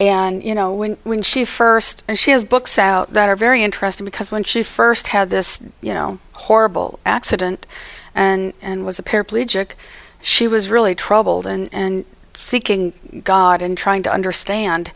And 0.00 0.44
you 0.44 0.54
know 0.54 0.72
when 0.72 0.92
when 1.02 1.22
she 1.22 1.44
first 1.44 2.04
and 2.06 2.16
she 2.16 2.30
has 2.30 2.44
books 2.44 2.78
out 2.78 3.12
that 3.14 3.28
are 3.28 3.34
very 3.34 3.64
interesting 3.64 4.04
because 4.04 4.30
when 4.30 4.44
she 4.44 4.62
first 4.62 5.08
had 5.08 5.28
this 5.28 5.60
you 5.80 5.92
know 5.92 6.20
horrible 6.34 7.00
accident 7.04 7.66
and, 8.18 8.52
and 8.60 8.84
was 8.84 8.98
a 8.98 9.02
paraplegic, 9.02 9.70
she 10.20 10.48
was 10.48 10.68
really 10.68 10.94
troubled 10.96 11.46
and, 11.46 11.68
and 11.72 12.04
seeking 12.34 13.22
God 13.24 13.62
and 13.62 13.78
trying 13.78 14.02
to 14.02 14.12
understand. 14.12 14.90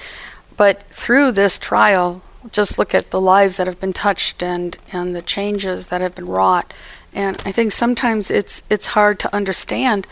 But 0.57 0.83
through 0.89 1.31
this 1.33 1.57
trial, 1.57 2.21
just 2.51 2.79
look 2.79 2.93
at 2.95 3.13
the 3.13 3.21
lives 3.21 3.57
that 3.57 3.69
have 3.69 3.81
been 3.81 3.93
touched 3.93 4.43
and, 4.43 4.77
and 4.93 5.15
the 5.15 5.23
changes 5.23 5.87
that 5.87 6.01
have 6.01 6.17
been 6.17 6.27
wrought. 6.27 6.75
And 7.15 7.41
I 7.47 7.53
think 7.53 7.71
sometimes 7.71 8.31
it's 8.31 8.63
it's 8.69 8.87
hard 8.87 9.21
to 9.21 9.35
understand 9.35 10.07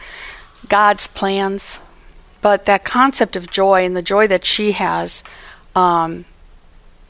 God's 0.69 1.09
plans, 1.09 1.81
but 2.41 2.67
that 2.67 2.85
concept 2.85 3.35
of 3.35 3.51
joy 3.51 3.85
and 3.85 3.97
the 3.97 4.03
joy 4.03 4.29
that 4.29 4.45
she 4.45 4.73
has, 4.73 5.25
um, 5.75 6.27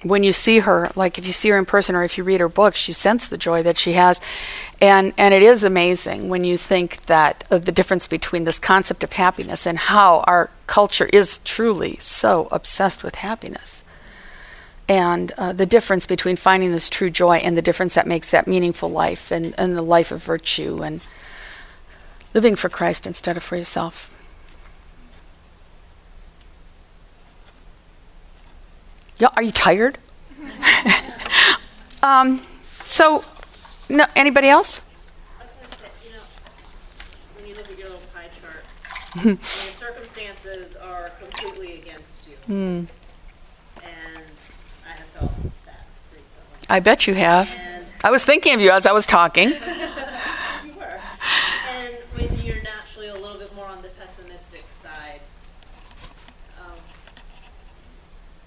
when 0.03 0.23
you 0.23 0.33
see 0.33 0.61
her, 0.61 0.91
like 0.95 1.19
if 1.19 1.27
you 1.27 1.33
see 1.33 1.51
her 1.51 1.59
in 1.59 1.67
person 1.67 1.95
or 1.95 2.03
if 2.03 2.17
you 2.17 2.25
read 2.25 2.41
her 2.41 2.49
books, 2.49 2.89
you 2.89 2.95
sense 2.95 3.27
the 3.27 3.37
joy 3.37 3.63
that 3.63 3.79
she 3.79 3.93
has, 3.93 4.21
and 4.81 5.13
and 5.19 5.35
it 5.35 5.43
is 5.43 5.63
amazing 5.63 6.29
when 6.29 6.45
you 6.45 6.57
think 6.57 7.07
that 7.07 7.45
uh, 7.51 7.59
the 7.59 7.73
difference 7.73 8.09
between 8.09 8.45
this 8.45 8.59
concept 8.59 9.05
of 9.05 9.13
happiness 9.13 9.67
and 9.67 9.79
how 9.79 10.21
our 10.21 10.51
culture 10.67 11.07
is 11.13 11.39
truly 11.45 11.97
so 11.99 12.49
obsessed 12.51 13.03
with 13.03 13.17
happiness, 13.17 13.85
and 14.89 15.33
uh, 15.37 15.53
the 15.53 15.67
difference 15.67 16.07
between 16.07 16.37
finding 16.37 16.73
this 16.73 16.89
true 16.89 17.11
joy 17.11 17.37
and 17.37 17.57
the 17.57 17.63
difference 17.63 17.95
that 17.95 18.07
makes 18.07 18.31
that 18.31 18.47
meaningful 18.47 18.91
life 18.91 19.31
and 19.31 19.55
and 19.59 19.77
the 19.77 19.83
life 19.83 20.11
of 20.11 20.23
virtue 20.23 20.83
and 20.83 21.01
living 22.33 22.57
for 22.57 22.69
Christ 22.69 23.07
instead 23.07 23.37
of 23.37 23.43
for 23.43 23.57
yourself. 23.57 24.11
Are 29.29 29.43
you 29.43 29.51
tired? 29.53 29.99
um, 32.03 32.43
so, 32.83 33.25
no, 33.89 34.07
anybody 34.17 34.49
else? 34.49 34.83
I 35.39 35.45
was 35.45 35.53
going 35.53 35.71
to 35.71 35.77
say, 35.79 35.85
you 36.07 36.13
know, 36.13 36.23
when 37.37 37.49
you 37.49 37.55
look 37.55 37.71
at 37.71 37.79
your 37.79 37.89
little 37.89 38.03
pie 38.15 38.29
chart, 38.41 38.65
when 39.25 39.37
the 39.37 39.45
circumstances 39.45 40.77
are 40.77 41.11
completely 41.21 41.75
against 41.81 42.27
you, 42.29 42.35
Hmm. 42.47 42.85
and 43.83 44.25
I 44.87 44.93
have 44.97 45.07
felt 45.07 45.33
that 45.67 45.85
recently. 46.13 46.59
I 46.69 46.81
bet 46.81 47.07
you 47.07 47.15
have. 47.15 47.55
And 47.59 47.85
I 48.03 48.11
was 48.11 48.25
thinking 48.25 48.55
of 48.55 48.61
you 48.61 48.71
as 48.71 48.87
I 48.87 48.93
was 48.93 49.07
talking. 49.07 49.49
you 50.65 50.73
were. 50.77 51.01
And 51.71 51.95
when 52.17 52.35
you're 52.45 52.63
naturally 52.63 53.09
a 53.09 53.15
little 53.15 53.39
bit 53.39 53.55
more 53.55 53.67
on 53.67 53.83
the 53.83 53.89
pessimistic 53.89 54.65
side, 54.71 55.21
um, 56.61 56.73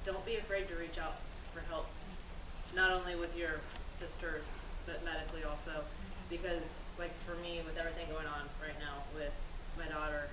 don't 0.05 0.25
be 0.25 0.35
afraid 0.35 0.67
to 0.69 0.75
reach 0.75 0.97
out 0.97 1.15
for 1.53 1.61
help. 1.69 1.85
Not 2.75 2.91
only 2.91 3.15
with 3.15 3.37
your 3.37 3.61
sisters, 3.97 4.51
but 4.85 5.03
medically 5.05 5.43
also. 5.43 5.83
Because, 6.29 6.89
like, 6.97 7.11
for 7.25 7.35
me, 7.43 7.61
with 7.65 7.77
everything 7.77 8.07
going 8.11 8.25
on 8.25 8.49
right 8.61 8.77
now 8.79 9.03
with 9.13 9.31
my 9.77 9.85
daughter 9.85 10.27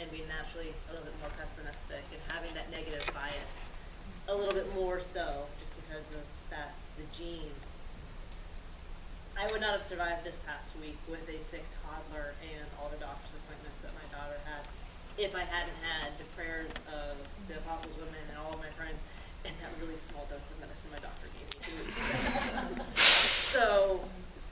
and 0.00 0.10
being 0.10 0.28
naturally 0.28 0.72
a 0.88 0.92
little 0.92 1.04
bit 1.04 1.14
more 1.20 1.30
pessimistic 1.36 2.02
and 2.12 2.20
having 2.32 2.54
that 2.54 2.70
negative 2.70 3.04
bias, 3.12 3.68
a 4.28 4.34
little 4.34 4.54
bit 4.54 4.72
more 4.74 5.00
so 5.00 5.44
just 5.58 5.74
because 5.76 6.10
of 6.12 6.22
that, 6.50 6.74
the 6.96 7.04
genes. 7.16 7.76
I 9.38 9.50
would 9.62 9.70
not 9.70 9.78
have 9.78 9.86
survived 9.86 10.24
this 10.26 10.40
past 10.42 10.74
week 10.80 10.98
with 11.08 11.22
a 11.30 11.40
sick 11.40 11.62
toddler 11.86 12.34
and 12.42 12.66
all 12.82 12.90
the 12.90 12.98
doctor's 12.98 13.30
appointments 13.46 13.78
that 13.82 13.94
my 13.94 14.02
daughter 14.10 14.34
had 14.42 14.66
if 15.14 15.36
I 15.36 15.46
hadn't 15.46 15.78
had 15.86 16.18
the 16.18 16.24
prayers 16.34 16.66
of 16.90 17.14
the 17.46 17.54
apostles 17.62 17.94
women 17.94 18.18
and 18.26 18.42
all 18.42 18.54
of 18.54 18.58
my 18.58 18.74
friends 18.74 19.06
and 19.44 19.54
that 19.62 19.70
really 19.78 19.94
small 19.94 20.26
dose 20.26 20.50
of 20.50 20.58
medicine 20.58 20.90
my 20.90 20.98
doctor 20.98 21.30
gave 21.38 21.46
me 21.46 21.62
two 21.62 21.78
weeks 21.78 22.50
ago. 22.50 22.82
so 22.98 24.00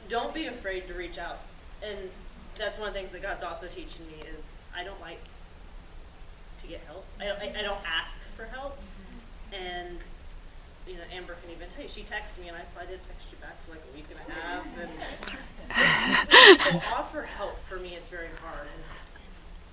don't 0.08 0.32
be 0.32 0.46
afraid 0.46 0.86
to 0.86 0.94
reach 0.94 1.18
out. 1.18 1.42
And 1.82 1.98
that's 2.54 2.78
one 2.78 2.86
of 2.86 2.94
the 2.94 3.00
things 3.00 3.10
that 3.10 3.20
God's 3.20 3.42
also 3.42 3.66
teaching 3.66 4.06
me 4.06 4.22
is 4.38 4.58
I 4.70 4.84
don't 4.84 5.00
like 5.00 5.18
to 6.62 6.66
get 6.68 6.82
help. 6.86 7.04
I 7.18 7.24
don't, 7.26 7.40
I, 7.40 7.58
I 7.58 7.62
don't 7.62 7.82
ask 7.82 8.16
for 8.36 8.44
help. 8.44 8.78
Mm-hmm. 8.78 9.58
And 9.58 9.98
you 10.86 10.94
know, 10.94 11.02
Amber 11.12 11.36
can 11.42 11.50
even 11.54 11.68
tell 11.68 11.82
you. 11.82 11.88
She 11.88 12.02
texted 12.02 12.40
me, 12.42 12.48
and 12.48 12.56
I, 12.56 12.62
I 12.80 12.86
did 12.86 13.00
text 13.06 13.26
you 13.30 13.36
back 13.40 13.56
for 13.64 13.72
like 13.72 13.82
a 13.84 13.92
week 13.94 14.06
and 14.10 14.18
a 14.20 14.32
half. 14.32 14.66
And 14.80 14.90
offer 16.96 17.22
help 17.22 17.56
for 17.68 17.78
me, 17.78 17.94
it's 17.94 18.08
very 18.08 18.28
hard. 18.42 18.66
And 18.66 18.84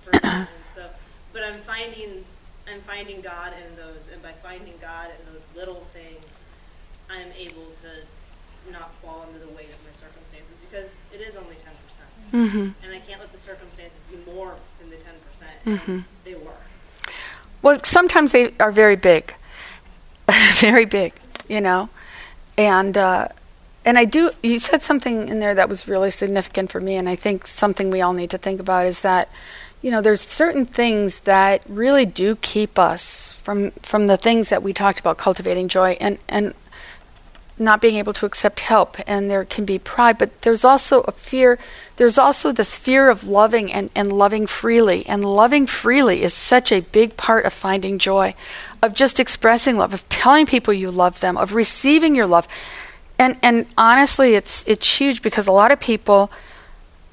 for 0.04 0.12
me, 0.26 0.30
and 0.40 0.46
so, 0.74 0.86
but 1.32 1.42
I'm 1.44 1.58
finding, 1.60 2.24
I'm 2.70 2.80
finding 2.82 3.20
God 3.20 3.52
in 3.68 3.76
those, 3.76 4.08
and 4.12 4.22
by 4.22 4.32
finding 4.42 4.74
God 4.80 5.10
in 5.10 5.32
those 5.32 5.42
little 5.56 5.84
things, 5.90 6.48
I'm 7.10 7.32
able 7.38 7.66
to 7.82 8.70
not 8.72 8.92
fall 9.02 9.22
under 9.26 9.38
the 9.38 9.48
weight 9.52 9.70
of 9.70 9.84
my 9.84 9.92
circumstances 9.92 10.56
because 10.70 11.04
it 11.12 11.20
is 11.20 11.36
only 11.36 11.56
ten 11.56 11.72
percent, 11.84 12.04
Mm-hmm. 12.32 12.68
and 12.84 12.92
I 12.92 12.98
can't 13.00 13.20
let 13.20 13.32
the 13.32 13.38
circumstances 13.38 14.02
be 14.10 14.16
more 14.30 14.54
than 14.78 14.90
the 14.90 14.96
ten 14.96 15.14
percent. 15.30 15.56
Mhm. 15.64 16.04
They 16.24 16.34
were. 16.34 16.52
Well, 17.62 17.80
sometimes 17.84 18.32
they 18.32 18.52
are 18.60 18.70
very 18.70 18.96
big, 18.96 19.34
very 20.60 20.86
big, 20.86 21.12
you 21.48 21.60
know, 21.60 21.88
and 22.56 22.96
uh, 22.96 23.28
and 23.84 23.96
I 23.96 24.04
do. 24.04 24.30
You 24.42 24.58
said 24.58 24.82
something 24.82 25.28
in 25.28 25.38
there 25.38 25.54
that 25.54 25.68
was 25.68 25.86
really 25.86 26.10
significant 26.10 26.70
for 26.70 26.80
me, 26.80 26.96
and 26.96 27.08
I 27.08 27.14
think 27.14 27.46
something 27.46 27.90
we 27.90 28.00
all 28.00 28.12
need 28.12 28.30
to 28.30 28.38
think 28.38 28.60
about 28.60 28.86
is 28.86 29.02
that, 29.02 29.30
you 29.82 29.90
know, 29.90 30.00
there's 30.00 30.20
certain 30.20 30.66
things 30.66 31.20
that 31.20 31.62
really 31.68 32.04
do 32.04 32.34
keep 32.36 32.78
us 32.78 33.32
from 33.34 33.70
from 33.82 34.08
the 34.08 34.16
things 34.16 34.48
that 34.48 34.62
we 34.64 34.72
talked 34.72 34.98
about, 34.98 35.16
cultivating 35.16 35.68
joy, 35.68 35.96
and 36.00 36.18
and 36.28 36.54
not 37.60 37.80
being 37.80 37.96
able 37.96 38.12
to 38.12 38.26
accept 38.26 38.60
help 38.60 38.96
and 39.06 39.30
there 39.30 39.44
can 39.44 39.64
be 39.64 39.78
pride. 39.78 40.18
But 40.18 40.42
there's 40.42 40.64
also 40.64 41.02
a 41.02 41.12
fear 41.12 41.58
there's 41.96 42.18
also 42.18 42.52
this 42.52 42.78
fear 42.78 43.10
of 43.10 43.24
loving 43.24 43.72
and, 43.72 43.90
and 43.96 44.12
loving 44.12 44.46
freely. 44.46 45.04
And 45.06 45.24
loving 45.24 45.66
freely 45.66 46.22
is 46.22 46.32
such 46.32 46.70
a 46.70 46.80
big 46.80 47.16
part 47.16 47.44
of 47.44 47.52
finding 47.52 47.98
joy 47.98 48.34
of 48.82 48.94
just 48.94 49.18
expressing 49.18 49.76
love 49.76 49.92
of 49.92 50.08
telling 50.08 50.46
people 50.46 50.72
you 50.72 50.90
love 50.90 51.20
them 51.20 51.36
of 51.36 51.54
receiving 51.54 52.14
your 52.14 52.26
love. 52.26 52.46
And 53.18 53.36
and 53.42 53.66
honestly 53.76 54.34
it's 54.34 54.64
it's 54.66 54.98
huge 54.98 55.22
because 55.22 55.46
a 55.46 55.52
lot 55.52 55.72
of 55.72 55.80
people 55.80 56.30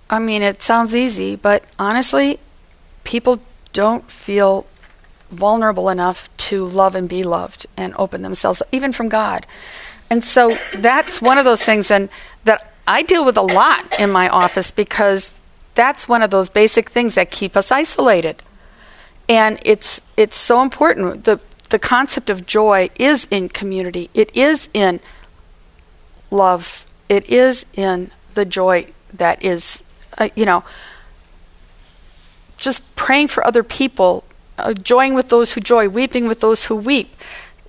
i 0.10 0.20
mean 0.20 0.42
it 0.42 0.62
sounds 0.62 0.94
easy 0.94 1.36
but 1.36 1.64
honestly 1.80 2.40
people 3.04 3.42
don't 3.74 4.10
feel 4.10 4.66
vulnerable 5.32 5.90
enough 5.90 6.36
to 6.38 6.64
love 6.66 6.96
and 6.96 7.10
be 7.10 7.24
loved 7.24 7.66
and 7.76 7.94
open 7.98 8.22
themselves 8.22 8.62
even 8.72 8.92
from 8.92 9.10
god 9.10 9.46
and 10.10 10.24
so 10.24 10.50
that's 10.76 11.22
one 11.22 11.38
of 11.38 11.46
those 11.46 11.64
things 11.64 11.90
and 11.90 12.10
that 12.44 12.74
I 12.88 13.02
deal 13.02 13.26
with 13.26 13.38
a 13.38 13.42
lot 13.42 14.00
in 14.00 14.12
my 14.12 14.30
office 14.30 14.72
because 14.72 15.34
that's 15.74 16.08
one 16.08 16.22
of 16.22 16.30
those 16.30 16.50
basic 16.50 16.90
things 16.90 17.16
that 17.16 17.32
keep 17.32 17.58
us 17.58 17.72
isolated. 17.72 18.44
And 19.28 19.60
it's 19.64 20.02
it's 20.16 20.38
so 20.38 20.62
important. 20.62 21.24
The 21.24 21.40
the 21.70 21.80
concept 21.80 22.30
of 22.30 22.46
joy 22.46 22.90
is 22.96 23.28
in 23.32 23.50
community. 23.50 24.10
It 24.14 24.30
is 24.36 24.70
in 24.74 25.00
love. 26.30 26.86
It 27.10 27.28
is 27.28 27.66
in 27.74 28.12
the 28.36 28.46
joy 28.46 28.88
that 29.12 29.44
is 29.44 29.84
uh, 30.20 30.30
you 30.36 30.46
know 30.46 30.64
just 32.58 32.96
praying 32.96 33.28
for 33.28 33.46
other 33.46 33.64
people, 33.64 34.24
uh, 34.60 34.74
joying 34.74 35.16
with 35.16 35.30
those 35.30 35.54
who 35.54 35.62
joy, 35.62 35.90
weeping 35.90 36.28
with 36.28 36.40
those 36.40 36.66
who 36.66 36.76
weep 36.76 37.10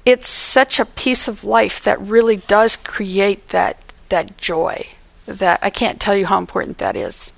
it's 0.07 0.28
such 0.28 0.78
a 0.78 0.84
piece 0.86 1.26
of 1.26 1.42
life 1.44 1.82
that 1.82 2.00
really 2.00 2.36
does 2.36 2.76
create 2.76 3.48
that 3.48 3.76
that 4.09 4.38
joy 4.38 4.86
that 5.26 5.59
I 5.61 5.68
can't 5.68 6.00
tell 6.00 6.16
you 6.16 6.26
how 6.26 6.38
important 6.38 6.78
that 6.78 6.94
is. 6.94 7.32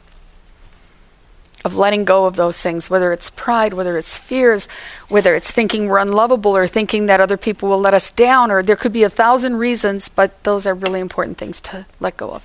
Of 1.65 1.75
letting 1.75 2.05
go 2.05 2.27
of 2.27 2.37
those 2.37 2.61
things 2.61 2.89
whether 2.89 3.13
it's 3.13 3.31
pride 3.31 3.73
whether 3.73 3.99
it's 3.99 4.17
fears 4.17 4.69
whether 5.09 5.35
it's 5.35 5.51
thinking 5.51 5.89
we're 5.89 5.99
unlovable 5.99 6.57
or 6.57 6.69
thinking 6.69 7.07
that 7.07 7.21
other 7.21 7.37
people 7.37 7.69
will 7.69 7.81
let 7.81 7.95
us 7.95 8.13
down 8.13 8.51
or 8.51 8.63
there 8.63 8.77
could 8.77 8.93
be 8.93 9.03
a 9.03 9.11
thousand 9.11 9.57
reasons 9.57 10.09
but 10.09 10.31
those 10.45 10.67
are 10.67 10.75
really 10.75 11.01
important 11.01 11.37
things 11.37 11.61
to 11.63 11.85
let 11.99 12.17
go 12.17 12.31
of 12.31 12.45